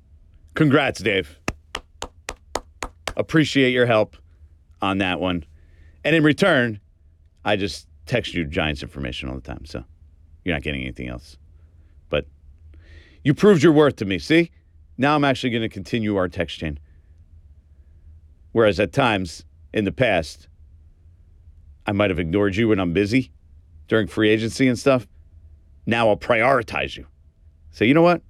Congrats, 0.55 0.99
Dave. 0.99 1.39
Appreciate 3.17 3.71
your 3.71 3.87
help 3.87 4.17
on 4.83 4.99
that 4.99 5.21
one. 5.21 5.45
And 6.03 6.17
in 6.17 6.25
return, 6.25 6.81
I 7.45 7.55
just 7.55 7.87
text 8.07 8.35
you 8.35 8.45
Giants 8.45 8.83
information 8.83 9.29
all 9.29 9.37
the 9.37 9.41
time. 9.41 9.65
So 9.67 9.85
you're 10.45 10.53
not 10.53 10.63
getting 10.63 10.81
anything 10.81 11.07
else. 11.07 11.37
But 12.09 12.27
you 13.23 13.33
proved 13.33 13.63
your 13.63 13.73
worth 13.73 13.95
to 13.97 14.05
me. 14.05 14.19
See? 14.19 14.51
Now 14.99 15.15
I'm 15.15 15.23
actually 15.23 15.51
going 15.51 15.63
to 15.63 15.69
continue 15.69 16.17
our 16.17 16.29
text 16.29 16.59
chain. 16.59 16.81
Whereas 18.51 18.81
at 18.81 18.93
times 18.93 19.45
in 19.73 19.85
the 19.85 19.93
past, 19.93 20.49
I 21.87 21.93
might 21.93 22.11
have 22.11 22.19
ignored 22.19 22.57
you 22.57 22.67
when 22.67 22.81
I'm 22.81 22.93
busy 22.93 23.31
during 23.87 24.09
free 24.09 24.29
agency 24.29 24.67
and 24.67 24.77
stuff. 24.77 25.07
Now 25.91 26.09
I'll 26.09 26.17
prioritize 26.17 26.97
you. 26.97 27.09
So, 27.73 27.85
you 27.85 27.95
know 27.95 28.03
what? 28.03 28.23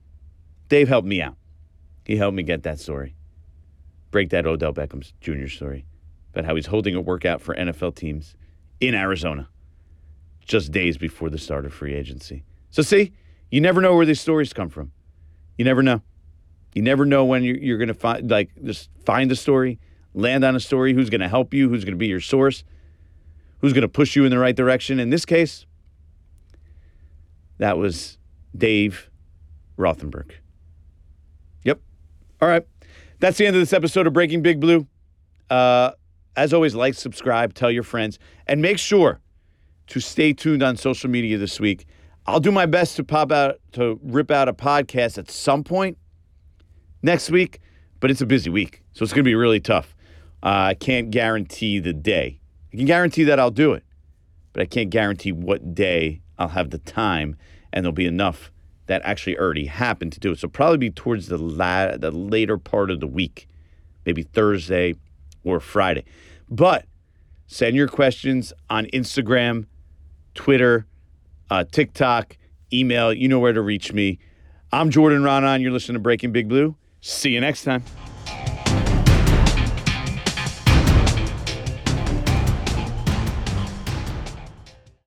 Dave 0.70 0.88
helped 0.88 1.06
me 1.06 1.20
out. 1.20 1.36
He 2.06 2.16
helped 2.16 2.34
me 2.34 2.42
get 2.42 2.62
that 2.62 2.80
story. 2.80 3.14
Break 4.10 4.30
that 4.30 4.46
Odell 4.46 4.72
Beckham 4.72 5.06
Jr. 5.20 5.46
story 5.46 5.84
about 6.32 6.46
how 6.46 6.56
he's 6.56 6.66
holding 6.66 6.94
a 6.94 7.02
workout 7.02 7.42
for 7.42 7.54
NFL 7.54 7.96
teams 7.96 8.34
in 8.80 8.94
Arizona 8.94 9.46
just 10.46 10.72
days 10.72 10.96
before 10.96 11.28
the 11.28 11.36
start 11.36 11.66
of 11.66 11.74
free 11.74 11.92
agency. 11.92 12.44
So, 12.70 12.80
see, 12.80 13.12
you 13.50 13.60
never 13.60 13.82
know 13.82 13.94
where 13.94 14.06
these 14.06 14.22
stories 14.22 14.54
come 14.54 14.70
from. 14.70 14.92
You 15.58 15.66
never 15.66 15.82
know. 15.82 16.00
You 16.74 16.80
never 16.80 17.04
know 17.04 17.26
when 17.26 17.42
you're, 17.42 17.58
you're 17.58 17.78
going 17.78 17.88
to 17.88 17.94
find, 17.94 18.30
like, 18.30 18.50
just 18.64 18.88
find 19.04 19.30
a 19.30 19.36
story, 19.36 19.78
land 20.14 20.44
on 20.44 20.56
a 20.56 20.60
story, 20.60 20.94
who's 20.94 21.10
going 21.10 21.20
to 21.20 21.28
help 21.28 21.52
you, 21.52 21.68
who's 21.68 21.84
going 21.84 21.94
to 21.94 21.98
be 21.98 22.06
your 22.06 22.20
source, 22.20 22.64
who's 23.58 23.74
going 23.74 23.82
to 23.82 23.88
push 23.88 24.16
you 24.16 24.24
in 24.24 24.30
the 24.30 24.38
right 24.38 24.56
direction. 24.56 24.98
In 24.98 25.10
this 25.10 25.26
case, 25.26 25.66
that 27.60 27.76
was 27.76 28.16
Dave 28.56 29.10
Rothenberg. 29.78 30.32
Yep. 31.64 31.78
All 32.40 32.48
right. 32.48 32.66
That's 33.18 33.36
the 33.36 33.46
end 33.46 33.54
of 33.54 33.60
this 33.60 33.74
episode 33.74 34.06
of 34.06 34.14
Breaking 34.14 34.40
Big 34.40 34.60
Blue. 34.60 34.86
Uh, 35.50 35.90
as 36.36 36.54
always, 36.54 36.74
like, 36.74 36.94
subscribe, 36.94 37.52
tell 37.52 37.70
your 37.70 37.82
friends, 37.82 38.18
and 38.46 38.62
make 38.62 38.78
sure 38.78 39.20
to 39.88 40.00
stay 40.00 40.32
tuned 40.32 40.62
on 40.62 40.76
social 40.76 41.10
media 41.10 41.36
this 41.36 41.60
week. 41.60 41.86
I'll 42.26 42.40
do 42.40 42.50
my 42.50 42.64
best 42.64 42.96
to 42.96 43.04
pop 43.04 43.30
out, 43.30 43.56
to 43.72 44.00
rip 44.02 44.30
out 44.30 44.48
a 44.48 44.54
podcast 44.54 45.18
at 45.18 45.30
some 45.30 45.62
point 45.62 45.98
next 47.02 47.28
week, 47.28 47.60
but 47.98 48.10
it's 48.10 48.22
a 48.22 48.26
busy 48.26 48.48
week. 48.48 48.82
So 48.92 49.02
it's 49.02 49.12
going 49.12 49.24
to 49.24 49.28
be 49.28 49.34
really 49.34 49.60
tough. 49.60 49.94
Uh, 50.42 50.70
I 50.70 50.74
can't 50.74 51.10
guarantee 51.10 51.78
the 51.78 51.92
day. 51.92 52.40
I 52.72 52.76
can 52.76 52.86
guarantee 52.86 53.24
that 53.24 53.38
I'll 53.38 53.50
do 53.50 53.74
it, 53.74 53.84
but 54.54 54.62
I 54.62 54.64
can't 54.64 54.88
guarantee 54.88 55.32
what 55.32 55.74
day 55.74 56.22
I'll 56.40 56.48
have 56.48 56.70
the 56.70 56.78
time 56.78 57.36
and 57.72 57.84
there'll 57.84 57.92
be 57.92 58.06
enough 58.06 58.50
that 58.86 59.02
actually 59.04 59.38
already 59.38 59.66
happened 59.66 60.12
to 60.14 60.18
do 60.18 60.32
it. 60.32 60.40
So 60.40 60.48
probably 60.48 60.78
be 60.78 60.90
towards 60.90 61.28
the 61.28 61.38
la- 61.38 61.96
the 61.96 62.10
later 62.10 62.58
part 62.58 62.90
of 62.90 62.98
the 62.98 63.06
week, 63.06 63.46
maybe 64.04 64.24
Thursday 64.24 64.96
or 65.44 65.60
Friday. 65.60 66.04
But 66.48 66.86
send 67.46 67.76
your 67.76 67.86
questions 67.86 68.52
on 68.68 68.86
Instagram, 68.86 69.66
Twitter, 70.34 70.86
uh, 71.50 71.64
TikTok, 71.70 72.36
email. 72.72 73.12
You 73.12 73.28
know 73.28 73.38
where 73.38 73.52
to 73.52 73.60
reach 73.60 73.92
me. 73.92 74.18
I'm 74.72 74.90
Jordan 74.90 75.22
Raanan. 75.22 75.60
You're 75.60 75.72
listening 75.72 75.94
to 75.94 76.00
Breaking 76.00 76.32
Big 76.32 76.48
Blue. 76.48 76.74
See 77.00 77.30
you 77.30 77.40
next 77.40 77.62
time. 77.62 77.84